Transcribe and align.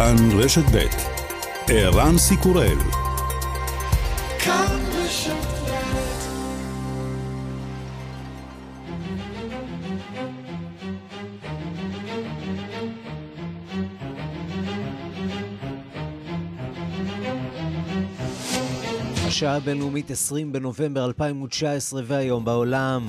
כאן 0.00 0.16
רשת 0.38 0.62
ב' 0.74 0.86
ערן 1.68 2.18
סיקורל 2.18 2.78
השעה 19.26 19.56
הבינלאומית 19.56 20.10
20 20.10 20.52
בנובמבר 20.52 21.04
2019 21.04 22.02
והיום 22.06 22.44
בעולם. 22.44 23.06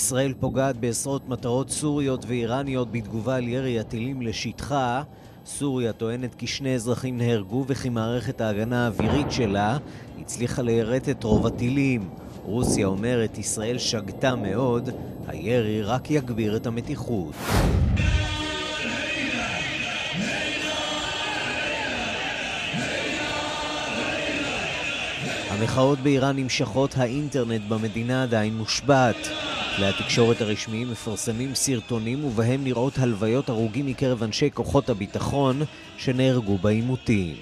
ישראל 0.00 0.34
פוגעת 0.40 0.76
בעשרות 0.76 1.28
מטרות 1.28 1.70
סוריות 1.70 2.24
ואיראניות 2.28 2.92
בתגובה 2.92 3.36
על 3.36 3.48
ירי 3.48 3.80
הטילים 3.80 4.22
לשטחה. 4.22 5.02
סוריה 5.46 5.92
טוענת 5.92 6.34
כי 6.34 6.46
שני 6.46 6.74
אזרחים 6.74 7.18
נהרגו 7.18 7.64
וכי 7.68 7.88
מערכת 7.88 8.40
ההגנה 8.40 8.84
האווירית 8.84 9.32
שלה 9.32 9.78
הצליחה 10.20 10.62
ליירט 10.62 11.08
את 11.08 11.24
רוב 11.24 11.46
הטילים. 11.46 12.08
רוסיה 12.44 12.86
אומרת 12.86 13.38
ישראל 13.38 13.78
שגתה 13.78 14.34
מאוד, 14.36 14.90
הירי 15.28 15.82
רק 15.82 16.10
יגביר 16.10 16.56
את 16.56 16.66
המתיחות. 16.66 17.34
המחאות 25.50 25.98
באיראן 25.98 26.36
נמשכות, 26.36 26.94
האינטרנט 26.96 27.62
במדינה 27.68 28.22
עדיין 28.22 28.56
מושבת. 28.56 29.16
כלי 29.76 29.86
התקשורת 29.86 30.40
הרשמיים 30.40 30.90
מפרסמים 30.90 31.54
סרטונים 31.54 32.24
ובהם 32.24 32.64
נראות 32.64 32.98
הלוויות 32.98 33.48
הרוגים 33.48 33.86
מקרב 33.86 34.22
אנשי 34.22 34.50
כוחות 34.54 34.90
הביטחון 34.90 35.62
שנהרגו 35.96 36.58
בעימותים. 36.58 37.36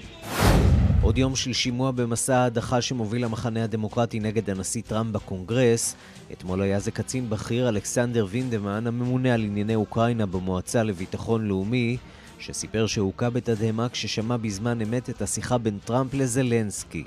עוד 1.01 1.17
יום 1.17 1.35
של 1.35 1.53
שימוע 1.53 1.91
במסע 1.91 2.37
ההדחה 2.37 2.81
שמוביל 2.81 3.23
המחנה 3.23 3.63
הדמוקרטי 3.63 4.19
נגד 4.19 4.49
הנשיא 4.49 4.81
טראמפ 4.87 5.11
בקונגרס. 5.11 5.95
אתמול 6.31 6.61
היה 6.61 6.79
זה 6.79 6.91
קצין 6.91 7.29
בכיר 7.29 7.69
אלכסנדר 7.69 8.25
וינדמן, 8.29 8.87
הממונה 8.87 9.33
על 9.33 9.43
ענייני 9.43 9.75
אוקראינה 9.75 10.25
במועצה 10.25 10.83
לביטחון 10.83 11.47
לאומי, 11.47 11.97
שסיפר 12.39 12.87
שהוכה 12.87 13.29
בתדהמה 13.29 13.89
כששמע 13.89 14.37
בזמן 14.37 14.81
אמת 14.81 15.09
את 15.09 15.21
השיחה 15.21 15.57
בין 15.57 15.77
טראמפ 15.85 16.13
לזלנסקי. 16.13 17.03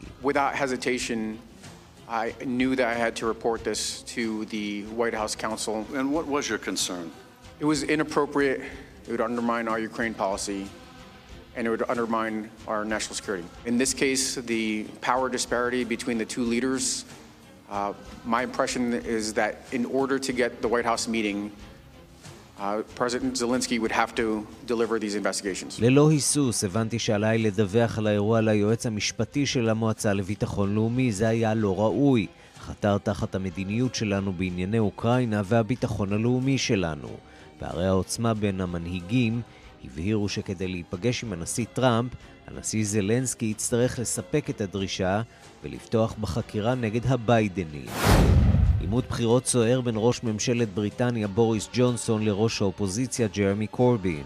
I 2.13 2.35
knew 2.45 2.77
that 2.77 2.87
I 2.87 2.93
had 2.93 3.17
to 3.17 3.27
report 3.27 3.65
this 3.65 4.03
to 4.03 4.45
the 4.47 4.83
White 4.83 5.15
House 5.15 5.35
counsel. 5.35 5.87
And 5.95 6.13
what 6.13 6.27
was 6.27 6.47
your 6.47 6.59
concern? 6.59 7.11
It 7.59 7.65
was 7.65 7.85
inappropriate, 7.85 8.61
it 9.07 9.11
would 9.11 9.23
undermine 9.23 9.67
our 9.67 9.79
Ukraine 9.79 10.13
policy, 10.13 10.69
and 11.57 11.67
it 11.67 11.71
would 11.71 11.89
undermine 11.89 12.51
our 12.69 12.85
national 12.85 13.15
security. 13.15 13.47
In 13.65 13.79
this 13.79 13.95
case, 13.95 14.35
the 14.35 14.85
power 15.01 15.31
disparity 15.31 15.85
between 15.85 16.19
the 16.19 16.27
two 16.27 16.43
leaders, 16.43 17.07
uh, 17.71 17.95
my 18.27 18.43
impression 18.43 18.93
is 18.93 19.33
that 19.33 19.63
in 19.73 19.87
order 19.87 20.19
to 20.19 20.33
get 20.35 20.61
the 20.61 20.69
White 20.69 20.85
House 20.85 21.09
meeting, 21.09 21.51
ללא 25.79 26.11
היסוס 26.11 26.65
הבנתי 26.65 26.99
שעליי 26.99 27.39
לדווח 27.39 27.99
על 27.99 28.07
האירוע 28.07 28.41
ליועץ 28.41 28.87
המשפטי 28.87 29.47
של 29.47 29.69
המועצה 29.69 30.13
לביטחון 30.13 30.75
לאומי. 30.75 31.13
זה 31.13 31.29
היה 31.29 31.55
לא 31.55 31.81
ראוי. 31.81 32.27
חתר 32.61 32.99
תחת 32.99 33.35
המדיניות 33.35 33.95
שלנו 33.95 34.33
בענייני 34.33 34.79
אוקראינה 34.79 35.43
והביטחון 35.45 36.13
הלאומי 36.13 36.59
שלנו. 36.59 37.09
פערי 37.59 37.87
העוצמה 37.87 38.35
בין 38.35 38.61
המנהיגים 38.61 39.43
הבהירו 39.85 40.29
שכדי 40.29 40.69
להיפגש 40.69 41.25
עם 41.25 41.33
הנשיא 41.33 41.65
טראמפ, 41.73 42.13
הנשיא 42.47 42.85
זלנסקי 42.85 43.47
יצטרך 43.47 43.99
לספק 43.99 44.51
את 44.51 44.61
הדרישה 44.61 45.23
ולפתוח 45.65 46.15
בחקירה 46.21 46.75
נגד 46.75 47.07
הביידנים. 47.07 47.87
עימות 48.83 49.05
בחירות 49.09 49.47
סוער 49.47 49.81
בין 49.81 49.95
ראש 49.99 50.23
ממשלת 50.23 50.75
בריטניה 50.75 51.29
בוריס 51.29 51.69
ג'ונסון 51.73 52.25
לראש 52.25 52.63
האופוזיציה 52.63 53.29
ג'רמי 53.29 53.67
קורבין. 53.67 54.23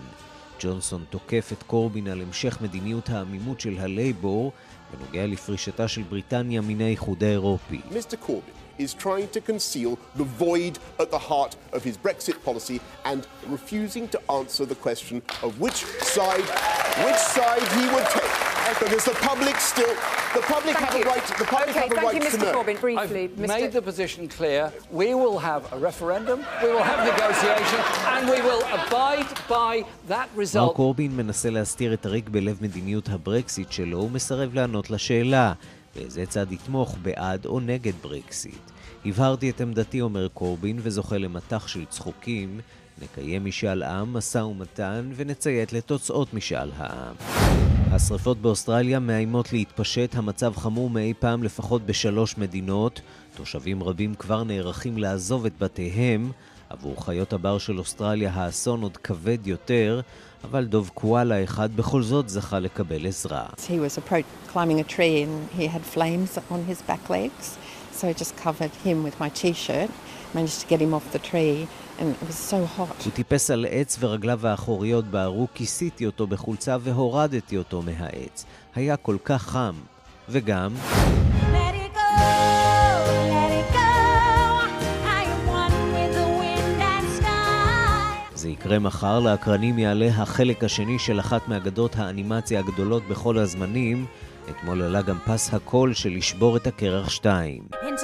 ג'ונסון 0.60 1.04
תוקף 1.10 1.50
את 1.52 1.62
קורבין 1.62 2.08
על 2.08 2.22
המשך 2.22 2.58
מדיניות 2.62 3.10
העמימות 3.10 3.60
של 3.60 3.78
הלייבור 3.78 4.52
בנוגע 4.92 5.26
לפרישתה 5.26 5.88
של 5.88 6.02
בריטניה 6.02 6.60
מן 6.60 6.80
האיחוד 6.80 7.24
האירופי. 7.24 7.80
מיסטר 7.92 8.16
קורבין 8.16 8.54
is 8.77 8.93
trying 8.93 9.27
to 9.29 9.41
conceal 9.41 9.97
the 10.15 10.23
void 10.23 10.79
at 10.99 11.11
the 11.11 11.17
heart 11.17 11.55
of 11.73 11.83
his 11.83 11.97
Brexit 11.97 12.43
policy 12.43 12.79
and 13.05 13.27
refusing 13.47 14.07
to 14.09 14.31
answer 14.31 14.65
the 14.65 14.75
question 14.75 15.21
of 15.43 15.59
which 15.59 15.85
side, 16.15 16.47
which 17.05 17.21
side 17.37 17.63
he 17.77 17.83
would 17.93 18.07
take. 18.09 18.31
Because 18.79 19.03
the 19.05 19.17
public 19.29 19.57
still, 19.57 19.93
the 20.33 20.41
public 20.55 20.75
thank 20.77 20.89
have 20.89 20.97
you. 20.97 21.03
a 21.03 21.13
right, 21.13 21.25
the 21.43 21.45
public 21.45 21.69
okay, 21.69 21.79
have 21.79 21.91
a 21.91 21.95
thank 21.95 22.07
right 22.07 22.15
you, 22.15 22.21
to 22.21 22.37
Mr. 22.37 22.41
know. 22.41 22.53
Corbyn. 22.57 22.79
Briefly, 22.79 23.23
I've 23.23 23.31
Mr. 23.31 23.47
made 23.47 23.71
the 23.73 23.81
position 23.81 24.27
clear. 24.29 24.71
We 24.89 25.13
will 25.13 25.39
have 25.39 25.61
a 25.73 25.77
referendum, 25.77 26.39
we 26.63 26.69
will 26.69 26.83
have 26.91 26.99
negotiation, 27.13 27.79
and 28.15 28.29
we 28.33 28.39
will 28.47 28.63
abide 28.79 29.27
by 29.49 29.83
that 30.07 30.29
result. 30.35 30.67
מר 30.67 30.73
קורבין 30.73 31.15
מנסה 31.17 31.49
להסתיר 31.49 31.93
את 31.93 32.05
הריק 32.05 32.29
בלב 32.29 32.57
מדיניות 32.61 33.09
הברקסיט 33.09 33.71
שלו 33.71 33.99
ומסרב 33.99 34.53
לענות 34.53 34.89
לשאלה 34.89 35.53
באיזה 35.96 36.26
צד 36.26 36.52
יתמוך 36.52 36.96
בעד 37.02 37.46
או 37.46 37.60
נגד 37.60 37.92
ברקסיט. 38.02 38.70
הבהרתי 39.04 39.50
את 39.50 39.60
עמדתי, 39.60 40.00
אומר 40.00 40.28
קורבין, 40.28 40.78
וזוכה 40.82 41.18
למטח 41.18 41.66
של 41.66 41.84
צחוקים. 41.84 42.60
נקיים 43.02 43.44
משאל 43.44 43.82
עם, 43.82 44.12
משא 44.12 44.38
ומתן, 44.38 45.10
ונציית 45.16 45.72
לתוצאות 45.72 46.34
משאל 46.34 46.70
העם. 46.76 47.14
השרפות 47.90 48.42
באוסטרליה 48.42 48.98
מאיימות 48.98 49.52
להתפשט, 49.52 50.14
המצב 50.14 50.56
חמור 50.56 50.90
מאי 50.90 51.14
פעם 51.18 51.42
לפחות 51.42 51.86
בשלוש 51.86 52.38
מדינות. 52.38 53.00
תושבים 53.36 53.82
רבים 53.82 54.14
כבר 54.14 54.44
נערכים 54.44 54.98
לעזוב 54.98 55.46
את 55.46 55.52
בתיהם. 55.58 56.30
עבור 56.70 57.04
חיות 57.04 57.32
הבר 57.32 57.58
של 57.58 57.78
אוסטרליה 57.78 58.30
האסון 58.34 58.82
עוד 58.82 58.96
כבד 58.96 59.46
יותר, 59.46 60.00
אבל 60.44 60.64
דוב 60.64 60.90
קואלה 60.94 61.44
אחד 61.44 61.76
בכל 61.76 62.02
זאת 62.02 62.28
זכה 62.28 62.58
לקבל 62.58 63.06
עזרה. 63.06 63.46
He 63.56 63.78
was 63.78 63.98
climbing 64.52 64.80
a 64.80 64.88
tree 64.96 65.22
and 65.22 65.60
he 65.60 65.66
had 65.66 65.96
flames 65.96 66.38
on 66.50 66.60
his 66.70 66.82
back 66.90 67.10
legs. 67.10 67.58
So 67.98 68.08
I 68.08 68.12
just 68.12 68.34
covered 68.44 68.74
him 68.84 68.98
with 69.06 69.16
my 69.24 69.30
t-shirt, 69.40 69.90
managed 70.34 70.60
to 70.62 70.66
get 70.72 70.80
him 70.84 70.92
off 70.96 71.06
the 71.16 71.22
tree, 71.30 71.56
and 71.98 72.06
it 72.14 72.20
was 72.28 72.38
so 72.52 72.66
hot. 72.78 73.04
הוא 73.04 73.12
טיפס 73.14 73.50
על 73.50 73.66
עץ 73.70 73.96
ורגליו 74.00 74.46
האחוריות 74.46 75.04
בערו, 75.04 75.48
כיסיתי 75.54 76.06
אותו 76.06 76.26
בחולצה 76.26 76.76
והורדתי 76.80 77.56
אותו 77.56 77.82
מהעץ. 77.82 78.44
היה 78.74 78.96
כל 78.96 79.16
כך 79.24 79.42
חם. 79.42 79.74
וגם... 80.28 80.74
זה 88.46 88.52
יקרה 88.52 88.78
מחר, 88.78 89.20
לאקרנים 89.20 89.78
יעלה 89.78 90.06
החלק 90.06 90.64
השני 90.64 90.98
של 90.98 91.20
אחת 91.20 91.48
מאגדות 91.48 91.96
האנימציה 91.96 92.60
הגדולות 92.60 93.08
בכל 93.08 93.38
הזמנים, 93.38 94.06
אתמול 94.50 94.82
עלה 94.82 95.02
גם 95.02 95.18
פס 95.18 95.54
הקול 95.54 95.94
של 95.94 96.10
לשבור 96.10 96.56
את 96.56 96.66
הקרח 96.66 97.08
2. 97.08 97.62
האם 97.82 97.94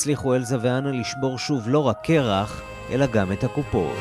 יצליחו 0.00 0.34
אלזה 0.34 0.56
ואנה 0.60 0.92
לשבור 0.92 1.38
שוב 1.38 1.68
לא 1.68 1.86
רק 1.86 1.98
קרח, 2.02 2.62
אלא 2.90 3.06
גם 3.06 3.32
את 3.32 3.44
הקופות? 3.44 3.96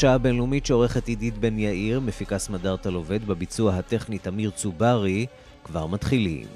השעה 0.00 0.14
הבינלאומית 0.14 0.66
שעורכת 0.66 1.08
עידית 1.08 1.38
בן 1.38 1.58
יאיר, 1.58 2.00
מפיקה 2.00 2.38
סמדר 2.38 2.90
טל 2.90 3.00
עובד, 3.00 3.26
בביצוע 3.26 3.74
הטכני 3.74 4.18
תמיר 4.18 4.50
צוברי, 4.50 5.26
כבר 5.64 5.86
מתחילים. 5.86 6.46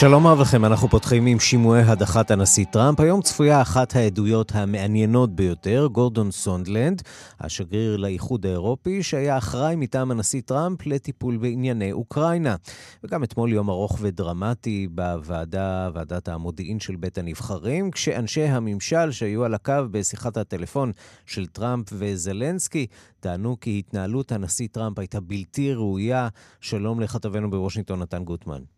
שלום 0.00 0.26
רב 0.26 0.40
לכם, 0.40 0.64
אנחנו 0.64 0.88
פותחים 0.88 1.26
עם 1.26 1.40
שימועי 1.40 1.82
הדחת 1.82 2.30
הנשיא 2.30 2.64
טראמפ. 2.64 3.00
היום 3.00 3.22
צפויה 3.22 3.62
אחת 3.62 3.96
העדויות 3.96 4.52
המעניינות 4.54 5.34
ביותר, 5.34 5.88
גורדון 5.92 6.30
סונדלנד, 6.30 7.02
השגריר 7.40 7.96
לאיחוד 7.96 8.46
האירופי, 8.46 9.02
שהיה 9.02 9.38
אחראי 9.38 9.76
מטעם 9.76 10.10
הנשיא 10.10 10.40
טראמפ 10.44 10.86
לטיפול 10.86 11.36
בענייני 11.36 11.92
אוקראינה. 11.92 12.56
וגם 13.04 13.24
אתמול 13.24 13.52
יום 13.52 13.70
ארוך 13.70 13.98
ודרמטי 14.00 14.88
בוועדה, 14.90 15.90
ועדת 15.94 16.28
המודיעין 16.28 16.80
של 16.80 16.96
בית 16.96 17.18
הנבחרים, 17.18 17.90
כשאנשי 17.90 18.44
הממשל 18.44 19.10
שהיו 19.10 19.44
על 19.44 19.54
הקו 19.54 19.72
בשיחת 19.90 20.36
הטלפון 20.36 20.92
של 21.26 21.46
טראמפ 21.46 21.86
וזלנסקי, 21.92 22.86
טענו 23.20 23.60
כי 23.60 23.78
התנהלות 23.78 24.32
הנשיא 24.32 24.68
טראמפ 24.72 24.98
הייתה 24.98 25.20
בלתי 25.20 25.74
ראויה. 25.74 26.28
שלום 26.60 27.00
לכתבנו 27.00 27.50
בוושינגטון, 27.50 28.02
נתן 28.02 28.24
גוטמן. 28.24 28.77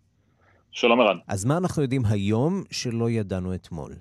שלום 0.72 1.00
ערן. 1.00 1.18
אז 1.28 1.44
מה 1.44 1.56
אנחנו 1.56 1.82
יודעים 1.82 2.02
היום 2.04 2.62
שלא 2.70 3.10
ידענו 3.10 3.54
אתמול? 3.54 3.92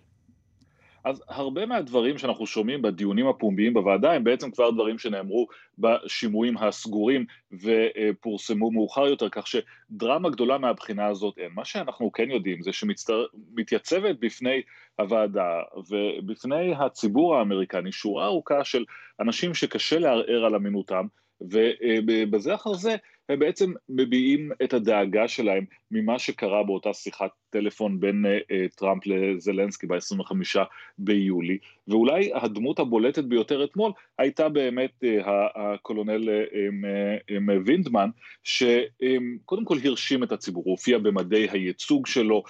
אז 1.04 1.24
הרבה 1.28 1.66
מהדברים 1.66 2.18
שאנחנו 2.18 2.48
שומעים 2.48 2.82
בדיונים 2.82 3.28
הפומביים 3.28 3.74
בוועדה 3.74 4.12
הם 4.12 4.24
בעצם 4.24 4.52
כבר 4.52 4.72
דברים 4.72 5.00
שנאמרו 5.00 5.48
בשימועים 5.78 6.58
הסגורים 6.58 7.26
ופורסמו 7.64 8.72
מאוחר 8.72 9.08
יותר, 9.08 9.30
כך 9.30 9.48
שדרמה 9.48 10.30
גדולה 10.30 10.58
מהבחינה 10.58 11.08
הזאת 11.08 11.38
אין. 11.38 11.52
מה 11.56 11.66
שאנחנו 11.66 12.12
כן 12.12 12.32
יודעים 12.32 12.62
זה 12.62 12.74
שמתייצבת 12.74 14.16
בפני 14.20 14.62
הוועדה 15.00 15.62
ובפני 15.90 16.76
הציבור 16.76 17.36
האמריקני 17.36 17.92
שורה 17.92 18.26
ארוכה 18.26 18.64
של 18.64 18.86
אנשים 19.20 19.54
שקשה 19.54 20.00
לערער 20.00 20.46
על 20.46 20.56
אמינותם, 20.56 21.06
ובזה 21.42 22.56
אחר 22.56 22.74
זה 22.74 22.96
הם 23.30 23.40
בעצם 23.40 23.74
מביעים 23.90 24.52
את 24.64 24.74
הדאגה 24.74 25.28
שלהם 25.28 25.66
ממה 25.92 26.20
שקרה 26.20 26.64
באותה 26.64 26.94
שיחת 26.94 27.30
טלפון 27.50 28.00
בין 28.00 28.26
uh, 28.26 28.76
טראמפ 28.76 29.04
לזלנסקי 29.06 29.88
ב-25 29.88 30.60
ביולי, 30.98 31.58
ואולי 31.88 32.32
הדמות 32.34 32.80
הבולטת 32.80 33.24
ביותר 33.24 33.64
אתמול 33.64 33.92
הייתה 34.18 34.50
באמת 34.50 34.92
uh, 35.04 35.30
הקולונל 35.56 36.30
um, 36.30 36.86
um, 37.32 37.52
וינדמן, 37.66 38.10
שקודם 38.44 39.66
כל 39.66 39.78
הרשים 39.84 40.24
את 40.24 40.32
הציבור, 40.32 40.64
הוא 40.66 40.72
הופיע 40.72 40.98
במדי 40.98 41.48
הייצוג 41.52 42.08
שלו, 42.08 42.44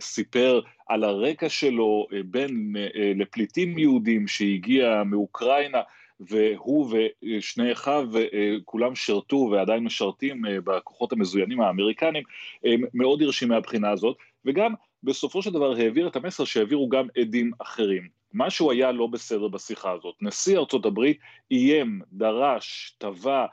סיפר 0.00 0.60
על 0.86 1.04
הרקע 1.04 1.48
שלו 1.48 2.06
בין 2.24 2.76
לפליטים 3.14 3.78
יהודים 3.78 4.28
שהגיע 4.28 5.02
מאוקראינה, 5.06 5.78
והוא 6.20 6.96
ושני 7.22 7.72
אחיו 7.72 8.08
אה, 8.16 8.56
כולם 8.64 8.94
שירתו 8.94 9.48
ועדיין 9.52 9.84
משרתים 9.84 10.46
אה, 10.46 10.60
בכוחות 10.64 11.12
המזוינים 11.12 11.60
האמריקנים, 11.60 12.22
מאוד 12.94 13.22
הרשים 13.22 13.48
מהבחינה 13.48 13.90
הזאת, 13.90 14.16
וגם 14.44 14.74
בסופו 15.02 15.42
של 15.42 15.50
דבר 15.50 15.76
העביר 15.76 16.08
את 16.08 16.16
המסר 16.16 16.44
שהעבירו 16.44 16.88
גם 16.88 17.06
עדים 17.18 17.50
אחרים. 17.58 18.08
משהו 18.34 18.70
היה 18.70 18.92
לא 18.92 19.06
בסדר 19.06 19.48
בשיחה 19.48 19.92
הזאת. 19.92 20.14
נשיא 20.20 20.58
ארצות 20.58 20.86
הברית 20.86 21.18
איים, 21.50 22.00
דרש, 22.12 22.96
תבע 22.98 23.46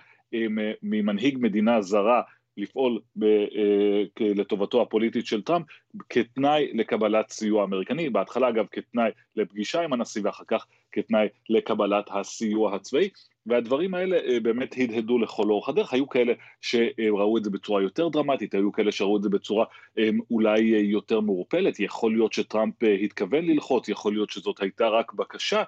ממנהיג 0.83 1.38
מדינה 1.41 1.81
זרה 1.81 2.21
לפעול 2.57 3.00
ב, 3.16 3.24
אה, 3.24 4.04
לטובתו 4.19 4.81
הפוליטית 4.81 5.25
של 5.25 5.42
טראמפ 5.42 5.66
כתנאי 6.10 6.72
לקבלת 6.74 7.30
סיוע 7.30 7.63
אמריקני, 7.63 8.10
בהתחלה 8.10 8.50
אגב 8.50 8.66
כתנאי 8.72 9.10
לפגישה 9.36 9.81
עם 9.81 9.94
הנשיא 9.94 10.22
ואחר 10.25 10.44
כך 10.48 10.66
כתנאי 10.92 11.28
לקבלת 11.50 12.06
הסיוע 12.12 12.75
הצבאי, 12.75 13.10
והדברים 13.46 13.94
האלה 13.94 14.18
אה, 14.18 14.40
באמת 14.40 14.75
הדהדו 14.78 15.19
לכל 15.19 15.50
אורך 15.50 15.69
הדרך, 15.69 15.94
היו 15.94 16.10
כאלה 16.10 16.34
שראו 16.62 17.38
את 17.38 17.44
זה 17.44 17.50
בצורה 17.50 17.81
יותר 17.81 18.10
דרמטית, 18.10 18.54
היו 18.54 18.72
כאלה 18.72 18.92
שראו 18.92 19.18
את 19.18 19.24
זה 19.24 19.30
בצורה 19.30 19.66
אה, 20.00 20.10
אולי 20.31 20.60
יותר 20.62 21.19
מעורפלת, 21.19 21.80
יכול 21.80 22.13
להיות 22.13 22.34
שטראמפ 22.34 22.75
התכוון 23.04 23.46
ללחוץ, 23.46 23.90
יכול 23.90 24.13
להיות 24.13 24.30
שזאת 24.30 24.62
הייתה 24.62 24.88
רק 24.88 25.13
בקשה, 25.13 25.63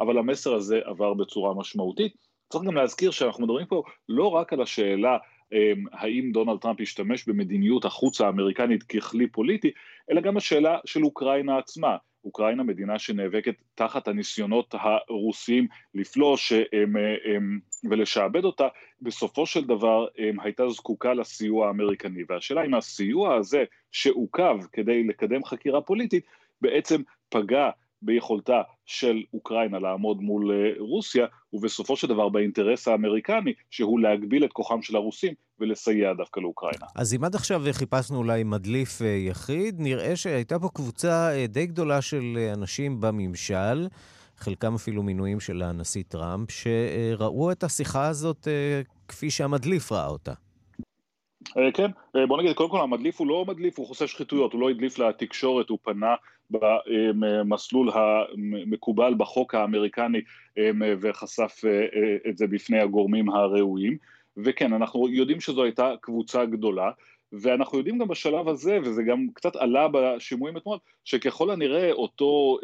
אבל 0.00 0.18
המסר 0.18 0.54
הזה 0.54 0.80
עבר 0.84 1.14
בצורה 1.14 1.54
משמעותית. 1.54 2.12
צריך 2.48 2.64
גם 2.64 2.74
להזכיר 2.74 3.10
שאנחנו 3.10 3.44
מדברים 3.44 3.66
פה 3.66 3.82
לא 4.08 4.30
רק 4.30 4.52
על 4.52 4.62
השאלה 4.62 5.18
האם 5.92 6.30
דונלד 6.32 6.58
טראמפ 6.58 6.80
ישתמש 6.80 7.28
במדיניות 7.28 7.84
החוץ 7.84 8.20
האמריקנית 8.20 8.82
ככלי 8.82 9.26
פוליטי, 9.26 9.70
אלא 10.10 10.20
גם 10.20 10.36
השאלה 10.36 10.78
של 10.84 11.04
אוקראינה 11.04 11.58
עצמה. 11.58 11.96
אוקראינה 12.24 12.62
מדינה 12.62 12.98
שנאבקת 12.98 13.54
תחת 13.74 14.08
הניסיונות 14.08 14.74
הרוסיים 15.08 15.66
לפלוש 15.94 16.52
הם, 16.52 16.96
הם, 17.24 17.60
ולשעבד 17.90 18.44
אותה, 18.44 18.68
בסופו 19.02 19.46
של 19.46 19.64
דבר 19.64 20.06
הם, 20.18 20.40
הייתה 20.40 20.68
זקוקה 20.68 21.14
לסיוע 21.14 21.66
האמריקני. 21.66 22.22
והשאלה 22.28 22.64
אם 22.64 22.74
הסיוע 22.74 23.34
הזה 23.34 23.64
שעוכב 23.92 24.58
כדי 24.72 25.04
לקדם 25.04 25.44
חקירה 25.44 25.80
פוליטית, 25.80 26.24
בעצם 26.60 27.02
פגע 27.28 27.70
ביכולתה 28.02 28.62
של 28.86 29.22
אוקראינה 29.34 29.78
לעמוד 29.78 30.20
מול 30.20 30.50
אה, 30.52 30.72
רוסיה, 30.78 31.26
ובסופו 31.52 31.96
של 31.96 32.06
דבר 32.06 32.28
באינטרס 32.28 32.88
האמריקני, 32.88 33.52
שהוא 33.70 34.00
להגביל 34.00 34.44
את 34.44 34.52
כוחם 34.52 34.82
של 34.82 34.96
הרוסים 34.96 35.34
ולסייע 35.60 36.12
דווקא 36.12 36.40
לאוקראינה. 36.40 36.86
אז 36.96 37.14
אם 37.14 37.24
עד 37.24 37.34
עכשיו 37.34 37.62
חיפשנו 37.72 38.18
אולי 38.18 38.42
מדליף 38.44 39.02
אה, 39.02 39.06
יחיד, 39.06 39.80
נראה 39.80 40.16
שהייתה 40.16 40.58
פה 40.58 40.68
קבוצה 40.74 41.30
אה, 41.32 41.46
די 41.46 41.66
גדולה 41.66 42.02
של 42.02 42.38
אנשים 42.52 43.00
בממשל, 43.00 43.88
חלקם 44.36 44.74
אפילו 44.74 45.02
מינויים 45.02 45.40
של 45.40 45.62
הנשיא 45.62 46.02
טראמפ, 46.08 46.50
שראו 46.50 47.52
את 47.52 47.64
השיחה 47.64 48.08
הזאת 48.08 48.48
כפי 49.08 49.30
שהמדליף 49.30 49.92
ראה 49.92 50.06
אותה. 50.06 50.32
כן, 51.74 51.90
בוא 52.28 52.42
נגיד, 52.42 52.56
קודם 52.56 52.70
כל 52.70 52.80
המדליף 52.80 53.20
הוא 53.20 53.26
לא 53.26 53.44
מדליף, 53.48 53.78
הוא 53.78 53.86
חושף 53.86 54.06
שחיתויות, 54.06 54.52
הוא 54.52 54.60
לא 54.60 54.70
הדליף 54.70 54.98
לתקשורת, 54.98 55.68
הוא 55.68 55.78
פנה 55.82 56.14
במסלול 56.50 57.90
המקובל 57.94 59.14
בחוק 59.16 59.54
האמריקני 59.54 60.20
וחשף 61.00 61.60
אה, 61.64 61.70
אה, 61.70 62.30
את 62.30 62.38
זה 62.38 62.46
בפני 62.46 62.80
הגורמים 62.80 63.30
הראויים. 63.30 63.96
וכן, 64.36 64.72
אנחנו 64.72 65.08
יודעים 65.08 65.40
שזו 65.40 65.64
הייתה 65.64 65.92
קבוצה 66.00 66.44
גדולה, 66.44 66.90
ואנחנו 67.32 67.78
יודעים 67.78 67.98
גם 67.98 68.08
בשלב 68.08 68.48
הזה, 68.48 68.78
וזה 68.84 69.02
גם 69.02 69.26
קצת 69.34 69.56
עלה 69.56 69.88
בשימועים 69.92 70.56
אתמול, 70.56 70.78
שככל 71.04 71.50
הנראה 71.50 71.92
אותו 71.92 72.58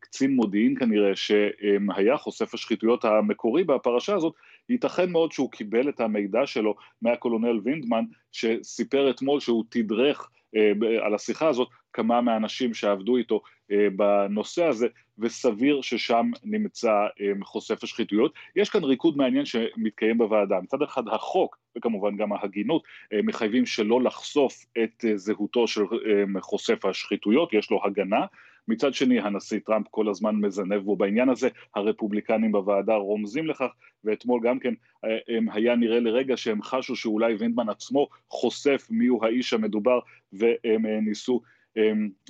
קצין 0.00 0.34
מודיעין 0.34 0.78
כנראה 0.78 1.16
שהיה 1.16 2.16
חושף 2.16 2.54
השחיתויות 2.54 3.04
המקורי 3.04 3.64
בפרשה 3.64 4.14
הזאת, 4.14 4.34
ייתכן 4.68 5.10
מאוד 5.10 5.32
שהוא 5.32 5.50
קיבל 5.50 5.88
את 5.88 6.00
המידע 6.00 6.46
שלו 6.46 6.74
מהקולונל 7.02 7.60
וינדמן, 7.64 8.04
שסיפר 8.32 9.10
אתמול 9.10 9.40
שהוא 9.40 9.64
תדרך 9.68 10.30
אה, 10.56 10.72
על 11.06 11.14
השיחה 11.14 11.48
הזאת 11.48 11.68
כמה 11.98 12.20
מהאנשים 12.20 12.74
שעבדו 12.74 13.16
איתו 13.16 13.40
אה, 13.70 13.86
בנושא 13.96 14.64
הזה, 14.64 14.86
וסביר 15.18 15.80
ששם 15.82 16.30
נמצא 16.44 16.90
אה, 16.90 17.32
חושף 17.42 17.84
השחיתויות. 17.84 18.32
יש 18.56 18.70
כאן 18.70 18.84
ריקוד 18.84 19.16
מעניין 19.16 19.44
שמתקיים 19.44 20.18
בוועדה. 20.18 20.60
מצד 20.60 20.82
אחד 20.82 21.08
החוק, 21.08 21.58
וכמובן 21.76 22.16
גם 22.16 22.32
ההגינות, 22.32 22.82
מחייבים 23.22 23.66
שלא 23.66 24.02
לחשוף 24.02 24.66
את 24.82 25.04
זהותו 25.14 25.66
של 25.66 25.82
חושף 26.40 26.84
השחיתויות, 26.84 27.52
יש 27.52 27.70
לו 27.70 27.80
הגנה. 27.84 28.26
מצד 28.68 28.94
שני, 28.94 29.20
הנשיא 29.20 29.60
טראמפ 29.66 29.86
כל 29.90 30.08
הזמן 30.08 30.34
מזנב 30.36 30.76
בו 30.76 30.96
בעניין 30.96 31.28
הזה, 31.28 31.48
הרפובליקנים 31.74 32.52
בוועדה 32.52 32.94
רומזים 32.94 33.46
לכך, 33.46 33.70
ואתמול 34.04 34.40
גם 34.44 34.58
כן 34.58 34.74
היה 35.52 35.76
נראה 35.76 36.00
לרגע 36.00 36.36
שהם 36.36 36.62
חשו 36.62 36.96
שאולי 36.96 37.34
וינדמן 37.34 37.68
עצמו 37.68 38.08
חושף 38.28 38.86
מיהו 38.90 39.24
האיש 39.24 39.52
המדובר, 39.52 39.98
והם 40.32 40.86
ניסו 40.86 41.40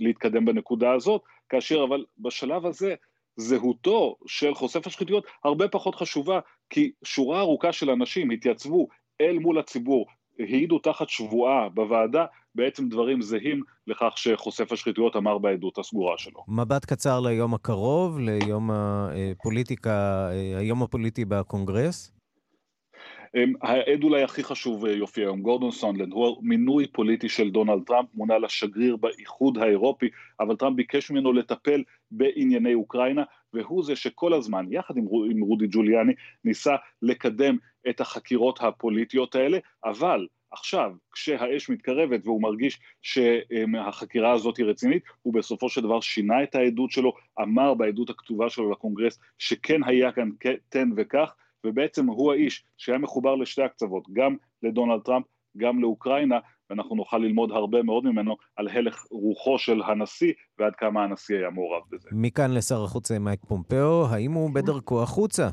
להתקדם 0.00 0.44
בנקודה 0.44 0.92
הזאת, 0.92 1.22
כאשר 1.48 1.84
אבל 1.88 2.04
בשלב 2.18 2.66
הזה 2.66 2.94
זהותו 3.36 4.16
של 4.26 4.54
חושף 4.54 4.86
השחיתויות 4.86 5.26
הרבה 5.44 5.68
פחות 5.68 5.94
חשובה, 5.94 6.40
כי 6.70 6.92
שורה 7.04 7.40
ארוכה 7.40 7.72
של 7.72 7.90
אנשים 7.90 8.30
התייצבו 8.30 8.88
אל 9.20 9.38
מול 9.38 9.58
הציבור, 9.58 10.06
העידו 10.38 10.78
תחת 10.78 11.08
שבועה 11.08 11.68
בוועדה 11.68 12.24
בעצם 12.54 12.88
דברים 12.88 13.22
זהים 13.22 13.62
לכך 13.86 14.12
שחושף 14.16 14.72
השחיתויות 14.72 15.16
אמר 15.16 15.38
בעדות 15.38 15.78
הסגורה 15.78 16.18
שלו. 16.18 16.44
מבט 16.48 16.84
קצר 16.84 17.20
ליום 17.20 17.54
הקרוב, 17.54 18.18
ליום 18.18 18.70
הפוליטיקה, 18.72 20.28
היום 20.58 20.82
הפוליטי 20.82 21.24
בקונגרס. 21.24 22.17
אמ, 23.38 23.52
העד 23.62 24.04
אולי 24.04 24.22
הכי 24.22 24.44
חשוב 24.44 24.86
אה, 24.86 24.92
יופיע 24.92 25.24
היום, 25.24 25.42
גורדון 25.42 25.70
סונדלנד, 25.70 26.12
הוא 26.12 26.36
מינוי 26.42 26.86
פוליטי 26.86 27.28
של 27.28 27.50
דונלד 27.50 27.82
טראמפ, 27.86 28.08
מונה 28.14 28.38
לשגריר 28.38 28.96
באיחוד 28.96 29.58
האירופי, 29.58 30.08
אבל 30.40 30.56
טראמפ 30.56 30.76
ביקש 30.76 31.10
ממנו 31.10 31.32
לטפל 31.32 31.82
בענייני 32.10 32.74
אוקראינה, 32.74 33.22
והוא 33.52 33.84
זה 33.84 33.96
שכל 33.96 34.34
הזמן, 34.34 34.66
יחד 34.70 34.96
עם, 34.96 35.04
עם 35.30 35.40
רודי 35.40 35.66
ג'וליאני, 35.70 36.12
ניסה 36.44 36.76
לקדם 37.02 37.56
את 37.88 38.00
החקירות 38.00 38.58
הפוליטיות 38.62 39.34
האלה, 39.34 39.58
אבל 39.84 40.26
עכשיו, 40.50 40.92
כשהאש 41.12 41.70
מתקרבת 41.70 42.20
והוא 42.24 42.42
מרגיש 42.42 42.80
שהחקירה 43.02 44.32
הזאת 44.32 44.56
היא 44.56 44.66
רצינית, 44.66 45.02
הוא 45.22 45.34
בסופו 45.34 45.68
של 45.68 45.80
דבר 45.80 46.00
שינה 46.00 46.42
את 46.42 46.54
העדות 46.54 46.90
שלו, 46.90 47.12
אמר 47.42 47.74
בעדות 47.74 48.10
הכתובה 48.10 48.50
שלו 48.50 48.70
לקונגרס 48.70 49.18
שכן 49.38 49.84
היה 49.84 50.12
כאן 50.12 50.28
תן 50.68 50.90
וכך, 50.96 51.34
ובעצם 51.66 52.06
הוא 52.06 52.32
האיש 52.32 52.64
שהיה 52.76 52.98
מחובר 52.98 53.34
לשתי 53.34 53.62
הקצוות, 53.62 54.04
גם 54.12 54.36
לדונלד 54.62 55.00
טראמפ, 55.04 55.24
גם 55.56 55.80
לאוקראינה, 55.80 56.38
ואנחנו 56.70 56.96
נוכל 56.96 57.18
ללמוד 57.18 57.50
הרבה 57.50 57.82
מאוד 57.82 58.04
ממנו 58.04 58.36
על 58.56 58.68
הלך 58.68 59.06
רוחו 59.10 59.58
של 59.58 59.82
הנשיא 59.82 60.32
ועד 60.58 60.74
כמה 60.76 61.04
הנשיא 61.04 61.36
היה 61.36 61.50
מעורב 61.50 61.82
בזה. 61.90 62.08
מכאן 62.12 62.54
לשר 62.54 62.84
החוץ 62.84 63.10
מייק 63.10 63.40
פומפאו, 63.48 64.06
האם 64.06 64.32
הוא 64.32 64.50
בדרכו 64.54 65.02
החוצה? 65.02 65.48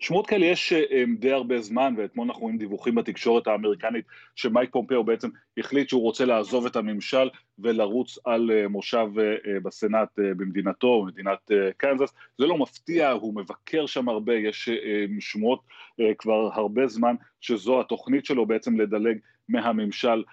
שמועות 0.00 0.26
כאלה 0.26 0.46
יש 0.46 0.72
אה, 0.72 1.04
די 1.18 1.32
הרבה 1.32 1.60
זמן, 1.60 1.94
ואתמול 1.96 2.26
אנחנו 2.26 2.42
רואים 2.42 2.58
דיווחים 2.58 2.94
בתקשורת 2.94 3.46
האמריקנית 3.46 4.04
שמייק 4.36 4.70
פומפאו 4.72 5.04
בעצם 5.04 5.28
החליט 5.58 5.88
שהוא 5.88 6.02
רוצה 6.02 6.24
לעזוב 6.24 6.66
את 6.66 6.76
הממשל 6.76 7.30
ולרוץ 7.58 8.18
על 8.24 8.50
אה, 8.50 8.68
מושב 8.68 9.08
אה, 9.18 9.60
בסנאט 9.62 10.08
במדינתו, 10.16 11.02
במדינת 11.02 11.50
קנזס. 11.76 12.14
זה 12.38 12.46
לא 12.46 12.58
מפתיע, 12.58 13.10
הוא 13.10 13.34
מבקר 13.34 13.86
שם 13.86 14.08
הרבה, 14.08 14.34
יש 14.34 14.68
שמועות 15.20 15.60
כבר 16.18 16.50
הרבה 16.52 16.86
זמן 16.86 17.14
שזו 17.40 17.80
התוכנית 17.80 18.24
שלו 18.24 18.46
בעצם 18.46 18.80
לדלג 18.80 19.18
מהממשל 19.48 20.24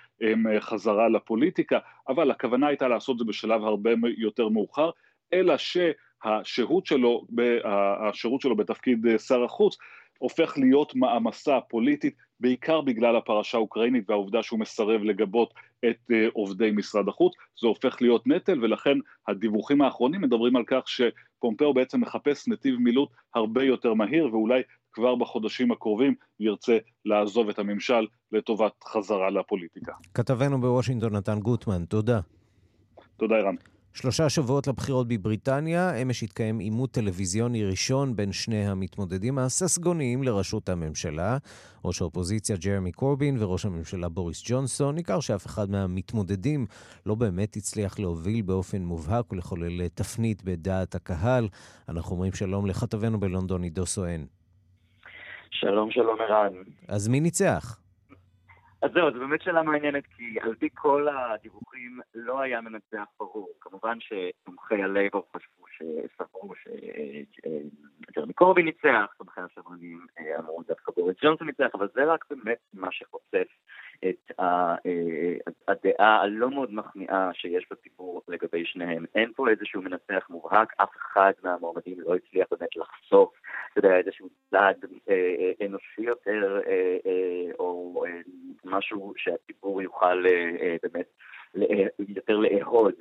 חזרה 0.60 1.10
לפוליטיקה, 1.10 1.80
אבל 2.10 2.32
הכוונה 2.32 2.68
הייתה 2.68 2.88
לעשות 2.88 3.18
זה 3.18 3.26
בשלב 3.26 3.64
הרבה 3.64 3.92
יותר 4.18 4.50
מאוחר, 4.50 4.90
אלא 5.34 5.58
ש... 5.58 5.78
השהות 6.24 6.86
שלו, 6.86 7.28
השירות 8.10 8.42
שלו 8.42 8.56
בתפקיד 8.56 9.08
אה, 9.08 9.18
שר 9.18 9.44
החוץ 9.44 9.78
הופך 10.18 10.58
להיות 10.58 10.96
מעמסה 10.96 11.62
פוליטית 11.62 12.16
בעיקר 12.40 12.82
בגלל 12.82 13.16
הפרשה 13.16 13.58
האוקראינית 13.58 14.10
והעובדה 14.10 14.44
שהוא 14.44 14.60
מסרב 14.60 15.04
לגבות 15.04 15.54
את 15.90 15.98
אה, 16.12 16.28
עובדי 16.34 16.72
משרד 16.72 17.08
החוץ, 17.08 17.34
זה 17.62 17.68
הופך 17.68 18.02
להיות 18.02 18.28
נטל 18.28 18.64
ולכן 18.64 18.98
הדיווחים 19.28 19.82
האחרונים 19.82 20.22
מדברים 20.22 20.56
על 20.56 20.64
כך 20.68 20.84
שפומפאו 20.86 21.74
בעצם 21.74 22.02
מחפש 22.02 22.48
נתיב 22.48 22.76
מילוט 22.80 23.10
הרבה 23.36 23.64
יותר 23.64 23.94
מהיר 23.94 24.26
ואולי 24.32 24.62
כבר 24.94 25.16
בחודשים 25.16 25.72
הקרובים 25.72 26.16
ירצה 26.40 26.78
לעזוב 27.06 27.50
את 27.50 27.60
הממשל 27.60 28.08
לטובת 28.32 28.84
חזרה 28.84 29.30
לפוליטיקה. 29.30 29.94
כתבנו 30.14 30.62
בוושינגטון 30.62 31.16
נתן 31.16 31.40
גוטמן, 31.40 31.86
תודה. 31.86 32.20
תודה 33.18 33.36
ערן. 33.36 33.56
שלושה 34.02 34.30
שבועות 34.30 34.68
לבחירות 34.68 35.08
בבריטניה, 35.08 35.96
אמש 35.96 36.24
התקיים 36.24 36.60
עימות 36.60 36.92
טלוויזיוני 36.92 37.66
ראשון 37.66 38.16
בין 38.16 38.32
שני 38.32 38.68
המתמודדים 38.68 39.38
הססגוניים 39.38 40.24
לראשות 40.24 40.70
הממשלה. 40.70 41.38
ראש 41.86 42.02
האופוזיציה 42.02 42.56
ג'רמי 42.58 42.92
קורבין 42.92 43.36
וראש 43.40 43.66
הממשלה 43.66 44.10
בוריס 44.10 44.44
ג'ונסון. 44.46 44.96
ניכר 44.96 45.20
שאף 45.20 45.46
אחד 45.46 45.70
מהמתמודדים 45.70 46.66
לא 47.06 47.16
באמת 47.16 47.56
הצליח 47.56 48.00
להוביל 48.00 48.42
באופן 48.42 48.82
מובהק 48.82 49.34
ולחולל 49.34 49.88
תפנית 49.88 50.44
בדעת 50.44 50.96
הקהל. 50.96 51.48
אנחנו 51.90 52.12
אומרים 52.12 52.34
שלום 52.34 52.66
לכתבנו 52.66 53.20
בלונדון, 53.20 53.64
עידו 53.64 53.86
סואן. 53.86 54.26
שלום, 55.52 55.92
שלום 55.92 56.18
ערן. 56.22 56.54
אז 56.88 57.08
מי 57.08 57.20
ניצח? 57.20 57.87
אז 58.82 58.92
זהו, 58.94 59.12
זו 59.12 59.20
באמת 59.20 59.42
שאלה 59.42 59.64
מעניינת, 59.64 60.04
כי 60.08 60.40
על 60.42 60.56
פי 60.56 60.70
כל 60.74 61.08
הדיווחים 61.08 62.00
לא 62.16 62.42
היה 62.42 62.62
מנצח 62.62 63.06
ברור. 63.20 63.50
כמובן 63.62 63.98
שתומכי 64.00 64.84
הלייבור 64.84 65.28
חשבו, 65.36 65.66
שסברו 65.68 66.54
שג'רמי 66.56 68.34
קורבי 68.34 68.64
ניצח, 68.64 69.14
תומכי 69.18 69.42
השמרנים 69.42 70.06
אה, 70.20 70.40
אמרו 70.40 70.64
דווקא 70.68 70.92
בוריס 70.96 71.18
ג'ונסון 71.24 71.48
ניצח, 71.48 71.70
אבל 71.74 71.88
זה 71.94 72.06
רק 72.06 72.26
באמת 72.30 72.58
מה 72.74 72.88
שחושף 72.92 73.48
את 74.10 74.32
אה, 74.40 74.76
הדעה 75.68 76.22
הלא 76.22 76.50
מאוד 76.50 76.74
מחמיאה 76.74 77.30
שיש 77.34 77.66
בציבור 77.72 78.22
לגבי 78.28 78.66
שניהם. 78.66 79.06
אין 79.16 79.34
פה 79.36 79.50
איזשהו 79.50 79.82
מנצח 79.82 80.28
מובהק, 80.30 80.74
אף 80.78 80.90
אחד 80.98 81.32
מהמועמדים 81.44 82.02
לא 82.02 82.16
הצליח 82.16 82.48
באמת 82.52 82.76
לחשוף, 82.76 83.34
אתה 83.72 83.80
יודע, 83.80 83.98
איזשהו 83.98 84.30
צד 84.52 84.74
אה, 85.10 85.66
אנושי 85.66 86.02
יותר, 86.02 86.60
משהו 88.78 89.14
שהציבור 89.18 89.82
יוכל 89.82 90.26
באמת 90.84 91.06
יותר 92.18 92.38
לאהוד, 92.38 92.94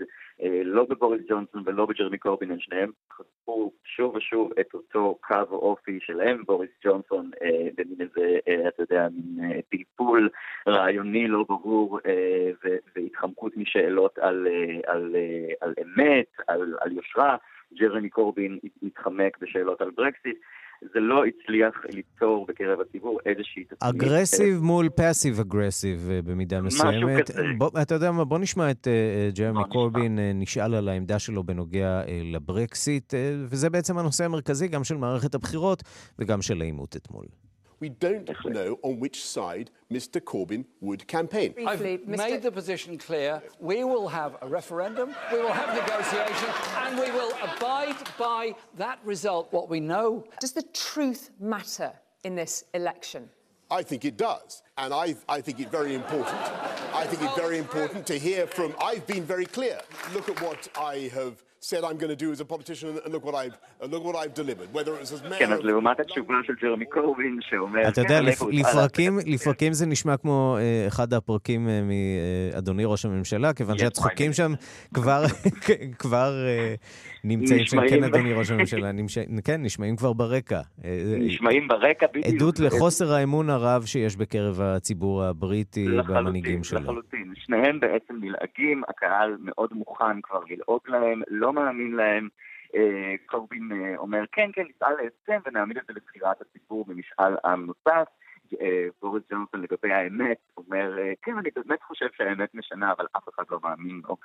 לא 0.64 0.85
בבוריס 0.85 1.23
ג'ונסון 1.28 1.62
ולא 1.66 1.87
בג'רמי 1.87 2.18
קורבין, 2.18 2.50
הם 2.50 2.61
שניהם 2.61 2.90
חשפו 3.12 3.73
שוב 3.85 4.14
ושוב 4.14 4.50
את 4.61 4.75
אותו 4.75 5.18
קו 5.21 5.42
אופי 5.50 5.99
שלהם, 6.02 6.42
בוריס 6.47 6.71
ג'ונסון 6.85 7.30
במין 7.76 8.00
איזה, 8.00 8.38
אתה 8.68 8.83
יודע, 8.83 9.09
מין 9.12 9.61
פלפול 9.68 10.28
רעיוני 10.68 11.28
לא 11.28 11.45
ברור 11.49 12.00
והתחמקות 12.97 13.56
משאלות 13.56 14.18
על, 14.18 14.47
על, 14.87 15.16
על 15.61 15.75
אמת, 15.83 16.26
על, 16.47 16.75
על 16.80 16.92
יושרה, 16.92 17.37
ג'רמי 17.75 18.09
קורבין 18.09 18.59
התחמק 18.83 19.38
בשאלות 19.38 19.80
על 19.80 19.90
ברקסיט. 19.90 20.38
זה 20.83 21.00
לא 21.00 21.23
הצליח 21.25 21.75
ליצור 21.92 22.47
בקרב 22.49 22.80
הציבור 22.80 23.18
איזושהי 23.26 23.64
תצמית. 23.64 23.83
Aggressive 23.83 24.59
מול 24.62 24.88
passive 24.88 25.41
aggressive 25.41 26.11
במידה 26.25 26.61
מסוימת. 26.61 27.30
בוא, 27.59 27.71
אתה 27.83 27.95
יודע 27.95 28.12
מה, 28.12 28.25
בוא 28.25 28.38
נשמע 28.38 28.71
את 28.71 28.87
uh, 28.87 29.37
ג'רמי 29.38 29.64
קורבין 29.68 30.18
uh, 30.18 30.21
נשאל 30.35 30.75
על 30.75 30.88
העמדה 30.88 31.18
שלו 31.18 31.45
בנוגע 31.45 32.02
uh, 32.04 32.09
לברקסיט, 32.25 33.14
uh, 33.14 33.16
וזה 33.49 33.71
בעצם 33.71 33.99
הנושא 33.99 34.25
המרכזי 34.25 34.68
גם 34.68 34.85
של 34.85 34.97
מערכת 34.97 35.35
הבחירות 35.35 35.83
וגם 36.18 36.42
של 36.42 36.61
העימות 36.61 36.97
אתמול. 36.97 37.26
We 37.80 37.88
don't 37.88 38.28
know 38.45 38.78
on 38.83 38.99
which 38.99 39.25
side 39.25 39.71
Mr. 39.92 40.21
Corbyn 40.21 40.64
would 40.80 41.06
campaign. 41.06 41.54
I've 41.66 41.80
made 42.06 42.42
the 42.42 42.50
position 42.50 42.99
clear. 42.99 43.42
We 43.61 43.85
will 43.85 44.09
have 44.09 44.37
a 44.40 44.49
referendum, 44.49 45.14
we 45.33 45.40
will 45.40 45.52
have 45.52 45.75
negotiation, 45.75 46.49
and 46.78 46.99
we 46.99 47.11
will 47.11 47.33
abide 47.42 47.97
by 48.18 48.54
that 48.76 48.99
result, 49.04 49.52
what 49.52 49.68
we 49.68 49.80
know. 49.80 50.25
Does 50.40 50.52
the 50.52 50.62
truth 50.62 51.30
matter 51.38 51.92
in 52.25 52.35
this 52.35 52.64
election? 52.75 53.28
I 53.71 53.83
think 53.83 54.04
it 54.04 54.16
does. 54.16 54.62
And 54.78 54.95
I, 54.95 55.16
I 55.28 55.40
think 55.40 55.61
it 55.61 55.71
very 55.71 55.95
important. 55.95 56.37
I 56.95 57.04
think 57.06 57.23
it's 57.23 57.37
very 57.37 57.59
important 57.59 58.06
to 58.06 58.18
hear 58.18 58.47
from. 58.47 58.75
I've 58.80 59.06
been 59.06 59.25
very 59.25 59.47
clear. 59.47 59.80
Look 60.14 60.28
at 60.28 60.40
what 60.40 60.68
I 60.78 61.11
have 61.14 61.42
said 61.71 61.83
I'm 61.89 61.99
going 62.03 62.15
to 62.17 62.21
do 62.25 62.29
as 62.35 62.41
a 62.47 62.49
politician, 62.55 62.89
and 63.05 63.11
look 63.15 63.25
what 63.29 63.37
I've, 63.43 63.57
look 63.93 64.03
what 64.09 64.17
I've 64.23 64.35
delivered, 64.43 64.69
whether 64.77 64.93
it 64.97 65.01
was 65.01 65.13
as 65.13 65.23
mayor... 65.23 65.39
כן, 65.39 65.53
אז 65.53 65.61
לעומת 65.63 66.01
התשובה 66.01 66.35
של 66.47 66.53
ג'רמי 66.63 66.85
קורבין, 66.87 67.39
שאומר... 67.41 67.89
אתה 67.89 68.01
יודע, 68.01 68.21
לפרקים 69.27 69.73
זה 69.73 69.87
נשמע 69.87 70.17
כמו 70.17 70.57
אחד 70.87 71.13
הפרקים 71.13 71.69
מאדוני 72.53 72.85
ראש 72.85 73.05
הממשלה, 73.05 73.53
כיוון 73.53 73.79
שהצחוקים 73.79 74.33
שם 74.33 74.53
כבר 74.95 75.25
נמצאים 77.25 77.67
שם, 77.67 77.89
כן, 77.89 78.05
אדוני 78.05 78.33
ראש 78.33 78.51
הממשלה, 78.51 78.91
כן, 79.45 79.63
נשמעים 79.63 79.97
כבר 79.97 80.13
ברקע. 80.13 80.61
נשמעים 81.19 81.69
ברקע, 81.69 82.07
בדיוק. 82.07 82.27
עדות 82.27 82.59
לחוסר 82.59 83.13
האמון 83.13 83.51
הרב 83.51 83.85
שיש 83.85 84.17
בקרב 84.17 84.61
הציבור 84.61 85.25
הבריטי 85.25 85.87
במנהיגים 86.09 86.65
שלו. 86.65 86.81
לחלוטין, 86.81 87.33
שניהם 87.37 87.81
בעצם 87.81 88.15
נלעגים, 88.21 88.83
הקהל 88.89 89.37
מאוד 89.41 89.71
מוכן 89.73 90.21
כבר 90.23 90.41
ללעוג 90.51 90.81
להם, 90.89 91.23
לא 91.29 91.53
מאמין 91.65 91.93
להם. 91.93 92.29
קורבין 93.27 93.71
אומר, 93.97 94.25
כן, 94.33 94.51
כן, 94.53 94.63
נפעל 94.69 94.95
להסכם 95.03 95.41
ונעמיד 95.47 95.77
את 95.77 95.83
זה 95.87 95.93
לבחירת 95.97 96.41
הציבור 96.41 96.85
במשאל 96.85 97.35
עם 97.45 97.67
נוסף. 97.67 98.09
בוריס 99.03 99.23
ג'ונסון 99.31 99.61
לגבי 99.63 99.93
האמת, 99.93 100.39
אומר, 100.57 100.97
כן, 101.23 101.39
אני 101.39 101.51
באמת 101.57 101.83
חושב 101.83 102.07
שהאמת 102.17 102.55
משנה, 102.55 102.93
אבל 102.93 103.07
אף 103.17 103.29
אחד 103.29 103.45
לא 103.51 103.59
מאמין 103.63 104.01
לו. 104.09 104.17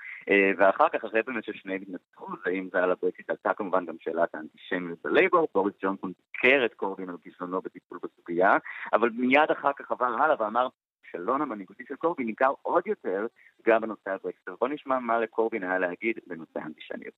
ואחר 0.58 0.90
כך, 0.90 1.06
אחרי 1.06 1.22
באמת 1.28 1.44
ששניהם 1.44 1.82
התנצחו, 1.82 2.28
ואם 2.46 2.70
זה 2.72 2.84
על 2.84 2.92
הברקסיט, 2.92 3.30
עלתה 3.30 3.54
כמובן 3.54 3.86
גם 3.86 3.96
שאלת 4.00 4.36
האנטישמיות 4.36 5.00
בלייבור, 5.04 5.48
בוריס 5.54 5.76
ג'ונסון 5.82 6.12
ביקר 6.34 6.66
את 6.66 6.74
קורבין 6.74 7.10
על 7.10 7.16
כישלונו 7.24 7.62
בטיפול 7.62 8.00
בסוגיה, 8.04 8.58
אבל 8.94 9.10
מיד 9.10 9.52
אחר 9.52 9.72
כך 9.74 9.92
עבר 9.92 10.06
הלאה 10.06 10.36
ואמר, 10.40 10.68
הכישלון 11.11 11.43
המנהיגותי 11.43 11.83
של 11.89 11.97
קורבין 11.97 12.27
ניכר 12.27 12.53
עוד 12.63 12.87
יותר 12.87 13.27
גם 13.67 13.81
בנושא 13.81 14.11
הברקסיט. 14.11 14.49
בוא 14.61 14.69
נשמע 14.69 14.99
מה 14.99 15.21
לקורבין 15.21 15.63
היה 15.63 15.79
להגיד 15.79 16.19
בנושא 16.27 16.59
האנטישמיות. 16.59 17.15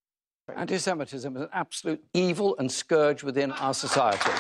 Anti-Semitism 0.56 1.36
is 1.36 1.42
an 1.42 1.50
absolute 1.52 2.02
evil 2.14 2.56
and 2.58 2.72
scourge 2.72 3.22
within 3.22 3.52
our 3.52 3.74
society. 3.74 4.32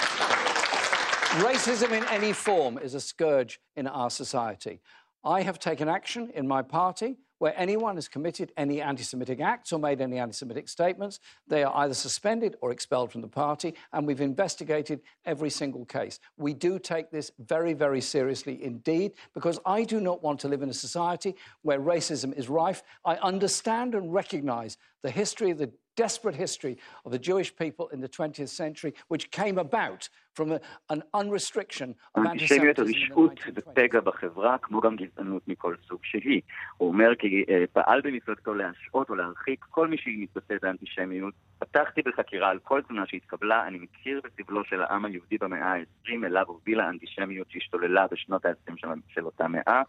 Racism 1.48 1.90
in 1.92 2.04
any 2.04 2.32
form 2.32 2.78
is 2.78 2.94
a 2.94 3.00
scourge 3.00 3.60
in 3.76 3.86
our 3.86 4.08
society. 4.08 4.80
I 5.22 5.42
have 5.42 5.58
taken 5.58 5.86
action 5.88 6.30
in 6.34 6.48
my 6.48 6.62
party 6.62 7.18
where 7.43 7.53
anyone 7.59 7.95
has 7.95 8.07
committed 8.07 8.53
any 8.55 8.79
anti 8.79 9.03
Semitic 9.03 9.41
acts 9.41 9.73
or 9.73 9.77
made 9.77 9.99
any 9.99 10.17
anti 10.17 10.31
Semitic 10.31 10.69
statements, 10.69 11.19
they 11.45 11.61
are 11.61 11.75
either 11.83 11.93
suspended 11.93 12.55
or 12.61 12.71
expelled 12.71 13.11
from 13.11 13.19
the 13.19 13.27
party, 13.27 13.73
and 13.91 14.07
we've 14.07 14.21
investigated 14.21 15.01
every 15.25 15.49
single 15.49 15.83
case. 15.83 16.21
We 16.37 16.53
do 16.53 16.79
take 16.79 17.11
this 17.11 17.31
very, 17.39 17.73
very 17.73 17.99
seriously 17.99 18.63
indeed, 18.63 19.11
because 19.33 19.59
I 19.65 19.83
do 19.83 19.99
not 19.99 20.23
want 20.23 20.39
to 20.39 20.47
live 20.47 20.61
in 20.61 20.69
a 20.69 20.73
society 20.73 21.35
where 21.63 21.81
racism 21.81 22.33
is 22.33 22.47
rife. 22.47 22.81
I 23.03 23.15
understand 23.15 23.93
and 23.93 24.13
recognise 24.13 24.77
the 25.01 25.11
history, 25.11 25.51
of 25.51 25.57
the 25.57 25.69
desperate 26.01 26.35
history 26.35 26.75
of 27.05 27.11
the 27.11 27.19
Jewish 27.19 27.49
people 27.61 27.87
in 27.93 27.99
the 28.01 28.09
20th 28.17 28.49
century, 28.49 28.91
which 29.11 29.25
came 29.31 29.57
about 29.57 30.01
from 30.37 30.47
a, 30.51 30.59
an 30.93 31.01
unrestriction 31.13 31.89
of 32.15 32.25
אנטישמיות 32.25 32.79
anti-Semitism. 32.79 32.87
in 32.87 33.11
רשעות 33.11 33.31
the 33.39 33.51
1920s. 33.51 33.69
ופגע 33.71 33.99
בחברה, 33.99 34.57
כמו 34.57 34.81
גם 34.81 34.95
גזענות 34.95 35.47
מכל 35.47 35.75
סוג 35.87 35.99
שהיא. 36.03 36.41
הוא 36.77 36.87
אומר 36.89 37.15
כי 37.19 37.43
אה, 37.49 37.63
פעל 37.73 38.01
במפלגתו 38.03 38.53
להשעות 38.53 39.09
או 39.09 39.15
להרחיק 39.15 39.65
כל 39.69 39.87
מי 39.87 39.97
שמתבטא 39.97 40.55
באנטישמיות. 40.61 41.33
פתחתי 41.59 42.01
בחקירה 42.01 42.49
על 42.49 42.59
כל 42.63 42.81
תלונה 42.87 43.03
שהתקבלה, 43.07 43.67
אני 43.67 43.77
מכיר 43.77 44.21
בסבלו 44.23 44.63
של 44.65 44.81
העם 44.81 45.05
היהודי 45.05 45.37
במאה 45.37 45.73
ה-20, 45.73 46.25
אליו 46.25 46.43
הובילה 46.47 46.83
האנטישמיות 46.85 47.47
שהשתוללה 47.51 48.05
בשנות 48.11 48.45
ה-20 48.45 48.73
של- 48.77 48.87
של 49.07 49.25
אותה 49.25 49.47
מאה. 49.47 49.81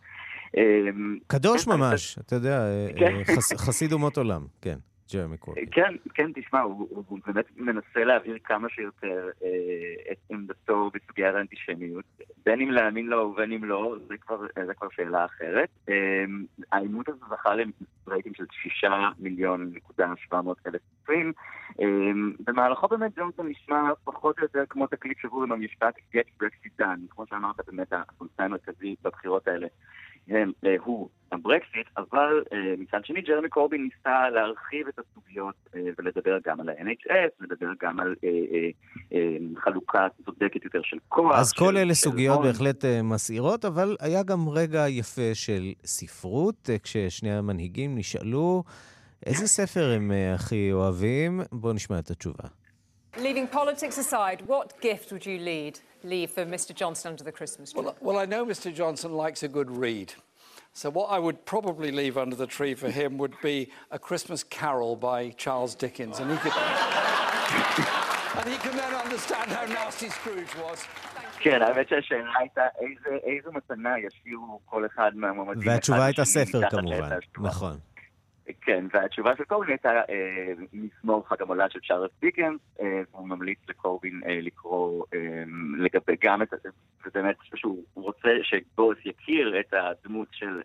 אה, 0.57 0.63
קדוש 1.27 1.65
כן, 1.65 1.71
ממש, 1.71 2.19
אתה 2.19 2.35
יודע, 2.35 2.59
אה, 2.67 2.89
כן. 2.99 3.15
אה, 3.17 3.37
חס- 3.37 3.53
חסיד 3.57 3.93
אומות 3.93 4.17
עולם, 4.19 4.47
כן, 4.63 4.79
ג'רמי 5.13 5.37
קורבין. 5.37 5.65
כן, 5.71 5.95
כן, 6.15 6.31
תשמע, 6.35 6.61
הוא, 6.61 6.87
הוא, 6.91 7.05
הוא 7.09 7.19
באמת 7.27 7.45
מנסה 7.57 8.05
להעביר 8.05 8.39
כמה 8.45 8.69
שיותר 8.69 9.29
אה, 9.43 10.13
את 10.13 10.19
עמדתו 10.31 10.91
בסוגיית 10.95 11.35
האנטישמיות, 11.35 12.05
בין 12.45 12.61
אם 12.61 12.71
להאמין 12.71 13.07
לו 13.07 13.19
ובין 13.19 13.53
אם 13.53 13.65
לא, 13.65 13.97
זה 14.09 14.17
כבר, 14.17 14.47
זה 14.67 14.75
כבר 14.75 14.89
שאלה 14.91 15.25
אחרת. 15.25 15.69
אה, 15.89 16.25
העימות 16.73 17.09
הזה 17.09 17.25
זכה 17.31 17.51
לרייטינג 18.07 18.37
של 18.37 18.45
שישה 18.63 19.09
מיליון 19.19 19.71
נקודה 19.75 20.13
שבע 20.17 20.41
מאות 20.41 20.59
אלף 20.67 20.81
צופים. 21.01 21.33
אה, 21.81 21.87
במהלכו 22.47 22.89
באמת 22.89 23.13
ג'ונסון 23.19 23.49
נשמע 23.49 23.91
פחות 24.05 24.39
או 24.39 24.43
יותר 24.43 24.65
כמו 24.69 24.87
תקליט 24.87 25.19
שבור 25.19 25.43
עם 25.43 25.53
המשפט 25.53 25.95
get 26.15 26.43
Brexit 26.43 26.81
done. 26.83 27.01
כמו 27.11 27.27
שאמרת, 27.27 27.57
באמת 27.67 27.93
הקונצנזוס 27.93 28.45
המרכזי 28.45 28.95
בבחירות 29.03 29.49
האלה 29.49 29.67
הם, 30.29 30.53
אה, 30.67 30.75
הוא 30.85 31.09
הברקסיט, 31.33 31.87
אבל 31.97 32.43
אה, 32.53 32.59
מצד 32.79 33.05
שני 33.05 33.21
ג'רמי 33.21 33.49
קורבין 33.49 33.83
ניסה 33.83 34.31
להרחיב 34.31 34.89
את 34.89 34.99
הסוגיות 34.99 35.55
אה, 35.77 35.81
ולדבר 35.99 36.39
גם 36.47 36.61
על 36.61 36.69
ה-NHS, 36.69 37.31
לדבר 37.45 37.67
גם 37.83 38.01
על 38.01 38.15
חלוקה 39.57 40.07
צודקת 40.25 40.65
יותר 40.65 40.81
של 40.83 40.97
כוח. 41.09 41.37
אז 41.39 41.53
כל 41.53 41.65
של- 41.73 41.77
אלה 41.77 41.95
של 41.95 42.01
סוגיות 42.01 42.37
הון. 42.37 42.47
בהחלט 42.47 42.85
מסעירות, 43.05 43.65
אבל 43.65 43.97
היה 44.01 44.23
גם 44.23 44.49
רגע 44.49 44.89
יפה 44.89 45.35
של 45.35 45.73
ספרות, 45.85 46.71
כששני 46.83 47.33
המנהיגים 47.33 47.99
נשאלו 47.99 48.65
איזה 49.27 49.47
ספר 49.47 49.93
הם 49.97 50.11
הכי 50.35 50.73
אוהבים. 50.73 51.41
בואו 51.53 51.73
נשמע 51.73 51.99
את 51.99 52.11
התשובה. 52.11 52.45
Leaving 53.18 53.48
politics 53.48 53.98
aside, 53.98 54.44
what 54.46 54.80
gift 54.82 55.12
would 55.12 55.26
you 55.26 55.40
lead, 55.40 55.80
leave 56.04 56.30
for 56.30 56.46
Mr 56.46 56.74
Johnson 56.74 57.10
under 57.12 57.24
the 57.24 57.32
Christmas 57.32 57.72
tree? 57.72 57.82
Well, 57.82 57.96
well, 58.02 58.20
I 58.20 58.26
know 58.26 58.46
Mr. 58.46 58.74
Johnson 58.74 59.14
likes 59.14 59.42
a 59.44 59.48
good 59.48 59.72
read. 59.72 60.14
So 60.74 60.90
what 60.92 61.08
I 61.10 61.20
would 61.26 61.46
probably 61.46 61.92
leave 61.92 62.16
under 62.18 62.36
the 62.36 62.46
tree 62.46 62.76
for 62.76 62.90
him 62.92 63.18
would 63.18 63.36
be 63.42 63.72
A 63.92 64.00
Christmas 64.00 64.44
Carol 64.44 64.96
by 64.96 65.32
Charles 65.32 65.74
Dickens, 65.76 66.20
and 66.20 66.30
he 66.32 66.38
could, 66.38 66.54
and 68.40 68.48
he 68.54 68.58
can 68.66 68.76
then 68.78 68.94
understand 68.94 69.48
how 69.52 69.66
nasty 69.66 70.10
Scrooge 70.10 70.56
was. 70.64 70.80
כן, 71.42 71.62
האמת 71.62 71.90
שהשאלה 71.90 72.32
הייתה 72.40 72.62
איזה, 72.80 73.18
איזו 73.24 73.52
מתנה 73.52 74.00
ישאירו 74.00 74.60
כל 74.66 74.86
אחד 74.86 75.12
מהמועמדים. 75.16 75.72
והתשובה 75.72 75.98
אחד 75.98 76.06
הייתה 76.06 76.22
לשני 76.22 76.46
ספר 76.46 76.58
מתחת 76.58 76.72
כמובן, 76.72 77.00
לעת 77.00 77.12
ההשבעה. 77.12 77.52
נכון. 77.52 77.78
כן, 78.61 78.85
והתשובה 78.93 79.37
של 79.37 79.45
קורבין 79.45 79.71
הייתה 79.71 79.89
אה, 79.89 80.53
מזמור 80.73 81.29
חג 81.29 81.43
המולד 81.43 81.71
של 81.71 81.79
צ'ארלס 81.89 82.11
דיקנס, 82.21 82.61
אה, 82.81 83.01
והוא 83.13 83.29
ממליץ 83.29 83.59
לקורבין 83.69 84.21
אה, 84.27 84.41
לקרוא 84.43 85.05
לגבי 85.79 86.17
גם 86.21 86.43
את, 86.43 86.51
זה 87.05 87.11
באמת 87.15 87.37
שהוא 87.55 87.85
רוצה 87.95 88.29
שבוריס 88.43 88.99
יכיר 89.05 89.61
את 89.61 89.75
הדמות 89.75 90.29
של 90.33 90.61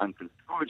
אנקל 0.00 0.26
סקרוג' 0.42 0.68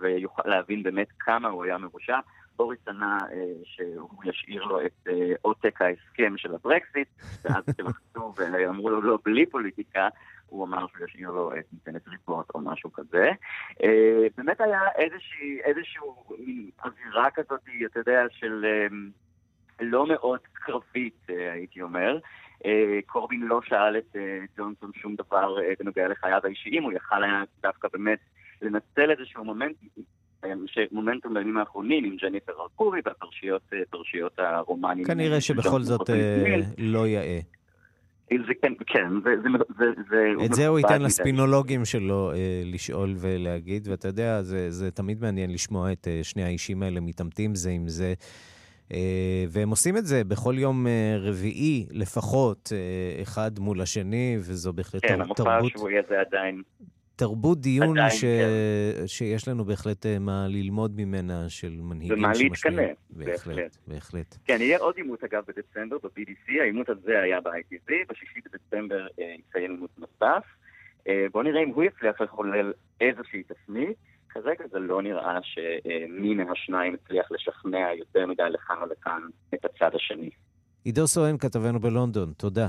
ויוכל 0.00 0.48
להבין 0.48 0.82
באמת 0.82 1.08
כמה 1.18 1.48
הוא 1.48 1.64
היה 1.64 1.78
מרושע. 1.78 2.18
בוריס 2.56 2.88
ענה 2.88 3.18
שהוא 3.64 4.24
ישאיר 4.24 4.64
לו 4.64 4.80
את 4.86 5.08
עותק 5.42 5.82
ההסכם 5.82 6.36
של 6.36 6.54
הברקסיט, 6.54 7.08
ואז 7.44 7.64
כשלחצו 7.64 8.32
ואמרו 8.36 8.90
לו 8.90 9.00
לא, 9.00 9.18
בלי 9.24 9.46
פוליטיקה, 9.46 10.08
הוא 10.46 10.64
אמר 10.64 10.86
שהוא 10.86 11.06
ישאיר 11.06 11.30
לו 11.30 11.52
את 11.58 11.64
ניתנת 11.72 12.08
ריפורט 12.08 12.46
או 12.54 12.60
משהו 12.60 12.92
כזה. 12.92 13.30
אה, 13.82 14.26
באמת 14.36 14.60
היה 14.60 14.80
איזושהי, 14.96 15.60
איזשהו 15.64 16.24
אווירה 16.84 17.30
כזאת, 17.34 17.60
אתה 17.86 18.00
יודע, 18.00 18.22
של 18.30 18.64
אה, 18.64 18.86
לא 19.80 20.06
מאוד 20.06 20.40
קרבית, 20.52 21.26
אה, 21.30 21.52
הייתי 21.52 21.82
אומר. 21.82 22.18
קורבין 23.06 23.40
לא 23.40 23.60
שאל 23.64 23.96
את 23.96 24.16
ג'ונסון 24.58 24.90
שום 24.94 25.14
דבר 25.14 25.56
בנוגע 25.78 26.08
לחייו 26.08 26.40
האישיים, 26.44 26.82
הוא 26.82 26.92
יכל 26.92 27.24
היה 27.24 27.42
דווקא 27.62 27.88
באמת 27.92 28.18
לנצל 28.62 29.10
איזשהו 29.10 29.44
מומנט, 29.44 29.76
מומנטום 30.92 31.34
בימים 31.34 31.58
האחרונים 31.58 32.04
עם 32.04 32.16
ג'ניפר 32.16 32.52
ארקורי 32.60 33.00
והפרשיות 33.04 33.62
פרשיות 33.90 34.38
הרומנים. 34.38 35.04
כנראה 35.04 35.40
שבכל 35.40 35.82
זאת. 35.82 36.10
לא 36.78 37.06
יאה. 37.06 37.40
זה 38.30 38.52
כן, 38.62 38.72
כן, 38.86 39.08
זה... 39.24 39.30
זה, 39.78 39.84
זה, 40.10 40.44
את 40.44 40.52
זה 40.54 40.66
הוא 40.66 40.78
ייתן. 40.78 41.02
לספינולוגים 41.02 41.84
שלו 41.84 42.32
אה, 42.32 42.36
לשאול 42.64 43.14
ולהגיד, 43.16 43.88
ואתה 43.88 44.08
יודע, 44.08 44.42
זה, 44.42 44.70
זה 44.70 44.90
תמיד 44.90 45.20
מעניין 45.20 45.50
לשמוע 45.52 45.92
את 45.92 46.08
אה, 46.08 46.20
שני 46.22 46.44
האישים 46.44 46.82
האלה 46.82 47.00
מתעמתים 47.00 47.54
זה 47.54 47.70
עם 47.70 47.88
זה. 47.88 48.14
אה, 48.92 49.44
והם 49.48 49.70
עושים 49.70 49.96
את 49.96 50.06
זה 50.06 50.24
בכל 50.24 50.54
יום 50.58 50.86
אה, 50.86 51.16
רביעי 51.20 51.86
לפחות, 51.90 52.72
אה, 52.72 53.22
אחד 53.22 53.58
מול 53.58 53.80
השני, 53.80 54.36
וזו 54.38 54.72
בהחלט 54.72 55.02
כן, 55.02 55.08
תר- 55.16 55.22
המופע 55.22 55.42
תרבות, 55.44 55.72
השבועי 55.74 55.94
הזה 55.98 56.20
עדיין... 56.20 56.62
תרבות 57.16 57.60
דיון 57.60 57.96
ש... 58.10 58.20
כן. 58.20 59.06
שיש 59.06 59.48
לנו 59.48 59.64
בהחלט 59.64 60.06
אה, 60.06 60.18
מה 60.18 60.46
ללמוד 60.48 60.92
ממנה 60.96 61.48
של 61.48 61.80
מנהיגים 61.80 62.18
ומה. 62.18 62.32
להתקנא, 62.34 62.82
בהחלט, 63.10 63.46
בהחלט. 63.46 63.76
בהחלט. 63.86 64.36
כן, 64.44 64.56
יהיה 64.60 64.78
עוד 64.78 64.96
עימות 64.96 65.24
אגב 65.24 65.42
בדצמבר 65.48 65.96
ב-BBC, 66.02 66.60
העימות 66.60 66.88
הזה 66.88 67.20
היה 67.20 67.40
ב-ITV, 67.40 67.92
בשישי 68.08 68.40
בדצמבר 68.44 69.06
אה, 69.20 69.34
יציין 69.38 69.70
עימות 69.70 69.98
נוסף. 69.98 70.44
אה, 71.08 71.26
בואו 71.32 71.42
נראה 71.42 71.62
אם 71.62 71.68
הוא 71.68 71.84
יצליח 71.84 72.20
לחולל 72.20 72.72
איזושהי 73.00 73.42
תפנית. 73.42 73.96
כרגע 74.28 74.64
זה 74.72 74.78
לא 74.78 75.02
נראה 75.02 75.38
שמי 75.42 76.34
מהשניים 76.34 76.94
הצליח 76.94 77.32
לשכנע 77.32 77.88
יותר 77.98 78.26
מדי 78.26 78.42
לכאן 78.50 78.76
או 78.80 78.86
לכאן 78.86 79.20
את 79.54 79.64
הצד 79.64 79.94
השני. 79.94 80.30
עידו 80.84 81.06
סואן, 81.06 81.38
כתבנו 81.38 81.80
בלונדון, 81.80 82.32
תודה. 82.36 82.68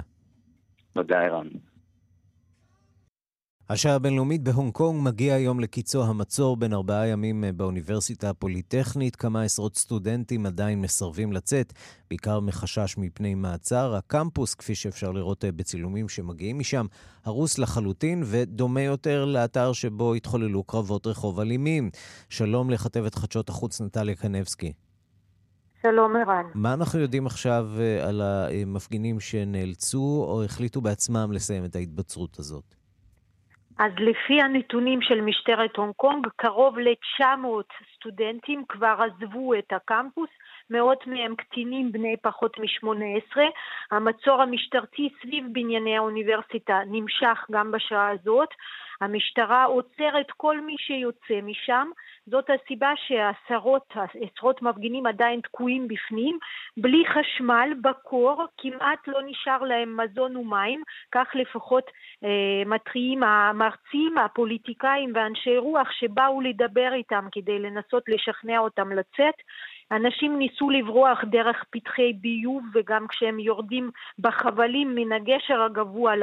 תודה, 0.93 1.21
ערן. 1.21 1.47
השעה 3.69 3.95
הבינלאומית 3.95 4.43
בהונג 4.43 4.73
קונג 4.73 5.01
מגיע 5.03 5.33
היום 5.33 5.59
לקיצו 5.59 6.03
המצור 6.03 6.57
בין 6.57 6.73
ארבעה 6.73 7.07
ימים 7.07 7.43
אה, 7.43 7.51
באוניברסיטה 7.51 8.29
הפוליטכנית. 8.29 9.15
כמה 9.15 9.41
עשרות 9.41 9.77
סטודנטים 9.77 10.45
עדיין 10.45 10.81
מסרבים 10.81 11.33
לצאת, 11.33 11.73
בעיקר 12.09 12.39
מחשש 12.39 12.95
מפני 12.97 13.35
מעצר. 13.35 13.95
הקמפוס, 13.95 14.55
כפי 14.55 14.75
שאפשר 14.75 15.11
לראות 15.11 15.45
אה, 15.45 15.51
בצילומים 15.51 16.09
שמגיעים 16.09 16.59
משם, 16.59 16.85
הרוס 17.25 17.57
לחלוטין 17.57 18.23
ודומה 18.25 18.81
יותר 18.81 19.25
לאתר 19.25 19.73
שבו 19.73 20.13
התחוללו 20.13 20.63
קרבות 20.63 21.07
רחוב 21.07 21.39
אלימים. 21.39 21.89
שלום 22.29 22.69
לכתבת 22.69 23.15
חדשות 23.15 23.49
החוץ 23.49 23.81
נטליה 23.81 24.15
קנבסקי. 24.15 24.73
שלום 25.81 26.15
ערן. 26.15 26.45
מה 26.53 26.73
אנחנו 26.73 26.99
יודעים 26.99 27.25
עכשיו 27.25 27.69
אה, 27.79 28.07
על 28.07 28.21
המפגינים 28.21 29.19
שנאלצו 29.19 30.25
או 30.27 30.43
החליטו 30.43 30.81
בעצמם 30.81 31.31
לסיים 31.31 31.65
את 31.65 31.75
ההתבצרות 31.75 32.39
הזאת? 32.39 32.76
אז 33.79 33.91
לפי 33.99 34.41
הנתונים 34.41 35.01
של 35.01 35.21
משטרת 35.21 35.75
הונג 35.75 35.93
קונג, 35.95 36.27
קרוב 36.35 36.79
ל-900 36.79 37.23
סטודנטים 37.95 38.63
כבר 38.69 38.95
עזבו 38.99 39.53
את 39.53 39.73
הקמפוס, 39.73 40.29
מאות 40.69 41.07
מהם 41.07 41.35
קטינים 41.35 41.91
בני 41.91 42.15
פחות 42.21 42.59
מ-18. 42.59 43.37
המצור 43.91 44.41
המשטרתי 44.41 45.09
סביב 45.21 45.45
בנייני 45.51 45.97
האוניברסיטה 45.97 46.79
נמשך 46.85 47.45
גם 47.51 47.71
בשעה 47.71 48.09
הזאת. 48.09 48.49
המשטרה 49.01 49.63
עוצרת 49.63 50.31
כל 50.37 50.61
מי 50.61 50.75
שיוצא 50.77 51.41
משם. 51.43 51.87
זאת 52.25 52.49
הסיבה 52.49 52.91
שעשרות, 52.95 53.93
עשרות 54.21 54.61
מפגינים 54.61 55.05
עדיין 55.05 55.41
תקועים 55.41 55.87
בפנים, 55.87 56.37
בלי 56.77 57.03
חשמל, 57.05 57.69
בקור, 57.81 58.45
כמעט 58.57 59.07
לא 59.07 59.19
נשאר 59.25 59.63
להם 59.63 59.97
מזון 59.97 60.35
ומים, 60.35 60.83
כך 61.11 61.27
לפחות 61.35 61.83
אה, 62.23 62.63
מתריעים 62.65 63.23
המרצים, 63.23 64.17
הפוליטיקאים 64.17 65.11
ואנשי 65.15 65.57
רוח 65.57 65.91
שבאו 65.91 66.41
לדבר 66.41 66.93
איתם 66.93 67.27
כדי 67.31 67.59
לנסות 67.59 68.03
לשכנע 68.07 68.59
אותם 68.59 68.91
לצאת. 68.91 69.35
אנשים 69.91 70.39
ניסו 70.39 70.69
לברוח 70.69 71.23
דרך 71.23 71.63
פתחי 71.69 72.13
ביוב 72.13 72.63
וגם 72.73 73.07
כשהם 73.07 73.39
יורדים 73.39 73.91
בחבלים 74.19 74.95
מן 74.95 75.11
הגשר 75.11 75.61
הגבוה 75.61 76.13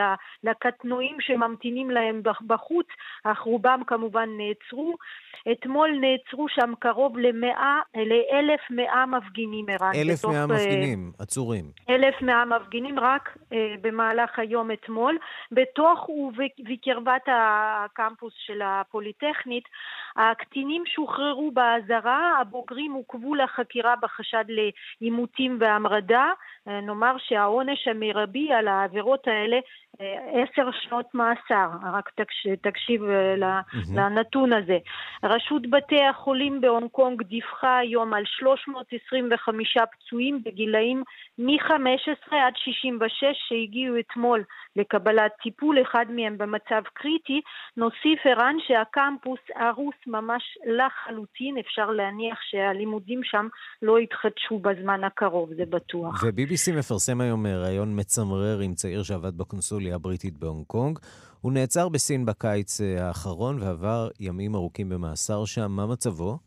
לקטנועים 0.45 1.17
שממתינים 1.21 1.91
להם 1.91 2.23
בחוץ, 2.47 2.87
אך 3.25 3.39
רובם 3.39 3.81
כמובן 3.87 4.29
נעצרו. 4.37 4.95
אתמול 5.53 5.91
נעצרו 6.01 6.49
שם 6.49 6.73
קרוב 6.79 7.19
למאה, 7.19 7.81
לאלף 7.97 8.61
מאה 8.71 9.07
מפגינים, 9.07 9.67
ערן. 9.69 9.93
אלף 9.95 10.25
מאה 10.25 10.47
מפגינים, 10.47 11.13
עצורים. 11.19 11.65
אלף 11.91 12.23
מאה 12.23 12.45
מפגינים 12.45 12.99
רק 12.99 13.37
אה, 13.53 13.75
במהלך 13.81 14.39
היום 14.39 14.71
אתמול. 14.71 15.19
בתוך 15.53 16.09
ובקרבת 16.09 17.23
הקמפוס 17.27 18.33
של 18.37 18.63
הפוליטכנית, 18.65 19.65
הקטינים 20.17 20.83
שוחררו 20.87 21.51
באזהרה, 21.51 22.41
הבוגרים 22.41 22.93
עוכבו 22.93 23.35
לחקירה 23.55 23.95
בחשד 24.03 24.45
לעימותים 24.49 25.57
והמרדה. 25.61 26.33
נאמר 26.67 27.17
שהעונש 27.19 27.89
המרבי 27.89 28.53
על 28.53 28.69
העבירות 28.69 29.29
האלה 29.29 29.59
עשר 30.33 30.71
שנות 30.73 31.15
מאסר, 31.15 31.69
רק 31.93 32.11
תקשיב 32.63 33.03
לנתון 33.95 34.53
הזה. 34.53 34.79
רשות 35.25 35.71
בתי 35.71 36.03
החולים 36.03 36.61
בהונג 36.61 36.91
קונג 36.91 37.23
דיווחה 37.23 37.79
היום 37.79 38.15
על 38.15 38.23
325 38.27 39.77
פצועים 39.93 40.43
בגילאים 40.45 41.03
מ-15 41.39 42.35
עד 42.35 42.53
66 42.57 43.25
שהגיעו 43.49 43.99
אתמול 43.99 44.45
לקבלת 44.77 45.33
טיפול, 45.43 45.83
אחד 45.83 46.07
מהם 46.09 46.39
במצב 46.39 46.83
קריטי. 46.93 47.41
נוסיף 47.77 48.27
ערן 48.27 48.57
שהקמפוס 48.67 49.41
הרוס 49.57 49.95
ממש 50.07 50.59
לחלוטין, 50.67 51.59
אפשר 51.59 51.91
להניח 51.91 52.39
שהלימודים 52.43 53.21
שם 53.25 53.44
לא 53.83 54.01
יתחדשו 54.01 54.59
בזמן 54.59 55.05
הקרוב, 55.05 55.51
זה 55.57 55.65
בטוח. 55.71 56.23
ו-BBC 56.25 56.79
מפרסם 56.79 57.21
היום 57.21 57.47
ראיון 57.47 58.01
מצמרר 58.01 58.59
עם 58.59 58.75
צעיר 58.75 59.03
שעבד 59.03 59.39
בקונסוליה 59.39 59.95
הבריטית 59.95 60.39
בהונג 60.39 60.67
קונג. 60.67 60.99
הוא 61.41 61.53
נעצר 61.53 61.89
בסין 61.89 62.27
בקיץ 62.27 62.81
אה, 62.81 63.07
האחרון 63.07 63.63
ועבר 63.63 64.09
ימים 64.21 64.55
ארוכים 64.55 64.89
במאסר 64.89 65.45
שם. 65.45 65.73
מה 65.73 65.87
מצבו? 65.87 66.39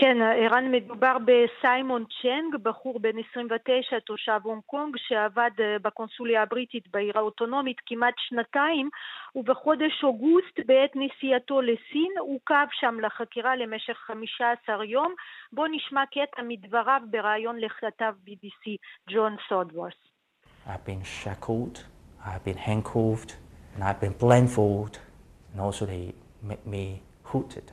כן, 0.00 0.16
ערן, 0.22 0.72
מדובר 0.72 1.16
בסיימון 1.24 2.04
צ'נג, 2.22 2.62
בחור 2.62 3.00
בן 3.00 3.18
29, 3.30 4.00
תושב 4.00 4.40
הונג 4.42 4.62
קונג, 4.66 4.96
שעבד 4.96 5.50
אה, 5.60 5.76
בקונסוליה 5.82 6.42
הבריטית 6.42 6.88
בעיר 6.90 7.18
האוטונומית 7.18 7.76
כמעט 7.86 8.14
שנתיים, 8.16 8.90
ובחודש 9.34 10.04
אוגוסט, 10.04 10.60
בעת 10.66 10.90
נסיעתו 10.94 11.60
לסין, 11.60 12.12
עוכב 12.18 12.66
שם 12.72 13.00
לחקירה 13.00 13.56
למשך 13.56 13.96
15 13.96 14.84
יום. 14.84 15.14
בואו 15.52 15.66
נשמע 15.66 16.04
קטע 16.06 16.42
מדבריו 16.48 17.00
בריאיון 17.10 17.58
לכתב 17.58 18.14
BBC, 18.26 18.76
ג'ון 19.10 19.36
סודוורס. 19.48 19.94
I've 20.66 20.84
been 20.84 21.04
shackled, 21.24 21.76
I've 22.24 22.44
been 22.44 22.60
handcuffed, 22.68 23.32
and 23.74 23.82
I've 23.82 24.00
been 24.00 24.16
blindfolded, 24.24 24.98
and 25.52 25.60
also 25.60 25.86
they 25.86 26.14
made 26.42 26.66
me 26.66 27.02
hooded. 27.30 27.72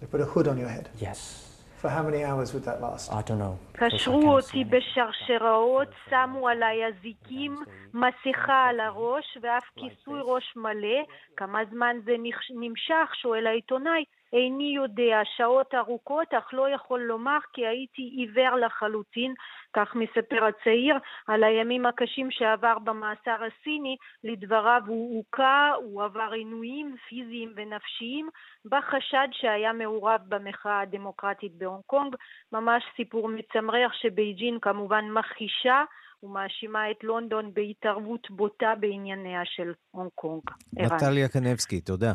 They 0.00 0.06
put 0.06 0.20
a 0.20 0.28
hood 0.32 0.46
on 0.48 0.58
your 0.58 0.68
head? 0.68 0.90
Yes. 0.98 1.53
For 1.84 1.90
how 1.90 2.02
many 2.02 2.24
hours 2.24 2.54
would 2.54 2.64
that 2.64 2.80
last? 2.80 3.12
I 3.12 3.20
don't 3.20 3.38
know. 3.38 3.56
קשרו 3.72 4.36
אותי 4.36 4.64
בשרשראות, 4.64 5.88
שמו 6.10 6.48
עליי 6.48 6.86
אזיקים, 6.86 7.56
מסכה 7.94 8.66
על 8.68 8.80
הראש 8.80 9.38
ואף 9.42 9.64
כיסוי 9.76 10.20
ראש 10.22 10.52
מלא. 10.56 11.04
כמה 11.36 11.58
זמן 11.70 11.96
זה 12.04 12.12
נמשך? 12.50 13.14
שואל 13.22 13.46
העיתונאי. 13.46 14.04
איני 14.34 14.74
יודע, 14.76 15.20
שעות 15.36 15.74
ארוכות, 15.74 16.34
אך 16.34 16.48
לא 16.52 16.68
יכול 16.74 17.02
לומר 17.02 17.38
כי 17.52 17.66
הייתי 17.66 18.02
עיוור 18.02 18.56
לחלוטין, 18.56 19.34
כך 19.76 19.94
מספר 19.94 20.44
הצעיר 20.44 20.96
על 21.26 21.44
הימים 21.44 21.86
הקשים 21.86 22.30
שעבר 22.30 22.78
במאסר 22.78 23.36
הסיני, 23.44 23.96
לדבריו 24.24 24.82
הוא 24.86 25.16
הוכה, 25.16 25.72
הוא 25.76 26.02
עבר 26.02 26.30
עינויים 26.32 26.96
פיזיים 27.08 27.52
ונפשיים, 27.56 28.28
בחשד 28.64 29.28
שהיה 29.32 29.72
מעורב 29.72 30.20
במחאה 30.28 30.80
הדמוקרטית 30.80 31.52
בהונג 31.54 31.82
קונג, 31.86 32.14
ממש 32.52 32.82
סיפור 32.96 33.28
מצמרר 33.28 33.88
שבייג'ין 33.92 34.58
כמובן 34.62 35.04
מכחישה 35.10 35.84
ומאשימה 36.22 36.90
את 36.90 37.04
לונדון 37.04 37.54
בהתערבות 37.54 38.30
בוטה 38.30 38.74
בענייניה 38.80 39.40
של 39.44 39.72
הונג 39.90 40.10
קונג. 40.14 40.42
נטליה 40.72 41.28
קנבסקי, 41.28 41.80
תודה. 41.80 42.12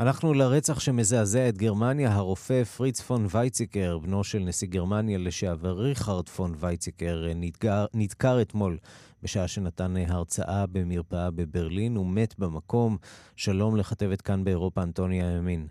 אנחנו 0.00 0.34
לרצח 0.34 0.80
שמזעזע 0.80 1.48
את 1.48 1.58
גרמניה, 1.58 2.12
הרופא 2.12 2.64
פריץ 2.64 3.00
פון 3.00 3.26
וייציקר, 3.30 3.98
בנו 3.98 4.24
של 4.24 4.38
נשיא 4.38 4.68
גרמניה 4.68 5.18
לשעבר 5.18 5.80
ריכרד 5.80 6.28
פון 6.28 6.54
וייציקר, 6.56 7.24
נדקר, 7.34 7.86
נדקר 7.94 8.42
אתמול 8.42 8.78
בשעה 9.22 9.48
שנתן 9.48 9.94
הרצאה 9.96 10.66
במרפאה 10.66 11.30
בברלין, 11.30 11.96
הוא 11.96 12.06
מת 12.06 12.38
במקום. 12.38 12.96
שלום 13.36 13.76
לכתבת 13.76 14.20
כאן 14.20 14.44
באירופה, 14.44 14.82
אנטוניה 14.82 15.36
ימין. 15.36 15.66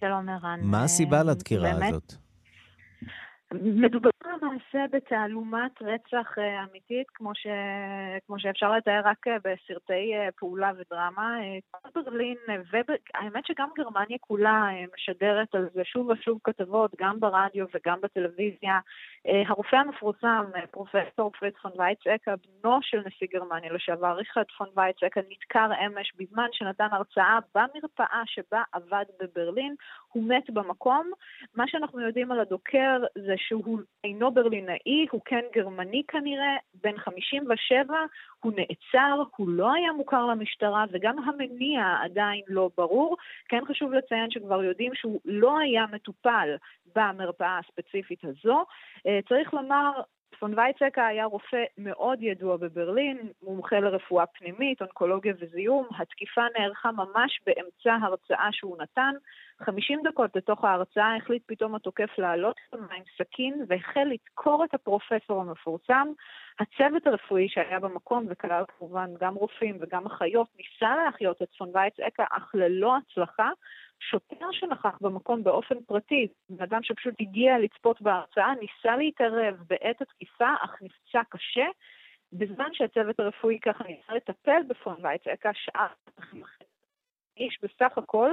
שלום 0.00 0.28
ערן. 0.28 0.60
מה 0.62 0.84
הסיבה 0.84 1.22
לדקירה 1.22 1.72
באמת? 1.72 1.88
הזאת? 1.88 2.14
מדובר 3.52 4.10
למעשה 4.26 4.84
בתעלומת 4.90 5.82
רצח 5.82 6.38
אה, 6.38 6.64
אמיתית, 6.64 7.06
כמו, 7.14 7.34
ש... 7.34 7.46
כמו 8.26 8.40
שאפשר 8.40 8.72
לתאר 8.72 9.00
רק 9.04 9.28
אה, 9.28 9.36
בסרטי 9.44 10.14
אה, 10.14 10.28
פעולה 10.36 10.72
ודרמה. 10.78 11.36
ברלין, 11.94 12.36
והאמת 12.72 13.46
שגם 13.46 13.68
גרמניה 13.76 14.18
כולה 14.20 14.68
משדרת 14.94 15.54
על 15.54 15.68
זה 15.74 15.84
שוב 15.84 16.08
ושוב 16.08 16.38
כתבות, 16.44 16.90
גם 17.00 17.20
ברדיו 17.20 17.66
וגם 17.74 18.00
בטלוויזיה. 18.00 18.78
הרופא 19.24 19.76
המפורסם, 19.76 20.44
פרופסור 20.70 21.30
פריד 21.38 21.52
פון 21.62 21.72
וייצקה, 21.76 22.34
בנו 22.62 22.78
של 22.82 23.02
נשיא 23.06 23.26
גרמניה 23.32 23.72
לשעבר, 23.72 24.12
ריכרד 24.12 24.44
פון 24.58 24.68
וייצקה, 24.76 25.20
נדקר 25.30 25.70
אמש 25.86 26.12
בזמן 26.18 26.46
שנתן 26.52 26.88
הרצאה 26.92 27.38
במרפאה 27.54 28.22
שבה 28.26 28.62
עבד 28.72 29.04
בברלין. 29.20 29.74
הוא 30.12 30.28
מת 30.28 30.50
במקום. 30.50 31.10
מה 31.54 31.64
שאנחנו 31.68 32.00
יודעים 32.00 32.32
על 32.32 32.40
הדוקר 32.40 33.00
זה 33.14 33.34
שהוא 33.36 33.78
אינו 34.08 34.30
ברלינאי, 34.30 35.06
הוא 35.10 35.20
כן 35.24 35.44
גרמני 35.54 36.02
כנראה, 36.08 36.56
בן 36.74 36.98
57, 36.98 37.94
הוא 38.40 38.52
נעצר, 38.56 39.22
הוא 39.36 39.48
לא 39.48 39.72
היה 39.72 39.92
מוכר 39.92 40.26
למשטרה 40.26 40.84
וגם 40.90 41.18
המניע 41.18 41.96
עדיין 42.02 42.42
לא 42.48 42.70
ברור. 42.76 43.16
כן 43.48 43.64
חשוב 43.68 43.92
לציין 43.92 44.30
שכבר 44.30 44.62
יודעים 44.62 44.94
שהוא 44.94 45.20
לא 45.24 45.58
היה 45.58 45.84
מטופל 45.92 46.56
במרפאה 46.96 47.58
הספציפית 47.58 48.24
הזו. 48.24 48.64
אה, 49.06 49.18
צריך 49.28 49.54
לומר, 49.54 49.90
פון 50.38 50.58
וייצקה 50.58 51.06
היה 51.06 51.24
רופא 51.24 51.64
מאוד 51.78 52.22
ידוע 52.22 52.56
בברלין, 52.56 53.18
מומחה 53.42 53.80
לרפואה 53.80 54.26
פנימית, 54.26 54.80
אונקולוגיה 54.82 55.34
וזיהום. 55.38 55.88
התקיפה 55.98 56.42
נערכה 56.58 56.92
ממש 56.92 57.40
באמצע 57.46 57.94
הרצאה 58.02 58.48
שהוא 58.52 58.76
נתן. 58.78 59.14
50 59.62 60.00
דקות 60.04 60.36
לתוך 60.36 60.64
ההרצאה 60.64 61.16
החליט 61.16 61.42
פתאום 61.46 61.74
התוקף 61.74 62.18
לעלות 62.18 62.56
עם 62.72 63.02
סכין 63.18 63.64
והחל 63.68 64.04
לדקור 64.04 64.64
את 64.64 64.74
הפרופסור 64.74 65.40
המפורסם. 65.40 66.08
הצוות 66.60 67.06
הרפואי 67.06 67.48
שהיה 67.48 67.80
במקום, 67.80 68.26
וכלל 68.28 68.64
כמובן 68.78 69.10
גם 69.20 69.34
רופאים 69.34 69.78
וגם 69.80 70.06
אחיות, 70.06 70.48
ניסה 70.56 70.96
להחיות 70.96 71.42
את 71.42 71.48
פון 71.58 71.70
וייצקה, 71.74 72.24
אך 72.30 72.50
ללא 72.54 72.96
הצלחה. 72.96 73.50
שוטר 74.00 74.52
שנכח 74.52 74.98
במקום 75.00 75.44
באופן 75.44 75.74
פרטי, 75.86 76.28
בן 76.50 76.62
אדם 76.62 76.82
שפשוט 76.82 77.14
הגיע 77.20 77.58
לצפות 77.58 78.02
בהרצאה, 78.02 78.54
ניסה 78.54 78.96
להתערב 78.96 79.54
בעת 79.66 80.02
התקיפה, 80.02 80.54
אך 80.64 80.82
נפצע 80.82 81.20
קשה. 81.28 81.66
בזמן 82.32 82.68
שהצוות 82.72 83.20
הרפואי 83.20 83.58
ככה 83.60 83.84
ניסה 83.84 84.14
לטפל 84.14 84.62
בפון 84.68 84.96
וייצקה, 85.02 85.50
שעה 85.54 85.88
איש 87.38 87.58
בסך 87.62 87.98
הכל 87.98 88.30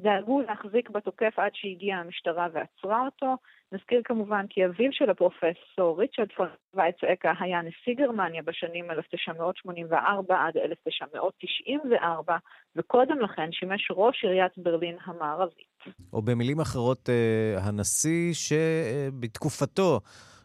דאגו 0.00 0.40
להחזיק 0.40 0.90
בתוקף 0.90 1.34
עד 1.36 1.50
שהגיעה 1.54 2.00
המשטרה 2.00 2.46
ועצרה 2.52 3.04
אותו. 3.04 3.36
נזכיר 3.72 4.00
כמובן 4.04 4.44
כי 4.50 4.66
אביו 4.66 4.92
של 4.92 5.10
הפרופסור 5.10 6.00
ריצ'רד 6.00 6.28
פון 6.36 6.48
וייצאקה 6.74 7.32
היה 7.40 7.62
נשיא 7.62 7.94
גרמניה 7.94 8.42
בשנים 8.42 8.90
1984 8.90 10.46
עד 10.46 10.56
1994, 10.56 12.36
וקודם 12.76 13.20
לכן 13.20 13.52
שימש 13.52 13.90
ראש 13.90 14.24
עיריית 14.24 14.52
ברלין 14.56 14.96
המערבית. 15.04 15.84
או 16.12 16.22
במילים 16.22 16.60
אחרות, 16.60 17.08
אה, 17.08 17.58
הנשיא 17.62 18.32
שבתקופתו... 18.34 20.00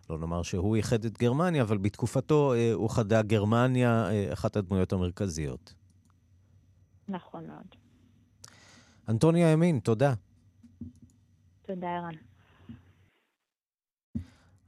לא 0.10 0.20
נאמר 0.20 0.44
שהוא 0.44 0.76
איחד 0.76 1.06
את 1.06 1.18
גרמניה, 1.18 1.64
אבל 1.64 1.78
בתקופתו 1.78 2.54
אה, 2.54 2.72
אוחדה 2.74 3.22
גרמניה, 3.22 4.10
אה, 4.12 4.34
אחת 4.34 4.56
הדמויות 4.56 4.94
המרכזיות. 4.94 5.74
נכון 7.10 7.48
מאוד. 7.48 7.81
אנטוניה 9.10 9.52
ימין, 9.52 9.80
תודה. 9.80 10.14
תודה, 11.68 11.88
ערן. 11.88 12.16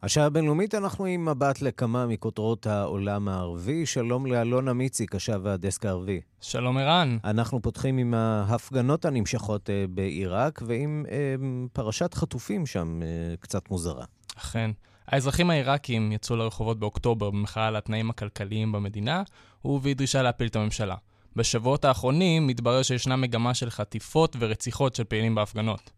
השעה 0.03 0.25
הבינלאומית, 0.25 0.75
אנחנו 0.75 1.05
עם 1.05 1.25
מבט 1.25 1.61
לכמה 1.61 2.05
מכותרות 2.05 2.67
העולם 2.67 3.27
הערבי. 3.27 3.85
שלום 3.85 4.25
לאלונה 4.25 4.73
מיצי, 4.73 5.05
קשב 5.05 5.39
והדסק 5.43 5.85
הערבי. 5.85 6.21
שלום 6.41 6.77
ערן. 6.77 7.17
אנחנו 7.23 7.61
פותחים 7.61 7.97
עם 7.97 8.13
ההפגנות 8.13 9.05
הנמשכות 9.05 9.69
אה, 9.69 9.85
בעיראק 9.89 10.61
ועם 10.65 11.05
אה, 11.11 11.35
פרשת 11.73 12.13
חטופים 12.13 12.65
שם 12.65 12.99
אה, 13.03 13.35
קצת 13.39 13.69
מוזרה. 13.69 14.05
אכן. 14.37 14.71
האזרחים 15.07 15.49
העיראקים 15.49 16.11
יצאו 16.11 16.35
לרחובות 16.35 16.79
באוקטובר 16.79 17.29
במחאה 17.29 17.67
על 17.67 17.75
התנאים 17.75 18.09
הכלכליים 18.09 18.71
במדינה, 18.71 19.23
ובדרישה 19.65 20.21
להפיל 20.21 20.47
את 20.47 20.55
הממשלה. 20.55 20.95
בשבועות 21.35 21.85
האחרונים 21.85 22.47
מתברר 22.47 22.83
שישנה 22.83 23.15
מגמה 23.15 23.53
של 23.53 23.69
חטיפות 23.69 24.35
ורציחות 24.39 24.95
של 24.95 25.03
פעילים 25.03 25.35
בהפגנות. 25.35 25.91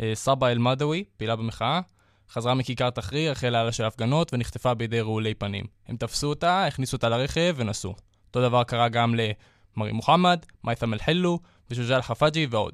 אה, 0.00 0.12
סבא 0.14 0.48
אל-מדאווי, 0.48 1.04
פעילה 1.16 1.36
במחאה, 1.36 1.80
חזרה 2.30 2.54
מכיכר 2.54 2.90
תחריר 2.90 3.32
אחרי 3.32 3.50
לילה 3.50 3.72
של 3.72 3.84
הפגנות 3.84 4.34
ונחטפה 4.34 4.74
בידי 4.74 5.00
רעולי 5.00 5.34
פנים. 5.34 5.64
הם 5.88 5.96
תפסו 5.96 6.26
אותה, 6.26 6.66
הכניסו 6.66 6.96
אותה 6.96 7.08
לרכב 7.08 7.54
ונסעו. 7.56 7.94
אותו 8.28 8.48
דבר 8.48 8.64
קרה 8.64 8.88
גם 8.88 9.14
מרי 9.76 9.92
מוחמד, 9.92 10.38
מיית'ם 10.64 10.92
אל-חילו 10.92 11.38
ושוג'אל 11.70 12.02
חפאג'י 12.02 12.46
ועוד. 12.50 12.72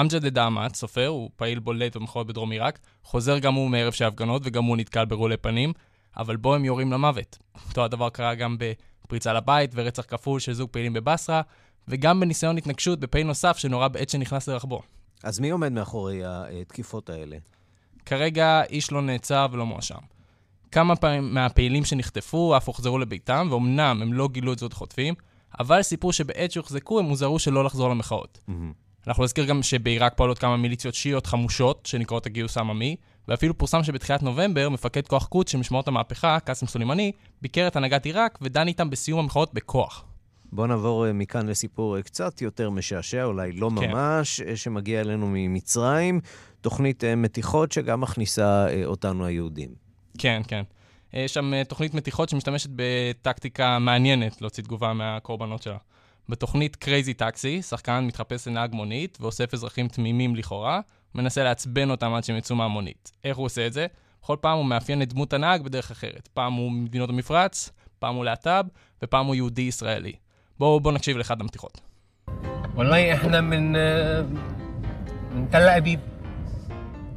אמג'ד 0.00 0.24
א-דעמת, 0.24 0.74
סופר, 0.74 1.06
הוא 1.06 1.30
פעיל 1.36 1.58
בולט 1.58 1.96
במחאות 1.96 2.26
בדרום 2.26 2.50
עיראק, 2.50 2.78
חוזר 3.02 3.38
גם 3.38 3.54
הוא 3.54 3.70
מערב 3.70 3.92
של 3.92 4.04
הפגנות 4.04 4.42
וגם 4.44 4.64
הוא 4.64 4.76
נתקל 4.76 5.04
ברעולי 5.04 5.36
פנים, 5.36 5.72
אבל 6.16 6.36
בו 6.36 6.54
הם 6.54 6.64
יורים 6.64 6.92
למוות. 6.92 7.38
אותו 7.68 7.84
הדבר 7.84 8.08
קרה 8.10 8.34
גם 8.34 8.56
בפריצה 9.04 9.32
לבית 9.32 9.70
ורצח 9.74 10.04
כפול 10.08 10.40
של 10.40 10.52
זוג 10.52 10.70
פעילים 10.70 10.92
בבסרה, 10.92 11.42
וגם 11.88 12.20
בניסיון 12.20 12.58
התנגשות 12.58 13.00
בפעיל 13.00 13.26
נוסף 13.26 13.58
שנורה 13.58 13.88
בעת 13.88 14.08
שנכנס 14.08 14.48
לרכבו. 14.48 14.82
אז 15.22 15.40
מי 15.40 15.50
עומד 15.50 15.72
מאחורי 15.72 16.22
התקיפות 16.24 17.10
האלה? 17.10 17.36
כרגע 18.06 18.62
איש 18.70 18.92
לא 18.92 19.02
נעצר 19.02 19.46
ולא 19.52 19.66
מואשם. 19.66 19.98
כמה 20.72 20.96
פעמים 20.96 21.34
מהפעילים 21.34 21.84
שנחטפו 21.84 22.56
אף 22.56 22.68
הוחזרו 22.68 22.98
לביתם, 22.98 23.46
ואומנם 23.50 23.98
הם 24.02 24.12
לא 24.12 24.28
גילו 24.28 24.52
את 24.52 24.58
זאת 24.58 24.72
חוטפים, 24.72 25.14
אבל 25.60 25.82
סיפרו 25.82 26.12
שבעת 26.12 26.50
שהוחזקו 26.50 26.98
הם 26.98 27.04
הוזהרו 27.04 27.38
שלא 27.38 27.64
לחזור 27.64 27.90
למחאות. 27.90 28.38
Mm-hmm. 28.48 29.06
אנחנו 29.06 29.24
נזכיר 29.24 29.44
גם 29.44 29.62
שבעיראק 29.62 30.16
פועלות 30.16 30.38
כמה 30.38 30.56
מיליציות 30.56 30.94
שיעיות 30.94 31.26
חמושות, 31.26 31.86
שנקראות 31.86 32.26
הגיוס 32.26 32.56
העממי, 32.56 32.96
ואפילו 33.28 33.58
פורסם 33.58 33.84
שבתחילת 33.84 34.22
נובמבר, 34.22 34.68
מפקד 34.68 35.06
כוח 35.06 35.26
קודס 35.26 35.52
של 35.52 35.58
משמרות 35.58 35.88
המהפכה, 35.88 36.40
קאסם 36.40 36.66
סולימני, 36.66 37.12
ביקר 37.42 37.66
את 37.66 37.76
הנהגת 37.76 38.04
עיראק 38.04 38.38
ודן 38.42 38.68
איתם 38.68 38.90
בסיום 38.90 39.20
המחאות 39.20 39.54
בכוח. 39.54 40.04
בואו 40.52 40.66
נעבור 40.66 41.06
אה, 41.06 41.12
מכאן 41.12 41.46
לסיפור 41.46 41.96
אה, 41.96 42.02
קצת 42.02 42.42
יותר 42.42 42.70
משעשע, 42.70 43.24
אולי 43.24 43.52
לא 43.52 43.70
כל 43.80 43.84
כך 43.84 43.90
ממש, 43.90 44.40
אה, 44.40 44.56
שמגיע 44.56 45.00
אלינו 45.00 45.26
ממצרים, 45.32 46.20
תוכנית 46.60 47.04
מתיחות 47.04 47.72
שגם 47.72 48.00
מכניסה 48.00 48.66
אותנו 48.84 49.26
היהודים. 49.26 49.68
כן, 50.18 50.42
כן. 50.48 50.62
יש 51.12 51.34
שם 51.34 51.52
תוכנית 51.68 51.94
מתיחות 51.94 52.28
שמשתמשת 52.28 52.70
בטקטיקה 52.76 53.78
מעניינת 53.78 54.40
להוציא 54.40 54.64
תגובה 54.64 54.92
מהקורבנות 54.92 55.62
שלה. 55.62 55.76
בתוכנית 56.28 56.76
Crazy 56.76 57.14
Taxi, 57.14 57.62
שחקן 57.62 58.04
מתחפש 58.06 58.48
לנהג 58.48 58.74
מונית 58.74 59.18
ואוסף 59.20 59.54
אזרחים 59.54 59.88
תמימים 59.88 60.36
לכאורה, 60.36 60.80
מנסה 61.15 61.43
לעצבן 61.43 61.89
אותם 61.91 62.13
עד 62.13 62.23
שהם 62.23 62.37
יצאו 62.37 62.55
מהמונית. 62.55 63.11
איך 63.23 63.37
הוא 63.37 63.45
עושה 63.45 63.67
את 63.67 63.73
זה? 63.73 63.87
בכל 64.21 64.35
פעם 64.41 64.57
הוא 64.57 64.65
מאפיין 64.65 65.01
את 65.01 65.13
דמות 65.13 65.33
הנהג 65.33 65.61
בדרך 65.61 65.91
אחרת. 65.91 66.29
פעם 66.33 66.53
הוא 66.53 66.71
ממדינות 66.71 67.09
המפרץ, 67.09 67.71
פעם 67.99 68.15
הוא 68.15 68.25
להט"ב, 68.25 68.65
ופעם 69.03 69.25
הוא 69.25 69.35
יהודי-ישראלי. 69.35 70.13
בואו 70.59 70.79
בוא 70.79 70.91
נקשיב 70.91 71.17
לאחד 71.17 71.41
המתיחות. 71.41 71.81
والله 72.75 73.13
احنا 73.13 73.41
من 73.41 73.71
من 75.35 75.49
تل 75.51 75.61
ابيب 75.67 75.99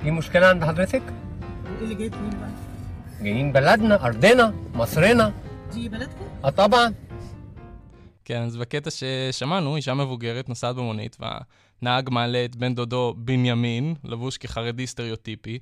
في 0.00 0.10
مشكله 0.10 0.46
عند 0.46 0.64
حضرتك؟ 0.64 1.02
ايه 1.02 1.82
اللي 1.82 1.94
جايبكم 1.94 2.30
بقى؟ 2.30 2.50
جايين 3.22 3.52
بلدنا 3.52 4.06
ارضنا 4.06 4.54
مصرنا 4.74 5.32
دي 5.72 5.88
بلدكم؟ 5.88 6.24
اه 6.44 6.50
طبعا 6.50 6.94
כן, 8.24 8.42
אז 8.42 8.56
בקטע 8.56 8.90
ששמענו, 8.90 9.76
אישה 9.76 9.94
מבוגרת 9.94 10.48
נוסעת 10.48 10.76
במונית, 10.76 11.16
והנהג 11.81 12.09
מעלה 12.09 12.45
את 12.45 12.55
בן 12.55 12.75
דודו 12.75 13.15
בנימין, 13.17 13.95
לבוש 14.03 14.37
כחרדי 14.37 14.87
סטריאוטיפי, 14.87 15.59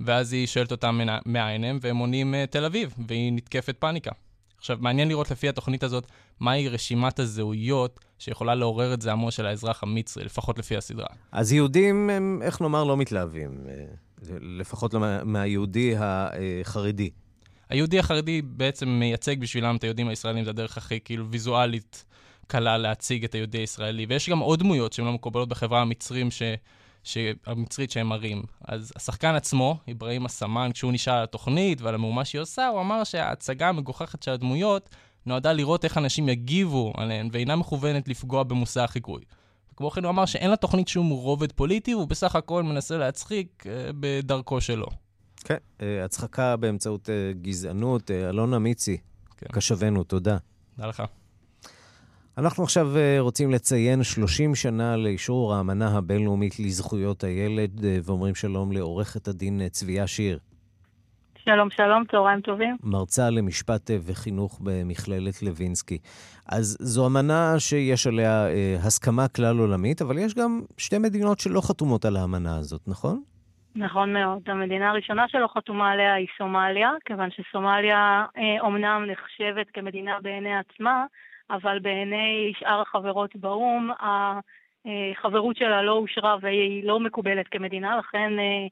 ואז 0.00 0.32
היא 0.32 0.46
שואלת 0.46 0.70
אותם 0.70 1.00
מאין 1.26 1.64
הם, 1.64 1.78
והם 1.80 1.96
עונים 1.96 2.34
אה, 2.34 2.44
תל 2.46 2.64
אביב, 2.64 2.94
והיא 3.08 3.32
נתקפת 3.32 3.76
פאניקה. 3.78 4.10
עכשיו, 4.58 4.78
מעניין 4.80 5.08
לראות 5.08 5.30
לפי 5.30 5.48
התוכנית 5.48 5.82
הזאת, 5.82 6.06
מהי 6.40 6.68
רשימת 6.68 7.18
הזהויות 7.18 8.00
שיכולה 8.18 8.54
לעורר 8.54 8.94
את 8.94 9.02
זעמו 9.02 9.30
של 9.30 9.46
האזרח 9.46 9.82
המצרי, 9.82 10.24
לפחות 10.24 10.58
לפי 10.58 10.76
הסדרה. 10.76 11.06
אז 11.32 11.52
יהודים 11.52 12.10
הם, 12.10 12.40
איך 12.42 12.60
נאמר, 12.60 12.84
לא 12.84 12.96
מתלהבים, 12.96 13.66
אה, 13.68 13.84
לפחות 14.40 14.94
לא 14.94 15.00
מהיהודי 15.24 15.94
החרדי. 15.98 17.10
היהודי 17.68 17.98
החרדי 17.98 18.42
בעצם 18.42 18.88
מייצג 18.88 19.40
בשבילם 19.40 19.76
את 19.76 19.82
היהודים 19.82 20.08
הישראלים, 20.08 20.44
זה 20.44 20.50
הדרך 20.50 20.78
הכי 20.78 21.00
כאילו 21.00 21.26
ויזואלית 21.30 22.04
קלה 22.48 22.78
להציג 22.78 23.24
את 23.24 23.34
היהודי 23.34 23.58
הישראלי. 23.58 24.06
ויש 24.08 24.30
גם 24.30 24.38
עוד 24.38 24.58
דמויות 24.58 24.92
שהן 24.92 25.06
לא 25.06 25.12
מקובלות 25.12 25.48
בחברה 25.48 25.80
המצרים, 25.80 26.30
ש... 26.30 26.42
המצרית 27.46 27.90
שהם 27.90 28.06
מראים. 28.06 28.42
אז 28.64 28.92
השחקן 28.96 29.34
עצמו, 29.34 29.78
אברהים 29.90 30.24
אסמן, 30.24 30.70
כשהוא 30.74 30.92
נשאל 30.92 31.14
על 31.14 31.22
התוכנית 31.22 31.80
ועל 31.80 31.94
המהומה 31.94 32.24
שהיא 32.24 32.40
עושה, 32.40 32.68
הוא 32.68 32.80
אמר 32.80 33.04
שההצגה 33.04 33.68
המגוחכת 33.68 34.22
של 34.22 34.30
הדמויות 34.30 34.90
נועדה 35.26 35.52
לראות 35.52 35.84
איך 35.84 35.98
אנשים 35.98 36.28
יגיבו 36.28 36.92
עליהן, 36.96 37.28
ואינה 37.32 37.56
מכוונת 37.56 38.08
לפגוע 38.08 38.42
במושא 38.42 38.80
החיקוי. 38.80 39.22
כמו 39.76 39.90
כן 39.90 40.04
הוא 40.04 40.10
אמר 40.10 40.26
שאין 40.26 40.50
לתוכנית 40.50 40.88
שום 40.88 41.08
רובד 41.08 41.52
פוליטי, 41.52 41.94
והוא 41.94 42.08
בסך 42.08 42.36
הכל 42.36 42.62
מנסה 42.62 42.96
להצחיק 42.96 43.64
uh, 43.66 43.68
בדרכו 44.00 44.60
שלו. 44.60 44.86
כן, 45.44 45.56
uh, 45.78 45.82
הצחקה 46.04 46.56
באמצעות 46.56 47.08
uh, 47.08 47.38
גזענות. 47.42 48.10
אלונה 48.10 48.58
מיצי, 48.58 48.96
כן. 49.36 49.46
קשבנו, 49.52 50.04
תודה. 50.04 50.36
תודה 50.76 50.88
לך. 50.88 51.02
אנחנו 52.38 52.64
עכשיו 52.64 52.86
אה, 52.96 53.16
רוצים 53.20 53.50
לציין 53.50 54.02
30 54.02 54.54
שנה 54.54 54.96
לאישור 54.96 55.54
האמנה 55.54 55.98
הבינלאומית 55.98 56.58
לזכויות 56.58 57.24
הילד, 57.24 57.84
אה, 57.84 57.96
ואומרים 58.04 58.34
שלום 58.34 58.72
לעורכת 58.72 59.28
הדין 59.28 59.60
אה, 59.60 59.68
צביה 59.68 60.06
שיר. 60.06 60.38
שלום, 61.44 61.70
שלום, 61.70 62.04
צהריים 62.10 62.40
טובים. 62.40 62.76
מרצה 62.82 63.30
למשפט 63.30 63.90
וחינוך 64.06 64.60
במכללת 64.64 65.42
לוינסקי. 65.42 65.98
אז 66.52 66.76
זו 66.80 67.06
אמנה 67.06 67.54
שיש 67.58 68.06
עליה 68.06 68.46
הסכמה 68.86 69.28
כלל 69.28 69.58
עולמית, 69.58 70.02
אבל 70.02 70.18
יש 70.18 70.34
גם 70.34 70.60
שתי 70.78 70.98
מדינות 70.98 71.38
שלא 71.40 71.60
חתומות 71.60 72.04
על 72.04 72.16
האמנה 72.16 72.56
הזאת, 72.56 72.80
נכון? 72.86 73.22
נכון 73.76 74.12
מאוד. 74.12 74.42
המדינה 74.46 74.90
הראשונה 74.90 75.28
שלא 75.28 75.48
חתומה 75.54 75.90
עליה 75.90 76.14
היא 76.14 76.26
סומליה, 76.38 76.90
כיוון 77.04 77.28
שסומליה 77.30 78.24
אה, 78.36 78.60
אומנם 78.60 79.04
נחשבת 79.10 79.66
כמדינה 79.74 80.12
בעיני 80.22 80.56
עצמה, 80.56 81.04
אבל 81.50 81.78
בעיני 81.78 82.52
שאר 82.58 82.80
החברות 82.80 83.36
באו"ם, 83.36 83.90
החברות 84.00 85.56
שלה 85.56 85.82
לא 85.82 85.92
אושרה 85.92 86.36
והיא 86.40 86.84
לא 86.84 87.00
מקובלת 87.00 87.48
כמדינה, 87.48 87.96
לכן 87.98 88.32
אה, 88.38 88.66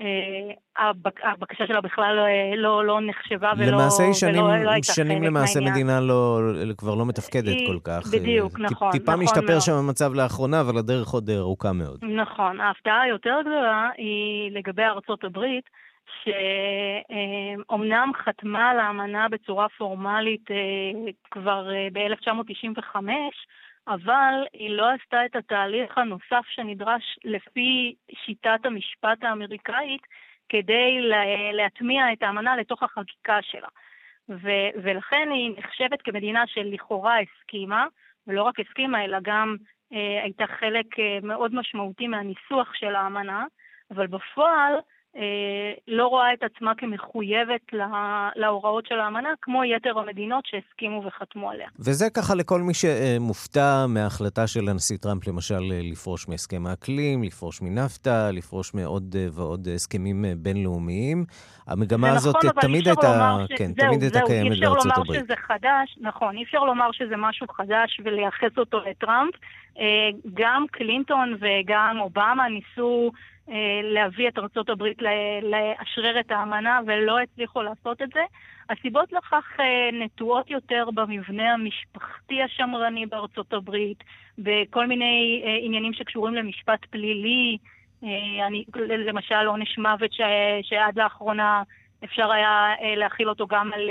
אה, 0.00 0.90
הבקשה 1.32 1.66
שלה 1.66 1.80
בכלל 1.80 2.18
אה, 2.18 2.56
לא, 2.56 2.84
לא 2.84 3.00
נחשבה 3.00 3.52
ולא, 3.58 3.66
למעשה 3.66 4.04
היא 4.04 4.12
שנים, 4.12 4.44
ולא, 4.44 4.56
לא 4.56 4.82
שנים 4.82 5.22
למעשה 5.22 5.60
מהעניין. 5.60 5.74
מדינה 5.74 6.00
לא, 6.00 6.40
כבר 6.78 6.94
לא 6.94 7.06
מתפקדת 7.06 7.48
היא, 7.48 7.66
כל 7.66 7.78
כך. 7.84 8.06
בדיוק, 8.12 8.60
נכון. 8.60 8.92
טיפה 8.92 9.12
נכון 9.12 9.24
משתפר 9.24 9.46
מאוד. 9.48 9.60
שם 9.60 9.72
המצב 9.72 10.14
לאחרונה, 10.14 10.60
אבל 10.60 10.78
הדרך 10.78 11.08
עוד 11.08 11.30
ארוכה 11.30 11.72
מאוד. 11.72 12.04
נכון. 12.04 12.60
ההפתעה 12.60 13.00
היותר 13.02 13.36
גדולה 13.40 13.88
היא 13.96 14.52
לגבי 14.52 14.82
ארצות 14.82 15.24
הברית, 15.24 15.64
שאומנם 16.24 18.12
חתמה 18.14 18.70
על 18.70 18.78
האמנה 18.78 19.28
בצורה 19.28 19.68
פורמלית 19.68 20.50
אה, 20.50 20.56
כבר 21.30 21.74
אה, 21.74 21.88
ב-1995, 21.92 22.96
אבל 23.88 24.34
היא 24.52 24.70
לא 24.70 24.90
עשתה 24.90 25.24
את 25.24 25.36
התהליך 25.36 25.98
הנוסף 25.98 26.44
שנדרש 26.48 27.18
לפי 27.24 27.94
שיטת 28.14 28.60
המשפט 28.64 29.22
האמריקאית 29.24 30.02
כדי 30.48 31.00
להטמיע 31.52 32.12
את 32.12 32.22
האמנה 32.22 32.56
לתוך 32.56 32.82
החקיקה 32.82 33.38
שלה. 33.42 33.68
ו- 34.28 34.70
ולכן 34.82 35.28
היא 35.32 35.54
נחשבת 35.58 36.02
כמדינה 36.02 36.46
שלכאורה 36.46 37.16
הסכימה, 37.20 37.86
ולא 38.26 38.42
רק 38.42 38.60
הסכימה, 38.60 39.04
אלא 39.04 39.18
גם 39.22 39.56
אה, 39.92 40.22
הייתה 40.22 40.46
חלק 40.46 40.98
אה, 40.98 41.18
מאוד 41.22 41.54
משמעותי 41.54 42.06
מהניסוח 42.06 42.74
של 42.74 42.94
האמנה, 42.94 43.44
אבל 43.90 44.06
בפועל 44.06 44.74
לא 45.88 46.06
רואה 46.06 46.32
את 46.32 46.42
עצמה 46.42 46.72
כמחויבת 46.74 47.60
להוראות 48.36 48.86
של 48.86 49.00
האמנה, 49.00 49.28
כמו 49.42 49.64
יתר 49.64 49.98
המדינות 49.98 50.44
שהסכימו 50.46 51.02
וחתמו 51.04 51.50
עליה. 51.50 51.68
וזה 51.78 52.10
ככה 52.10 52.34
לכל 52.34 52.60
מי 52.60 52.74
שמופתע 52.74 53.86
מההחלטה 53.88 54.46
של 54.46 54.68
הנשיא 54.68 54.96
טראמפ, 54.96 55.28
למשל, 55.28 55.60
לפרוש 55.92 56.28
מהסכם 56.28 56.66
האקלים, 56.66 57.22
לפרוש 57.22 57.62
מנפטה, 57.62 58.30
לפרוש 58.30 58.74
מעוד 58.74 59.16
ועוד 59.32 59.68
הסכמים 59.74 60.24
בינלאומיים. 60.36 61.24
המגמה 61.66 62.10
הזאת 62.10 62.36
נכון, 62.36 62.60
תמיד 62.60 62.88
הייתה. 62.88 63.36
כן, 63.56 63.66
זהו, 63.66 63.86
תמיד 63.88 64.02
הייתה 64.02 64.20
קיימת 64.26 64.60
בארצות 64.60 64.92
הברית. 64.96 65.10
אי 65.10 65.22
אפשר 65.22 65.24
לומר 65.24 65.26
שזה 65.26 65.34
חדש, 65.36 65.98
נכון, 66.00 66.36
אי 66.36 66.42
אפשר 66.42 66.58
לומר 66.58 66.92
שזה 66.92 67.16
משהו 67.16 67.46
חדש 67.48 68.00
ולייחס 68.04 68.58
אותו 68.58 68.80
לטראמפ. 68.90 69.34
אה, 69.78 70.10
גם 70.34 70.64
קלינטון 70.70 71.36
וגם 71.40 71.96
אובמה 72.00 72.48
ניסו 72.48 73.10
אה, 73.14 73.18
להביא 73.82 74.28
את 74.28 74.38
הברית 74.68 74.98
לאשרר 75.42 76.20
את 76.20 76.30
האמנה 76.30 76.80
ולא 76.86 77.20
הצליחו 77.20 77.62
לעשות 77.62 78.02
את 78.02 78.08
זה. 78.14 78.20
הסיבות 78.70 79.12
לכך 79.12 79.44
אה, 79.60 79.90
נטועות 79.92 80.50
יותר 80.50 80.88
במבנה 80.94 81.52
המשפחתי 81.52 82.42
השמרני 82.42 83.06
בארצות 83.06 83.52
הברית, 83.52 84.04
בכל 84.38 84.86
מיני 84.86 85.42
אה, 85.46 85.56
עניינים 85.62 85.92
שקשורים 85.92 86.34
למשפט 86.34 86.84
פלילי, 86.90 87.58
אני, 88.46 88.64
למשל 89.06 89.46
עונש 89.46 89.78
מוות 89.78 90.12
ש, 90.12 90.20
שעד 90.62 90.98
לאחרונה 90.98 91.62
אפשר 92.04 92.30
היה 92.30 92.74
להכיל 92.96 93.28
אותו 93.28 93.46
גם 93.46 93.72
על 93.72 93.90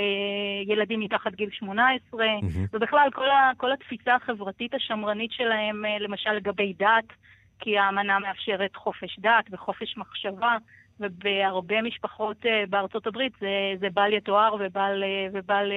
ילדים 0.66 1.00
מתחת 1.00 1.34
גיל 1.34 1.50
18, 1.50 2.24
mm-hmm. 2.24 2.44
ובכלל 2.72 3.08
כל, 3.12 3.30
ה, 3.30 3.50
כל 3.56 3.72
התפיסה 3.72 4.14
החברתית 4.14 4.74
השמרנית 4.74 5.32
שלהם, 5.32 5.84
למשל 6.00 6.32
לגבי 6.32 6.72
דת, 6.78 7.12
כי 7.58 7.78
האמנה 7.78 8.18
מאפשרת 8.18 8.76
חופש 8.76 9.18
דת 9.18 9.44
וחופש 9.52 9.96
מחשבה, 9.96 10.56
ובהרבה 11.00 11.82
משפחות 11.82 12.36
אה, 12.46 12.64
בארצות 12.70 13.06
הברית 13.06 13.32
זה, 13.40 13.46
זה 13.80 13.86
בל 13.94 14.12
יתואר 14.12 14.54
ובל, 14.54 15.02
אה, 15.02 15.26
ובל 15.32 15.72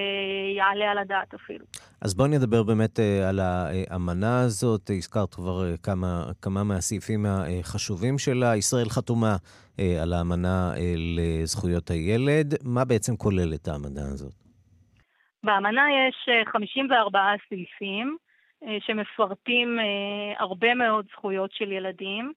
יעלה 0.58 0.92
על 0.92 0.98
הדעת 0.98 1.34
אפילו. 1.34 1.66
אז 2.02 2.14
בואי 2.14 2.30
נדבר 2.30 2.64
באמת 2.64 3.00
על 3.30 3.40
האמנה 3.40 4.40
הזאת. 4.40 4.90
הזכרת 4.90 5.34
כבר 5.34 5.78
כמה, 5.84 6.24
כמה 6.42 6.64
מהסעיפים 6.64 7.26
החשובים 7.26 8.18
שלה. 8.18 8.56
ישראל 8.56 8.90
חתומה 8.90 9.36
על 10.02 10.14
האמנה 10.14 10.72
לזכויות 10.98 11.90
הילד. 11.90 12.54
מה 12.64 12.86
בעצם 12.86 13.16
כוללת 13.16 13.68
האמנה 13.68 14.02
הזאת? 14.02 14.34
באמנה 15.44 15.82
יש 16.10 16.30
54 16.52 17.20
סעיפים 17.50 18.18
שמפרטים 18.80 19.80
הרבה 20.38 20.74
מאוד 20.74 21.06
זכויות 21.12 21.52
של 21.52 21.72
ילדים. 21.72 22.34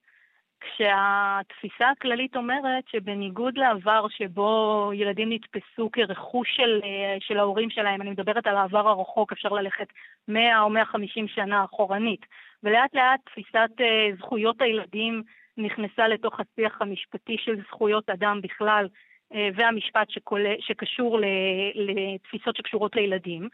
כשהתפיסה 0.64 1.90
הכללית 1.90 2.36
אומרת 2.36 2.84
שבניגוד 2.88 3.58
לעבר 3.58 4.06
שבו 4.08 4.90
ילדים 4.94 5.32
נתפסו 5.32 5.90
כרכוש 5.92 6.48
של, 6.56 6.80
אה, 6.84 7.16
של 7.20 7.38
ההורים 7.38 7.70
שלהם, 7.70 8.02
אני 8.02 8.10
מדברת 8.10 8.46
על 8.46 8.56
העבר 8.56 8.88
הרחוק, 8.88 9.32
אפשר 9.32 9.48
ללכת 9.48 9.86
100 10.28 10.60
או 10.60 10.70
150 10.70 11.28
שנה 11.28 11.64
אחורנית, 11.64 12.26
ולאט 12.62 12.94
לאט 12.94 13.20
תפיסת 13.24 13.70
אה, 13.80 14.08
זכויות 14.18 14.62
הילדים 14.62 15.22
נכנסה 15.56 16.08
לתוך 16.08 16.40
השיח 16.40 16.82
המשפטי 16.82 17.36
של 17.38 17.56
זכויות 17.68 18.10
אדם 18.10 18.40
בכלל, 18.42 18.88
אה, 19.34 19.48
והמשפט 19.54 20.10
שכול, 20.10 20.40
שקשור 20.60 21.20
לתפיסות 21.74 22.56
שקשורות 22.56 22.96
לילדים. 22.96 23.48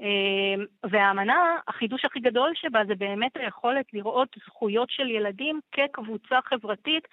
אמ, 0.00 0.64
והאמנה, 0.90 1.56
החידוש 1.68 2.04
הכי 2.04 2.20
גדול 2.20 2.52
שבה 2.54 2.80
זה 2.86 2.94
באמת 2.94 3.36
היכולת 3.36 3.86
לראות 3.92 4.28
זכויות 4.46 4.90
של 4.90 5.10
ילדים 5.10 5.60
כקבוצה 5.72 6.38
חברתית 6.44 7.08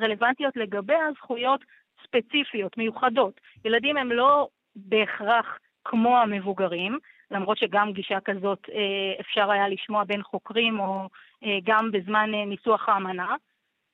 שרלוונטיות 0.00 0.56
לגביה 0.56 1.04
זכויות 1.16 1.60
ספציפיות, 2.02 2.78
מיוחדות. 2.78 3.40
ילדים 3.64 3.96
הם 3.96 4.12
לא 4.12 4.48
בהכרח 4.76 5.58
כמו 5.84 6.18
המבוגרים, 6.18 6.98
למרות 7.30 7.58
שגם 7.58 7.92
גישה 7.92 8.20
כזאת 8.20 8.68
אה, 8.72 9.20
אפשר 9.20 9.50
היה 9.50 9.68
לשמוע 9.68 10.04
בין 10.04 10.22
חוקרים 10.22 10.80
או 10.80 11.08
אה, 11.44 11.58
גם 11.64 11.90
בזמן 11.90 12.34
אה, 12.34 12.44
ניסוח 12.44 12.88
האמנה. 12.88 13.36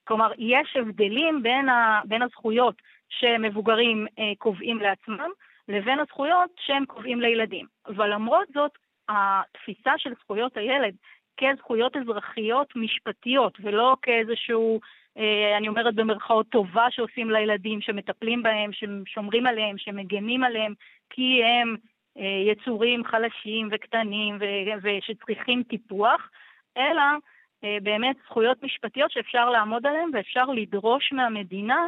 כלומר, 0.06 0.32
יש 0.38 0.76
הבדלים 0.76 1.42
בין, 1.42 1.68
ה, 1.68 2.00
בין 2.04 2.22
הזכויות 2.22 2.82
שמבוגרים 3.08 4.06
קובעים 4.38 4.78
לעצמם 4.78 5.30
לבין 5.68 5.98
הזכויות 5.98 6.50
שהם 6.60 6.86
קובעים 6.86 7.20
לילדים. 7.20 7.66
אבל 7.86 8.12
למרות 8.12 8.48
זאת, 8.54 8.70
התפיסה 9.08 9.92
של 9.98 10.10
זכויות 10.22 10.56
הילד 10.56 10.94
כזכויות 11.36 11.96
אזרחיות 11.96 12.76
משפטיות, 12.76 13.58
ולא 13.62 13.96
כאיזשהו, 14.02 14.80
אה, 15.18 15.56
אני 15.58 15.68
אומרת 15.68 15.94
במרכאות, 15.94 16.46
טובה 16.48 16.86
שעושים 16.90 17.30
לילדים, 17.30 17.80
שמטפלים 17.80 18.42
בהם, 18.42 18.70
ששומרים 18.72 19.46
עליהם, 19.46 19.78
שמגנים 19.78 20.44
עליהם, 20.44 20.74
כי 21.10 21.44
הם 21.44 21.76
אה, 22.18 22.52
יצורים 22.52 23.04
חלשים 23.04 23.68
וקטנים 23.72 24.38
ושצריכים 24.82 25.62
טיפוח, 25.62 26.30
אלא 26.76 27.02
אה, 27.64 27.76
באמת 27.82 28.16
זכויות 28.26 28.62
משפטיות 28.62 29.10
שאפשר 29.10 29.50
לעמוד 29.50 29.86
עליהן 29.86 30.10
ואפשר 30.12 30.44
לדרוש 30.44 31.12
מהמדינה 31.12 31.86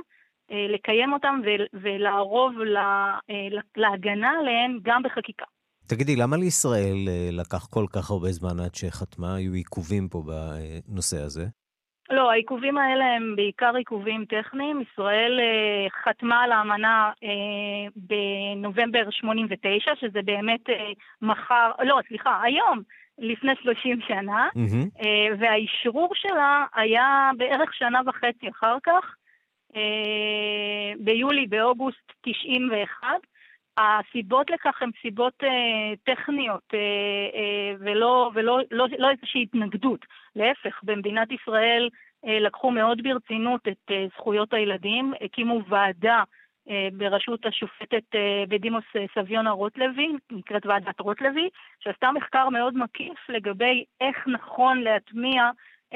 לקיים 0.50 1.12
אותם 1.12 1.40
ולערוב 1.72 2.54
אה, 2.76 3.48
להגנה 3.76 4.30
עליהם 4.40 4.78
גם 4.82 5.02
בחקיקה. 5.02 5.44
תגידי, 5.88 6.16
למה 6.16 6.36
לישראל 6.36 7.08
אה, 7.08 7.28
לקח 7.32 7.66
כל 7.66 7.86
כך 7.92 8.10
הרבה 8.10 8.28
זמן 8.28 8.60
עד 8.64 8.74
שחתמה? 8.74 9.34
היו 9.34 9.52
עיכובים 9.52 10.08
פה 10.08 10.22
בנושא 10.22 11.16
הזה? 11.16 11.44
לא, 12.10 12.30
העיכובים 12.30 12.78
האלה 12.78 13.04
הם 13.16 13.36
בעיקר 13.36 13.76
עיכובים 13.76 14.24
טכניים. 14.24 14.80
ישראל 14.80 15.40
אה, 15.40 15.86
חתמה 16.04 16.42
על 16.42 16.52
האמנה 16.52 17.12
אה, 17.24 17.88
בנובמבר 17.96 19.10
89, 19.10 19.90
שזה 20.00 20.22
באמת 20.24 20.70
אה, 20.70 20.92
מחר, 21.22 21.70
לא, 21.84 22.00
סליחה, 22.08 22.40
היום, 22.42 22.82
לפני 23.18 23.52
30 23.62 24.00
שנה, 24.08 24.48
mm-hmm. 24.54 25.02
אה, 25.04 25.36
והאישרור 25.38 26.10
שלה 26.14 26.64
היה 26.74 27.30
בערך 27.36 27.74
שנה 27.74 28.00
וחצי 28.06 28.50
אחר 28.50 28.76
כך. 28.82 29.14
אה, 29.76 30.92
ביולי, 30.98 31.46
באוגוסט 31.46 32.12
91. 32.20 33.08
הסיבות 33.78 34.50
לכך 34.50 34.82
הן 34.82 34.90
סיבות 35.02 35.34
אה, 35.42 35.94
טכניות 36.04 36.74
אה, 36.74 36.78
אה, 37.34 37.74
ולא, 37.78 38.30
ולא 38.34 38.60
לא, 38.70 38.86
לא 38.98 39.10
איזושהי 39.10 39.42
התנגדות. 39.42 40.06
להפך, 40.36 40.80
במדינת 40.82 41.28
ישראל 41.32 41.88
אה, 42.26 42.38
לקחו 42.40 42.70
מאוד 42.70 43.02
ברצינות 43.02 43.68
את 43.68 43.90
אה, 43.90 44.06
זכויות 44.16 44.52
הילדים, 44.54 45.12
הקימו 45.20 45.60
ועדה 45.68 46.22
אה, 46.70 46.88
בראשות 46.92 47.46
השופטת 47.46 48.14
אה, 48.14 48.44
בדימוס 48.48 48.84
אה, 48.96 49.04
סביונה 49.14 49.50
רוטלוי, 49.50 50.12
נקראת 50.30 50.66
ועדת 50.66 51.00
רוטלוי, 51.00 51.48
שעשתה 51.80 52.12
מחקר 52.12 52.48
מאוד 52.48 52.76
מקיף 52.76 53.28
לגבי 53.28 53.84
איך 54.00 54.16
נכון 54.26 54.78
להטמיע 54.78 55.50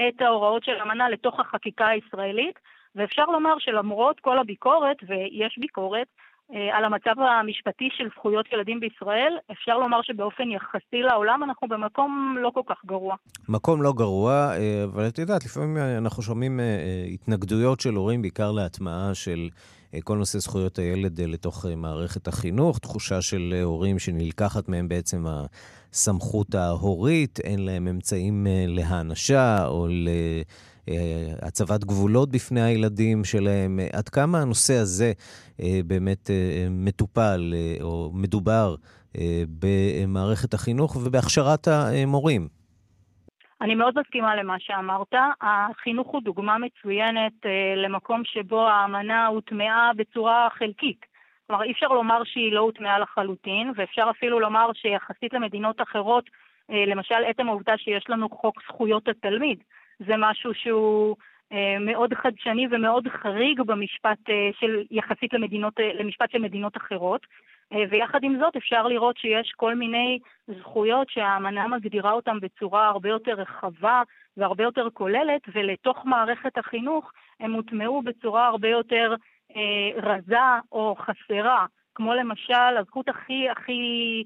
את 0.08 0.22
ההוראות 0.22 0.64
של 0.64 0.76
האמנה 0.80 1.08
לתוך 1.08 1.40
החקיקה 1.40 1.86
הישראלית. 1.88 2.58
ואפשר 2.96 3.24
לומר 3.24 3.54
שלמרות 3.58 4.20
כל 4.20 4.38
הביקורת, 4.38 4.96
ויש 5.08 5.58
ביקורת, 5.60 6.06
אה, 6.54 6.76
על 6.76 6.84
המצב 6.84 7.20
המשפטי 7.20 7.88
של 7.96 8.08
זכויות 8.16 8.52
ילדים 8.52 8.80
בישראל, 8.80 9.32
אפשר 9.52 9.78
לומר 9.78 10.02
שבאופן 10.02 10.50
יחסי 10.50 11.02
לעולם 11.02 11.42
אנחנו 11.44 11.68
במקום 11.68 12.36
לא 12.42 12.50
כל 12.54 12.60
כך 12.68 12.84
גרוע. 12.86 13.16
מקום 13.48 13.82
לא 13.82 13.92
גרוע, 13.92 14.32
אה, 14.32 14.84
אבל 14.84 15.08
את 15.08 15.18
יודעת, 15.18 15.44
לפעמים 15.44 15.76
אנחנו 15.76 16.22
שומעים 16.22 16.60
אה, 16.60 17.04
התנגדויות 17.14 17.80
של 17.80 17.94
הורים, 17.94 18.22
בעיקר 18.22 18.52
להטמעה 18.52 19.14
של 19.14 19.48
כל 20.04 20.16
נושא 20.16 20.38
זכויות 20.38 20.78
הילד 20.78 21.20
לתוך 21.20 21.66
מערכת 21.76 22.28
החינוך, 22.28 22.78
תחושה 22.78 23.22
של 23.22 23.60
הורים 23.62 23.98
שנלקחת 23.98 24.68
מהם 24.68 24.88
בעצם 24.88 25.24
הסמכות 25.26 26.54
ההורית, 26.54 27.40
אין 27.40 27.64
להם 27.64 27.88
אמצעים 27.88 28.46
להענשה 28.68 29.66
או 29.66 29.86
ל... 29.88 30.08
אה, 30.90 31.46
הצבת 31.48 31.84
גבולות 31.84 32.30
בפני 32.30 32.60
הילדים 32.60 33.24
שלהם. 33.24 33.78
עד 33.92 34.08
כמה 34.08 34.38
הנושא 34.38 34.74
הזה 34.74 35.12
אה, 35.62 35.80
באמת 35.84 36.30
אה, 36.30 36.66
מטופל 36.70 37.40
או 37.82 38.10
מדובר 38.14 38.74
במערכת 39.60 40.54
החינוך 40.54 40.96
ובהכשרת 40.96 41.68
המורים? 41.68 42.48
אני 43.60 43.74
מאוד 43.74 43.94
מסכימה 44.00 44.36
למה 44.36 44.56
שאמרת. 44.58 45.14
החינוך 45.40 46.08
הוא 46.08 46.22
דוגמה 46.22 46.56
מצוינת 46.58 47.32
למקום 47.76 48.22
שבו 48.24 48.68
האמנה 48.68 49.26
הוטמעה 49.26 49.90
בצורה 49.96 50.48
חלקית. 50.58 51.06
כלומר, 51.46 51.62
אי 51.62 51.72
אפשר 51.72 51.86
לומר 51.86 52.22
שהיא 52.24 52.52
לא 52.52 52.60
הוטמעה 52.60 52.98
לחלוטין, 52.98 53.72
ואפשר 53.76 54.06
אפילו 54.10 54.40
לומר 54.40 54.70
שיחסית 54.74 55.32
למדינות 55.32 55.80
אחרות, 55.80 56.24
למשל 56.68 57.24
עצם 57.26 57.48
העובדה 57.48 57.78
שיש 57.78 58.04
לנו 58.08 58.28
חוק 58.30 58.62
זכויות 58.68 59.08
התלמיד, 59.08 59.58
זה 60.06 60.14
משהו 60.18 60.54
שהוא 60.54 61.16
אה, 61.52 61.78
מאוד 61.80 62.14
חדשני 62.14 62.66
ומאוד 62.70 63.08
חריג 63.08 63.60
במשפט 63.62 64.18
אה, 64.30 64.50
של, 64.60 64.82
יחסית 64.90 65.32
למדינות, 65.32 65.80
אה, 65.80 65.92
למשפט 65.94 66.30
של 66.30 66.38
מדינות 66.38 66.76
אחרות. 66.76 67.26
ויחד 67.90 68.18
עם 68.22 68.38
זאת 68.38 68.56
אפשר 68.56 68.86
לראות 68.86 69.16
שיש 69.16 69.52
כל 69.56 69.74
מיני 69.74 70.18
זכויות 70.58 71.10
שהאמנה 71.10 71.68
מגדירה 71.68 72.12
אותן 72.12 72.40
בצורה 72.40 72.88
הרבה 72.88 73.08
יותר 73.08 73.32
רחבה 73.32 74.02
והרבה 74.36 74.64
יותר 74.64 74.88
כוללת, 74.94 75.40
ולתוך 75.54 76.04
מערכת 76.04 76.58
החינוך 76.58 77.12
הם 77.40 77.52
הוטמעו 77.52 78.02
בצורה 78.02 78.46
הרבה 78.46 78.68
יותר 78.68 79.14
אה, 79.56 80.00
רזה 80.02 80.36
או 80.72 80.96
חסרה, 80.98 81.66
כמו 81.94 82.14
למשל 82.14 82.76
הזכות 82.78 83.08
הכי 83.08 83.48
הכי 83.48 84.24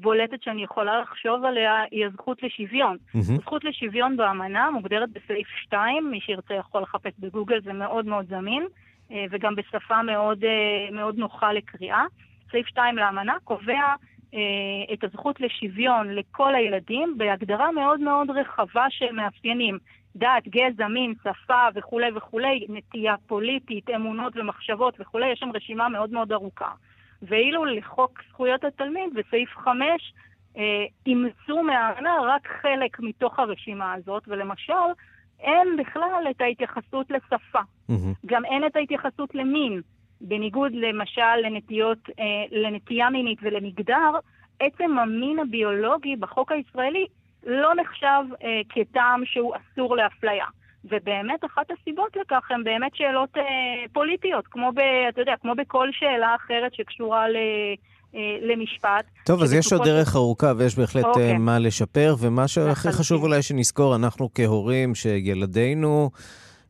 בולטת 0.00 0.42
שאני 0.42 0.62
יכולה 0.62 1.00
לחשוב 1.00 1.44
עליה 1.44 1.82
היא 1.90 2.06
הזכות 2.06 2.42
לשוויון. 2.42 2.96
Mm-hmm. 2.96 3.18
הזכות 3.18 3.64
לשוויון 3.64 4.16
באמנה 4.16 4.70
מוגדרת 4.70 5.08
בסעיף 5.10 5.48
2, 5.48 6.10
מי 6.10 6.20
שירצה 6.20 6.54
יכול 6.54 6.82
לחפש 6.82 7.12
בגוגל, 7.18 7.60
זה 7.60 7.72
מאוד 7.72 8.06
מאוד 8.06 8.26
זמין, 8.28 8.66
אה, 9.10 9.24
וגם 9.30 9.54
בשפה 9.54 10.02
מאוד, 10.02 10.44
אה, 10.44 10.90
מאוד 10.92 11.18
נוחה 11.18 11.52
לקריאה. 11.52 12.04
סעיף 12.50 12.66
2 12.66 12.96
לאמנה 12.96 13.34
קובע 13.44 13.94
את 14.92 15.04
הזכות 15.04 15.40
לשוויון 15.40 16.14
לכל 16.14 16.54
הילדים 16.54 17.14
בהגדרה 17.18 17.72
מאוד 17.72 18.00
מאוד 18.00 18.30
רחבה 18.30 18.86
של 18.90 19.12
מאפיינים. 19.12 19.78
דת, 20.16 20.48
גזע, 20.48 20.88
מין, 20.88 21.14
שפה 21.20 21.66
וכולי 21.74 22.06
וכולי, 22.14 22.66
נטייה 22.68 23.14
פוליטית, 23.26 23.90
אמונות 23.90 24.36
ומחשבות 24.36 25.00
וכולי, 25.00 25.32
יש 25.32 25.38
שם 25.38 25.50
רשימה 25.54 25.88
מאוד 25.88 26.10
מאוד 26.10 26.32
ארוכה. 26.32 26.70
ואילו 27.22 27.64
לחוק 27.64 28.22
זכויות 28.28 28.64
התלמיד 28.64 29.14
בסעיף 29.14 29.56
5 29.56 30.12
אה, 30.56 30.62
אימצו 31.06 31.62
מהאמנה 31.62 32.16
רק 32.22 32.48
חלק 32.62 33.00
מתוך 33.00 33.38
הרשימה 33.38 33.92
הזאת, 33.92 34.22
ולמשל, 34.26 34.72
אין 35.40 35.76
בכלל 35.76 36.24
את 36.30 36.40
ההתייחסות 36.40 37.10
לשפה. 37.10 37.58
Mm-hmm. 37.90 38.26
גם 38.26 38.44
אין 38.44 38.66
את 38.66 38.76
ההתייחסות 38.76 39.34
למין. 39.34 39.80
בניגוד 40.20 40.72
למשל 40.74 41.36
לנטיות, 41.44 41.98
אה, 42.18 42.24
לנטייה 42.50 43.10
מינית 43.10 43.38
ולמגדר, 43.42 44.10
עצם 44.60 44.98
המין 44.98 45.38
הביולוגי 45.38 46.16
בחוק 46.16 46.52
הישראלי 46.52 47.06
לא 47.46 47.74
נחשב 47.74 48.22
אה, 48.44 48.60
כטעם 48.68 49.24
שהוא 49.24 49.54
אסור 49.56 49.96
לאפליה. 49.96 50.46
ובאמת 50.90 51.44
אחת 51.44 51.66
הסיבות 51.70 52.16
לכך 52.16 52.50
הן 52.50 52.64
באמת 52.64 52.94
שאלות 52.94 53.36
אה, 53.36 53.42
פוליטיות, 53.92 54.44
כמו, 54.50 54.72
ב, 54.74 54.78
אתה 55.08 55.20
יודע, 55.20 55.32
כמו 55.42 55.54
בכל 55.54 55.88
שאלה 55.92 56.34
אחרת 56.34 56.74
שקשורה 56.74 57.28
ל... 57.28 57.36
אה, 58.14 58.38
למשפט. 58.42 59.04
טוב, 59.24 59.42
אז 59.42 59.52
יש 59.52 59.72
עוד 59.72 59.84
דרך 59.84 60.16
ארוכה 60.16 60.52
ויש 60.56 60.78
בהחלט 60.78 61.04
okay. 61.04 61.08
אוקיי. 61.08 61.38
מה 61.38 61.58
לשפר, 61.58 62.14
ומה 62.20 62.48
שהכי 62.48 62.92
חשוב 62.92 63.22
אולי 63.22 63.42
שנזכור, 63.42 63.96
אנחנו 63.96 64.28
כהורים, 64.34 64.94
שילדינו... 64.94 66.10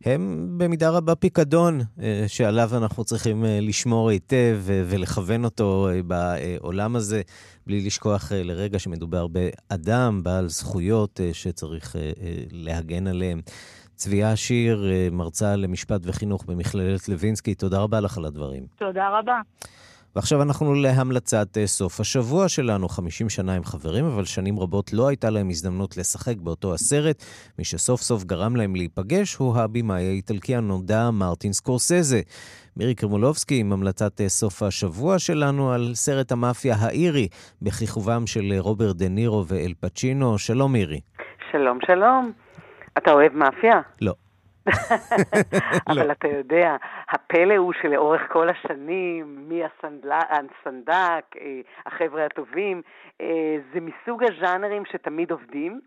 הם 0.04 0.48
במידה 0.56 0.90
רבה 0.90 1.14
פיקדון 1.14 1.80
אה, 2.02 2.24
שעליו 2.26 2.70
אנחנו 2.76 3.04
צריכים 3.04 3.44
אה, 3.44 3.58
לשמור 3.62 4.10
היטב 4.10 4.60
ולכוון 4.64 5.44
אותו 5.44 5.88
אה, 5.88 6.00
בעולם 6.02 6.96
הזה, 6.96 7.22
בלי 7.66 7.86
לשכוח 7.86 8.32
לרגע 8.34 8.78
שמדובר 8.78 9.26
באדם 9.26 10.20
בעל 10.22 10.48
זכויות 10.48 11.20
שצריך 11.32 11.96
להגן 12.50 13.06
עליהן. 13.06 13.40
צביה 13.96 14.36
שיר, 14.36 14.84
מרצה 15.12 15.56
למשפט 15.56 16.00
וחינוך 16.04 16.44
במכללת 16.44 17.08
לוינסקי, 17.08 17.54
תודה 17.54 17.78
רבה 17.78 18.00
לך 18.00 18.18
על 18.18 18.24
הדברים. 18.24 18.62
תודה 18.78 19.08
רבה. 19.18 19.40
ועכשיו 20.16 20.42
אנחנו 20.42 20.74
להמלצת 20.74 21.56
אה, 21.56 21.66
סוף 21.66 22.00
השבוע 22.00 22.48
שלנו. 22.48 22.88
50 22.88 23.28
שנה 23.28 23.54
הם 23.54 23.64
חברים, 23.64 24.04
אבל 24.04 24.24
שנים 24.24 24.58
רבות 24.58 24.92
לא 24.92 25.08
הייתה 25.08 25.30
להם 25.30 25.48
הזדמנות 25.48 25.96
לשחק 25.96 26.36
באותו 26.36 26.74
הסרט. 26.74 27.16
מי 27.58 27.64
שסוף 27.64 28.00
סוף 28.00 28.24
גרם 28.24 28.56
להם 28.56 28.76
להיפגש 28.76 29.34
הוא 29.34 29.56
הבמאי 29.56 30.06
האיטלקי 30.06 30.56
הנודע 30.56 31.10
מרטין 31.10 31.52
סקורסזה. 31.52 32.20
מירי 32.76 32.94
קרמולובסקי 32.94 33.60
עם 33.60 33.72
המלצת 33.72 34.20
אה, 34.20 34.28
סוף 34.28 34.62
השבוע 34.62 35.18
שלנו 35.18 35.72
על 35.72 35.90
סרט 35.94 36.32
המאפיה 36.32 36.74
האירי, 36.78 37.28
בכיכובם 37.62 38.26
של 38.26 38.52
אה, 38.52 38.60
רוברט 38.60 38.96
דה 38.96 39.08
נירו 39.08 39.46
ואל 39.46 39.72
פצ'ינו. 39.80 40.38
שלום 40.38 40.72
מירי. 40.72 41.00
שלום, 41.52 41.78
שלום. 41.86 42.45
אתה 42.98 43.12
אוהב 43.12 43.34
מאפיה? 43.34 43.80
לא. 44.00 44.12
אבל 45.88 46.10
אתה 46.10 46.28
יודע, 46.28 46.76
הפלא 47.10 47.56
הוא 47.56 47.72
שלאורך 47.82 48.22
כל 48.32 48.48
השנים, 48.48 49.48
מהסנדק, 49.48 51.24
אה, 51.40 51.60
החבר'ה 51.86 52.26
הטובים, 52.26 52.82
אה, 53.20 53.56
זה 53.72 53.80
מסוג 53.80 54.24
הז'אנרים 54.24 54.84
שתמיד 54.84 55.30
עובדים. 55.30 55.80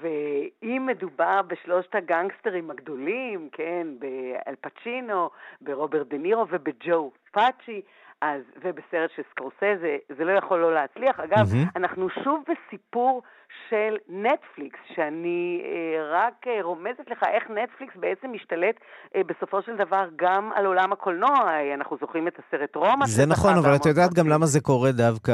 ואם 0.00 0.86
מדובר 0.86 1.40
בשלושת 1.46 1.94
הגנגסטרים 1.94 2.70
הגדולים, 2.70 3.48
כן, 3.52 3.86
באל 3.98 4.54
פצ'ינו, 4.60 5.30
ברוברט 5.60 6.06
דה 6.06 6.18
נירו 6.18 6.46
ובג'ו 6.50 7.10
פאצ'י, 7.32 7.82
אז, 8.20 8.42
ובסרט 8.62 9.10
של 9.16 9.22
סקורסזה, 9.30 9.96
זה 10.16 10.24
לא 10.24 10.32
יכול 10.32 10.58
לא 10.58 10.74
להצליח. 10.74 11.20
אגב, 11.20 11.46
mm-hmm. 11.46 11.76
אנחנו 11.76 12.08
שוב 12.24 12.44
בסיפור 12.48 13.22
של 13.68 13.94
נטפליקס, 14.08 14.78
שאני 14.94 15.62
אה, 15.64 16.10
רק 16.12 16.46
אה, 16.46 16.62
רומזת 16.62 17.06
לך 17.10 17.22
איך 17.34 17.44
נטפליקס 17.50 17.94
בעצם 17.96 18.32
משתלט 18.32 18.76
אה, 19.16 19.20
בסופו 19.28 19.62
של 19.62 19.76
דבר 19.76 20.04
גם 20.16 20.50
על 20.54 20.66
עולם 20.66 20.92
הקולנוע. 20.92 21.36
אנחנו 21.74 21.96
זוכרים 22.00 22.28
את 22.28 22.32
הסרט 22.38 22.76
רומא. 22.76 23.06
זה 23.06 23.26
נכון, 23.26 23.54
אבל 23.56 23.76
את 23.76 23.86
יודעת 23.86 24.14
גם 24.14 24.28
למה 24.28 24.46
זה 24.46 24.60
קורה 24.60 24.92
דווקא 24.92 25.32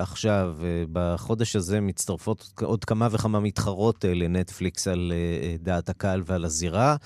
עכשיו. 0.00 0.54
בחודש 0.92 1.56
הזה 1.56 1.80
מצטרפות 1.80 2.38
עוד 2.62 2.84
כמה 2.84 3.08
וכמה 3.12 3.40
מתחרות 3.40 4.04
לנטפליקס 4.04 4.88
על 4.88 5.12
דעת 5.58 5.88
הקהל 5.88 6.22
ועל 6.26 6.44
הזירה. 6.44 6.96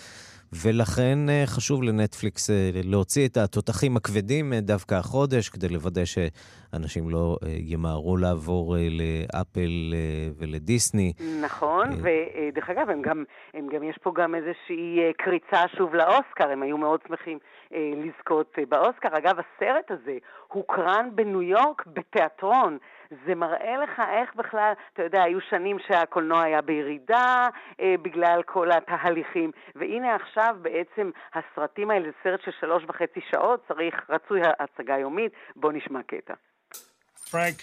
ולכן 0.53 1.19
אה, 1.29 1.43
חשוב 1.47 1.83
לנטפליקס 1.83 2.51
אה, 2.51 2.71
להוציא 2.85 3.29
את 3.29 3.37
התותחים 3.37 3.97
הכבדים 3.97 4.53
אה, 4.53 4.61
דווקא 4.61 4.95
החודש, 4.95 5.49
כדי 5.49 5.69
לוודא 5.69 6.03
שאנשים 6.05 7.11
לא 7.11 7.37
ימהרו 7.47 8.17
לעבור 8.17 8.77
לאפל 8.91 9.95
ולדיסני. 10.39 11.13
נכון, 11.43 11.89
ודרך 11.89 12.71
אגב, 12.71 12.91
הם 12.91 13.03
גם, 13.03 13.25
הם 13.55 13.67
גם, 13.75 13.83
יש 13.83 13.99
פה 14.03 14.13
גם 14.15 14.35
איזושהי 14.35 15.13
קריצה 15.19 15.69
שוב 15.77 15.95
לאוסקר, 15.95 16.51
הם 16.51 16.63
היו 16.63 16.79
מאוד 16.79 17.01
שמחים 17.09 17.39
לזכות 17.73 18.59
באוסקר. 18.69 19.09
אגב, 19.19 19.37
הסרט 19.39 19.91
הזה 19.91 20.17
הוקרן 20.49 21.09
בניו 21.15 21.43
יורק 21.43 21.87
בתיאטרון. 21.87 22.79
זה 23.27 23.35
מראה 23.35 23.77
לך 23.83 24.03
איך 24.21 24.35
בכלל, 24.35 24.73
אתה 24.93 25.03
יודע, 25.03 25.23
היו 25.23 25.39
שנים 25.51 25.77
שהקולנוע 25.87 26.43
היה 26.43 26.63
בירידה 26.63 27.49
אה, 27.81 27.95
בגלל 28.03 28.43
כל 28.47 28.73
התהליכים, 28.73 29.51
והנה 29.75 30.15
עכשיו 30.15 30.57
בעצם 30.63 31.11
הסרטים 31.35 31.91
האלה, 31.91 32.05
זה 32.05 32.13
סרט 32.23 32.41
של 32.45 32.51
שלוש 32.61 32.83
וחצי 32.89 33.21
שעות, 33.31 33.65
צריך, 33.69 33.95
רצוי 34.09 34.41
הצגה 34.61 34.99
יומית, 34.99 35.33
בוא 35.57 35.73
נשמע 35.73 36.01
קטע. 36.03 36.35
Frank 37.31 37.59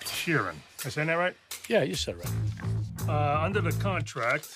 Sheeran, 0.00 0.56
I 0.84 0.88
saying 0.88 1.08
that 1.08 1.18
right? 1.24 1.36
Yeah, 1.68 1.82
you 1.82 1.94
said 1.94 2.16
right. 2.16 2.34
Uh, 3.08 3.46
under 3.46 3.60
the 3.60 3.72
contract, 3.72 4.48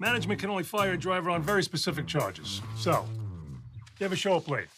management 0.00 0.40
can 0.40 0.50
only 0.50 0.64
fire 0.64 0.92
a 0.92 0.98
driver 0.98 1.30
on 1.30 1.42
very 1.42 1.62
specific 1.62 2.06
charges. 2.08 2.60
So, 2.76 3.04
you 4.00 4.06
ever 4.06 4.16
show 4.16 4.34
up 4.34 4.48
late? 4.48 4.68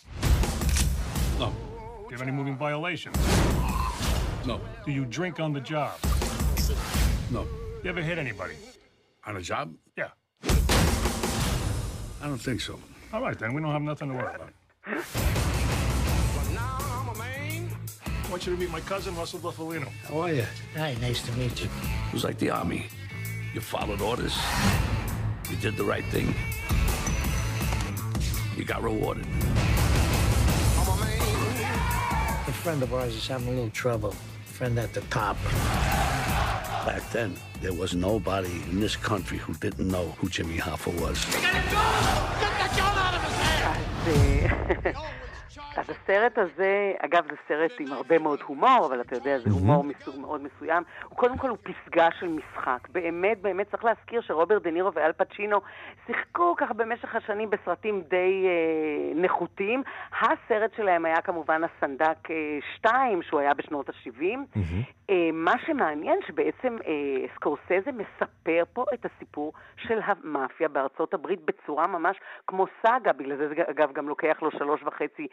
No. 1.39 1.49
Do 1.49 2.07
you 2.11 2.13
have 2.17 2.23
any 2.23 2.33
moving 2.33 2.57
violations? 2.57 3.17
No. 4.45 4.61
Do 4.85 4.93
you 4.93 5.05
drink 5.05 5.39
on 5.39 5.53
the 5.53 5.61
job? 5.61 5.99
No. 7.31 7.47
You 7.83 7.91
ever 7.91 8.03
hit 8.03 8.19
anybody? 8.19 8.55
On 9.25 9.37
a 9.37 9.41
job? 9.41 9.73
Yeah. 9.97 10.09
I 12.21 12.27
don't 12.27 12.39
think 12.39 12.61
so. 12.61 12.79
All 13.13 13.21
right, 13.23 13.39
then. 13.39 13.55
We 13.55 13.63
don't 13.63 13.73
have 13.73 13.83
nothing 13.83 14.09
to 14.11 14.15
worry 14.17 14.35
about. 14.35 14.53
I 18.05 18.31
want 18.31 18.47
you 18.47 18.55
to 18.55 18.59
meet 18.59 18.71
my 18.71 18.81
cousin, 18.81 19.15
Russell 19.17 19.39
Buffalino. 19.39 19.89
How 20.09 20.23
are 20.23 20.33
you? 20.33 20.47
Hi, 20.77 20.97
nice 21.01 21.23
to 21.23 21.33
meet 21.33 21.61
you. 21.63 21.69
It 22.09 22.15
was 22.15 22.25
like 22.25 22.39
the 22.39 22.51
army. 22.51 22.87
You 23.55 23.61
followed 23.61 24.01
orders. 24.01 24.37
You 25.51 25.57
did 25.57 25.77
the 25.77 25.85
right 25.85 26.05
thing. 26.07 26.35
You 28.57 28.65
got 28.65 28.83
rewarded 28.83 29.27
A 32.47 32.53
friend 32.53 32.83
of 32.83 32.93
ours 32.93 33.15
is 33.15 33.27
having 33.27 33.49
a 33.49 33.51
little 33.53 33.71
trouble. 33.71 34.15
Friend 34.53 34.79
at 34.79 34.93
the 34.93 35.01
top. 35.03 35.37
Back 36.85 37.11
then, 37.11 37.35
there 37.63 37.73
was 37.73 37.95
nobody 37.95 38.53
in 38.71 38.81
this 38.81 38.97
country 38.97 39.39
who 39.39 39.55
didn't 39.55 39.89
know 39.89 40.15
who 40.19 40.29
Jimmy 40.29 40.59
Hoffa 40.59 40.93
was. 41.01 41.25
Get 41.25 41.41
the 41.41 42.77
gun 42.77 42.99
out 42.99 43.15
of 43.15 43.23
his 43.25 43.33
head! 44.85 44.97
אז 45.77 45.87
הסרט 45.91 46.39
הזה, 46.39 46.93
אגב 46.99 47.25
זה 47.31 47.37
סרט 47.49 47.73
עם 47.81 47.93
הרבה 47.93 48.19
מאוד 48.19 48.41
הומור, 48.47 48.87
אבל 48.87 49.01
אתה 49.01 49.17
יודע, 49.17 49.39
זה 49.39 49.51
הומור 49.51 49.85
מסוג 49.85 50.21
מאוד 50.21 50.41
מסוים. 50.43 50.83
הוא 51.09 51.19
קודם 51.19 51.39
כל 51.39 51.49
הוא 51.49 51.59
פסגה 51.63 52.09
של 52.21 52.29
משחק. 52.29 52.89
באמת, 52.89 53.43
באמת 53.43 53.71
צריך 53.71 53.85
להזכיר 53.85 54.21
שרוברט 54.21 54.63
דה 54.63 54.71
נירו 54.71 54.93
ואל 54.93 55.13
פצ'ינו 55.13 55.61
שיחקו 56.07 56.55
ככה 56.57 56.75
במשך 56.75 57.15
השנים 57.15 57.51
בסרטים 57.51 58.03
די 58.09 58.47
אה, 58.47 59.23
נחותים. 59.23 59.83
הסרט 60.21 60.71
שלהם 60.77 61.05
היה 61.05 61.21
כמובן 61.21 61.63
הסנדק 61.65 62.29
2, 62.77 63.19
אה, 63.19 63.23
שהוא 63.23 63.41
היה 63.41 63.55
בשנות 63.55 63.89
ה-70. 63.89 64.59
אה, 65.11 65.31
מה 65.33 65.55
שמעניין 65.67 66.19
שבעצם 66.27 66.77
אה, 66.87 67.27
סקורסזה 67.35 67.91
מספר 67.93 68.63
פה 68.73 68.85
את 68.95 69.07
הסיפור 69.07 69.53
של 69.77 69.99
המאפיה 70.05 70.69
בארצות 70.69 71.15
הברית 71.15 71.41
בצורה 71.45 71.87
ממש 71.87 72.17
כמו 72.47 72.67
סאגה, 72.83 73.13
בגלל 73.13 73.37
זה 73.37 73.49
אגב 73.71 73.93
גם 73.93 74.09
לוקח 74.09 74.43
לו 74.43 74.51
שלוש 74.51 74.83
וחצי 74.83 75.27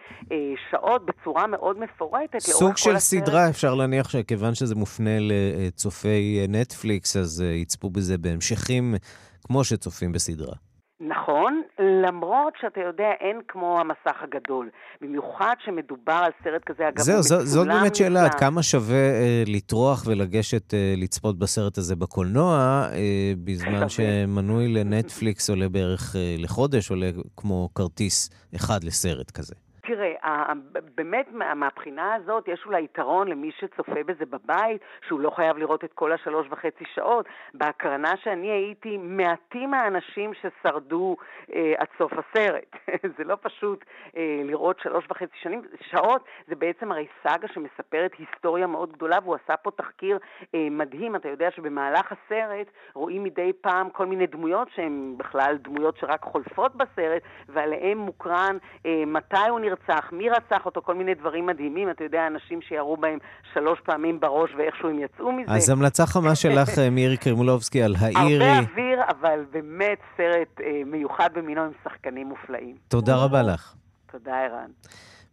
שעות 0.71 1.05
בצורה 1.05 1.47
מאוד 1.47 1.80
מפורטת. 1.80 2.39
סוג 2.39 2.77
של 2.77 2.95
הסרט. 2.95 3.21
סדרה, 3.23 3.49
אפשר 3.49 3.75
להניח 3.75 4.09
שכיוון 4.09 4.55
שזה 4.55 4.75
מופנה 4.75 5.17
לצופי 5.19 6.45
נטפליקס, 6.49 7.17
אז 7.17 7.41
יצפו 7.41 7.89
בזה 7.89 8.17
בהמשכים 8.17 8.95
כמו 9.43 9.63
שצופים 9.63 10.11
בסדרה. 10.11 10.55
נכון, 11.01 11.61
למרות 11.80 12.53
שאתה 12.61 12.80
יודע, 12.80 13.11
אין 13.19 13.41
כמו 13.47 13.80
המסך 13.80 14.17
הגדול. 14.23 14.69
במיוחד 15.01 15.53
שמדובר 15.65 16.13
על 16.13 16.32
סרט 16.43 16.63
כזה, 16.65 16.88
אגב, 16.88 16.99
זהו, 16.99 17.21
זו, 17.21 17.45
זאת 17.45 17.67
באמת 17.67 17.95
שאלה, 17.95 18.25
עד 18.25 18.34
כמה 18.34 18.63
שווה 18.63 18.95
אה, 18.95 19.43
לטרוח 19.47 20.03
ולגשת 20.07 20.73
אה, 20.73 20.93
לצפות 20.97 21.39
בסרט 21.39 21.77
הזה 21.77 21.95
בקולנוע, 21.95 22.55
אה, 22.93 23.34
בזמן 23.43 23.89
שמנוי 23.89 24.67
לנטפליקס 24.67 25.49
עולה 25.49 25.69
בערך 25.69 26.15
אה, 26.15 26.36
לחודש, 26.38 26.89
עולה 26.89 27.09
כמו 27.38 27.69
כרטיס 27.75 28.30
אחד 28.55 28.84
לסרט 28.84 29.32
כזה. 29.32 29.55
תראה, 29.89 30.53
באמת 30.95 31.27
מהבחינה 31.31 32.13
הזאת 32.15 32.47
יש 32.47 32.65
אולי 32.65 32.83
יתרון 32.83 33.27
למי 33.27 33.51
שצופה 33.59 34.03
בזה 34.05 34.25
בבית, 34.25 34.81
שהוא 35.07 35.19
לא 35.19 35.29
חייב 35.29 35.57
לראות 35.57 35.83
את 35.83 35.93
כל 35.93 36.11
השלוש 36.11 36.47
וחצי 36.49 36.83
שעות. 36.93 37.25
בהקרנה 37.53 38.17
שאני 38.23 38.51
הייתי, 38.51 38.97
מעטים 38.97 39.73
האנשים 39.73 40.31
ששרדו 40.33 41.17
אה, 41.53 41.73
עד 41.77 41.87
סוף 41.97 42.11
הסרט. 42.13 42.75
זה 43.17 43.23
לא 43.23 43.37
פשוט 43.41 43.85
אה, 44.17 44.41
לראות 44.45 44.79
שלוש 44.79 45.05
וחצי 45.09 45.37
שנים, 45.41 45.61
שעות, 45.81 46.23
זה 46.47 46.55
בעצם 46.55 46.91
הרי 46.91 47.07
סאגה 47.23 47.47
שמספרת 47.47 48.11
היסטוריה 48.17 48.67
מאוד 48.67 48.91
גדולה, 48.91 49.17
והוא 49.23 49.35
עשה 49.43 49.57
פה 49.57 49.71
תחקיר 49.71 50.17
אה, 50.55 50.67
מדהים. 50.71 51.15
אתה 51.15 51.29
יודע 51.29 51.51
שבמהלך 51.51 52.11
הסרט 52.11 52.67
רואים 52.93 53.23
מדי 53.23 53.51
פעם 53.61 53.89
כל 53.89 54.05
מיני 54.05 54.27
דמויות 54.27 54.67
שהן 54.75 55.13
בכלל 55.17 55.57
דמויות 55.57 55.97
שרק 55.97 56.21
חולפות 56.23 56.75
בסרט, 56.75 57.21
ועליהן 57.47 57.97
מוקרן 57.97 58.57
אה, 58.85 59.03
מתי 59.05 59.49
הוא 59.49 59.59
נרצח. 59.59 59.78
נרצח, 59.88 60.09
מי 60.11 60.30
רצח 60.30 60.65
אותו, 60.65 60.82
כל 60.82 60.95
מיני 60.95 61.13
דברים 61.13 61.45
מדהימים. 61.45 61.89
אתה 61.89 62.03
יודע, 62.03 62.27
אנשים 62.27 62.61
שירו 62.61 62.97
בהם 62.97 63.17
שלוש 63.53 63.80
פעמים 63.86 64.19
בראש 64.19 64.49
ואיכשהו 64.57 64.89
הם 64.89 64.99
יצאו 64.99 65.32
מזה. 65.32 65.51
אז 65.51 65.69
המלצה 65.69 66.05
חמה 66.05 66.36
שלך, 66.36 66.80
אה, 66.80 66.89
מירי 66.89 67.17
קרמולובסקי, 67.17 67.84
על 67.84 67.95
האירי. 68.01 68.45
הרבה 68.45 68.59
אוויר, 68.59 68.99
אבל 69.19 69.39
באמת 69.51 69.99
סרט 70.17 70.61
אה, 70.63 70.82
מיוחד 70.86 71.30
במינו 71.36 71.61
עם 71.61 71.71
שחקנים 71.84 72.27
מופלאים. 72.27 72.75
תודה 72.88 73.15
רבה 73.15 73.41
לך. 73.41 73.73
תודה, 74.11 74.32
ערן. 74.32 74.69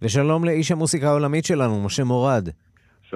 ושלום 0.03 0.45
לאיש 0.45 0.73
המוסיקה 0.73 1.09
העולמית 1.09 1.45
שלנו, 1.45 1.83
משה 1.85 2.05
מורד. 2.05 2.49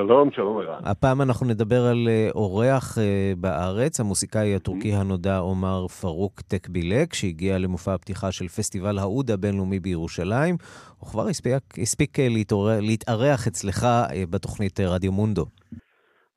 שלום, 0.06 0.30
שלום 0.30 0.58
ערן. 0.58 0.80
הפעם 0.84 1.22
אנחנו 1.22 1.46
נדבר 1.46 1.82
על 1.90 2.08
אה, 2.08 2.28
אורח 2.34 2.98
uh, 2.98 3.00
בארץ, 3.40 4.00
המוסיקאי 4.00 4.54
הטורקי 4.54 4.92
הנודע 4.92 5.38
עומר 5.38 5.86
פרוק 5.86 6.40
טקבילק, 6.40 7.14
שהגיע 7.14 7.58
למופע 7.58 7.94
הפתיחה 7.94 8.32
של 8.32 8.48
פסטיבל 8.48 8.98
האוד 8.98 9.30
הבינלאומי 9.30 9.80
בירושלים. 9.80 10.56
הוא 10.98 11.08
כבר 11.08 11.26
הספיק, 11.28 11.78
הספיק 11.82 12.18
להתארח, 12.18 12.78
להתארח 12.80 13.46
אצלך 13.46 13.86
בתוכנית 14.30 14.80
רדיו 14.80 15.12
מונדו. 15.12 15.46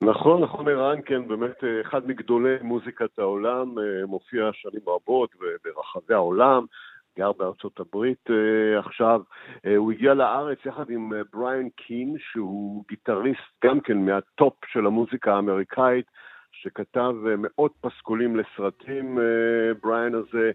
נכון, 0.02 0.44
נכון 0.44 0.68
ערן, 0.68 1.00
כן, 1.06 1.28
באמת 1.28 1.64
אחד 1.82 2.08
מגדולי 2.08 2.56
מוזיקת 2.62 3.20
העולם, 3.20 3.76
מופיע 4.08 4.50
שנים 4.54 4.82
רבות 4.88 5.30
ברחבי 5.64 6.14
העולם. 6.14 6.66
גר 7.18 7.32
בארצות 7.32 7.80
הברית 7.80 8.30
uh, 8.30 8.80
עכשיו. 8.80 9.22
Uh, 9.58 9.70
הוא 9.78 9.92
הגיע 9.92 10.14
לארץ 10.14 10.58
יחד 10.66 10.90
עם 10.90 11.14
uh, 11.14 11.16
בריאן 11.34 11.70
קין, 11.70 12.16
שהוא 12.20 12.84
גיטריסט 12.90 13.66
גם 13.66 13.80
כן 13.80 13.98
מהטופ 13.98 14.54
של 14.66 14.86
המוזיקה 14.86 15.36
האמריקאית, 15.36 16.06
שכתב 16.52 17.14
מאות 17.38 17.74
פסקולים 17.82 18.36
לסרטים, 18.36 19.20
בריאן 19.82 20.16
הזה. 20.16 20.52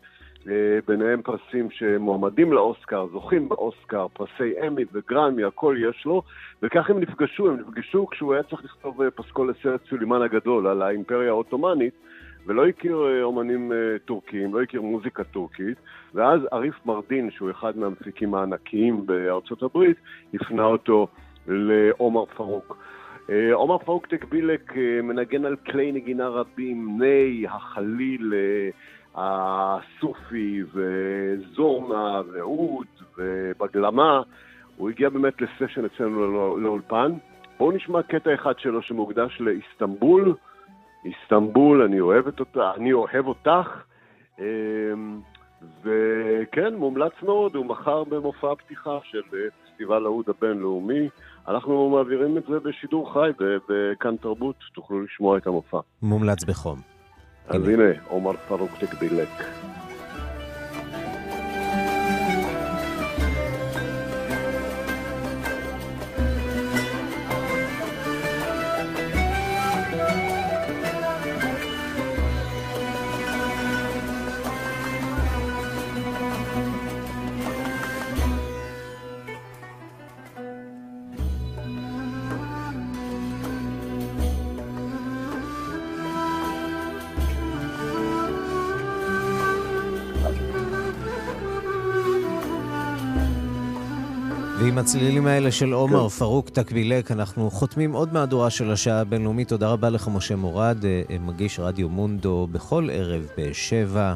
ביניהם 0.86 1.22
פרסים 1.22 1.70
שמועמדים 1.70 2.52
לאוסקר, 2.52 3.06
זוכים 3.12 3.48
באוסקר, 3.48 4.08
פרסי 4.08 4.66
אמי 4.66 4.84
וגרמי, 4.92 5.44
הכל 5.44 5.76
יש 5.78 6.04
לו, 6.06 6.22
וכך 6.62 6.90
הם 6.90 7.00
נפגשו, 7.00 7.48
הם 7.48 7.60
נפגשו 7.60 8.06
כשהוא 8.06 8.34
היה 8.34 8.42
צריך 8.42 8.64
לכתוב 8.64 9.08
פסקול 9.08 9.50
לסרט 9.50 9.80
סולימן 9.88 10.22
הגדול 10.22 10.66
על 10.66 10.82
האימפריה 10.82 11.28
העות'מאנית, 11.28 11.94
ולא 12.48 12.66
הכיר 12.66 13.06
אה, 13.06 13.22
אומנים 13.22 13.72
אה, 13.72 13.98
טורקים, 14.04 14.54
לא 14.54 14.62
הכיר 14.62 14.82
מוזיקה 14.82 15.24
טורקית, 15.24 15.78
ואז 16.14 16.40
עריף 16.52 16.86
מרדין, 16.86 17.30
שהוא 17.30 17.50
אחד 17.50 17.78
מהמפיקים 17.78 18.34
הענקיים 18.34 19.06
בארצות 19.06 19.62
הברית, 19.62 19.96
הפנה 20.34 20.64
אותו 20.64 21.06
לעומר 21.46 22.24
פרוק. 22.24 22.76
אה, 23.30 23.54
עומר 23.54 23.78
פרוק 23.78 24.06
תקבילק 24.06 24.72
מנגן 25.02 25.44
על 25.44 25.56
כלי 25.56 25.92
נגינה 25.92 26.28
רבים, 26.28 27.00
ני, 27.00 27.46
החליל, 27.48 28.34
הסופי 29.14 30.62
וזורמה 30.72 32.22
ועוד 32.32 32.86
ובגלמה. 33.18 34.22
הוא 34.76 34.90
הגיע 34.90 35.08
באמת 35.08 35.34
לסשן 35.40 35.84
אצלנו 35.84 36.56
לאולפן. 36.58 37.12
בואו 37.58 37.72
נשמע 37.72 38.02
קטע 38.02 38.34
אחד 38.34 38.58
שלו 38.58 38.82
שמוקדש 38.82 39.40
לאיסטנבול. 39.40 40.34
איסטנבול, 41.04 41.82
אני 41.82 42.00
אוהבת 42.00 42.40
אותה, 42.40 42.72
אני 42.76 42.92
אוהב 42.92 43.26
אותך. 43.26 43.82
אמ, 44.38 45.20
וכן, 45.82 46.74
מומלץ 46.74 47.12
מאוד, 47.22 47.54
הוא 47.54 47.66
מחר 47.66 48.04
במופע 48.04 48.52
הפתיחה 48.52 48.98
של 49.02 49.22
אה, 49.34 49.38
פסטיבל 49.64 50.04
האוד 50.04 50.24
הבינלאומי. 50.28 51.08
אנחנו 51.48 51.90
מעבירים 51.90 52.38
את 52.38 52.42
זה 52.48 52.60
בשידור 52.60 53.12
חי 53.12 53.30
בכאן 53.68 54.16
תרבות, 54.16 54.56
תוכלו 54.74 55.02
לשמוע 55.02 55.38
את 55.38 55.46
המופע. 55.46 55.80
מומלץ 56.02 56.44
בחום. 56.44 56.78
אז 57.48 57.68
הנה, 57.68 57.84
הנה 57.84 57.92
עומר 58.08 58.32
פרוק 58.32 58.70
תקבילק. 58.80 59.28
ועם 94.78 94.84
הצלילים 94.84 95.26
האלה 95.26 95.52
של 95.52 95.72
עומר 95.72 96.02
כן. 96.02 96.08
פרוק 96.08 96.48
תקבילק, 96.48 97.10
אנחנו 97.10 97.50
חותמים 97.50 97.92
עוד 97.92 98.12
מהדורה 98.12 98.50
של 98.50 98.70
השעה 98.72 99.00
הבינלאומית. 99.00 99.48
תודה 99.48 99.68
רבה 99.68 99.90
לך, 99.90 100.08
משה 100.08 100.36
מורד, 100.36 100.84
אה, 100.84 101.02
אה, 101.10 101.18
מגיש 101.18 101.60
רדיו 101.60 101.88
מונדו 101.88 102.48
בכל 102.52 102.88
ערב 102.92 103.26
בשבע, 103.38 104.14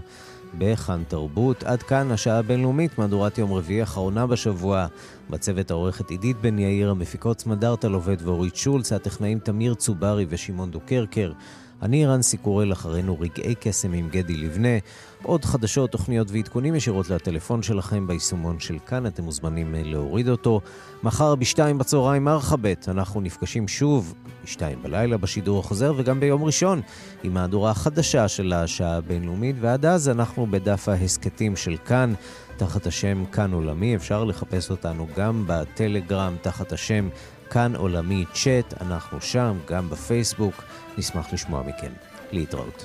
בכאן 0.59 1.03
תרבות. 1.09 1.63
עד 1.63 1.83
כאן 1.83 2.11
השעה 2.11 2.39
הבינלאומית, 2.39 2.99
מהדורת 2.99 3.39
יום 3.39 3.53
רביעי 3.53 3.83
אחרונה 3.83 4.27
בשבוע. 4.27 4.87
בצוות 5.31 5.71
העורכת 5.71 6.11
עידית 6.11 6.37
בן 6.41 6.59
יאיר, 6.59 6.91
המפיקות 6.91 7.41
סמדארטה 7.41 7.89
לובד 7.89 8.17
ואורית 8.23 8.57
שולץ, 8.57 8.93
הטכנאים 8.93 9.39
תמיר 9.39 9.75
צוברי 9.75 10.27
ושמעון 10.29 10.71
דוקרקר. 10.71 11.33
אני 11.83 12.07
רנסי 12.07 12.37
קורל, 12.37 12.72
אחרינו 12.72 13.20
רגעי 13.20 13.55
קסם 13.61 13.93
עם 13.93 14.09
גדי 14.09 14.37
לבנה. 14.37 14.78
עוד 15.22 15.45
חדשות, 15.45 15.91
תוכניות 15.91 16.30
ועדכונים 16.30 16.74
ישירות 16.74 17.11
לטלפון 17.11 17.62
שלכם 17.62 18.07
ביישומון 18.07 18.61
של 18.61 18.78
כאן, 18.87 19.07
אתם 19.07 19.24
מוזמנים 19.24 19.74
אה, 19.74 19.83
להוריד 19.85 20.28
אותו. 20.28 20.61
מחר 21.03 21.35
בשתיים 21.35 21.78
בצהריים 21.78 22.24
מרחבת, 22.24 22.89
אנחנו 22.89 23.20
נפגשים 23.20 23.68
שוב 23.68 24.14
בשתיים 24.45 24.83
בלילה 24.83 25.16
בשידור 25.16 25.61
החוזר, 25.61 25.95
וגם 25.97 26.20
ביום 26.20 26.45
ראשון 26.45 26.80
עם 27.22 27.35
מהדורה 27.35 27.70
החדשה 27.70 28.28
של 28.28 28.53
השעה 28.53 28.97
הבינלאומית, 28.97 29.57
ועד 29.61 29.87
אז 29.87 30.09
אנחנו 30.09 30.47
בדף 30.47 30.89
ההסכתים 30.89 31.57
של 31.57 31.76
כאן. 31.85 32.14
תחת 32.57 32.87
השם 32.87 33.24
כאן 33.24 33.53
עולמי, 33.53 33.97
אפשר 33.97 34.24
לחפש 34.24 34.70
אותנו 34.70 35.07
גם 35.16 35.45
בטלגרם 35.47 36.37
תחת 36.43 36.72
השם 36.72 37.09
כאן 37.51 37.76
עולמי 37.76 38.24
צ'אט, 38.33 38.83
אנחנו 38.83 39.20
שם, 39.20 39.59
גם 39.66 39.91
בפייסבוק, 39.91 40.62
נשמח 40.99 41.32
לשמוע 41.32 41.62
מכם. 41.62 41.93
להתראות. 42.32 42.84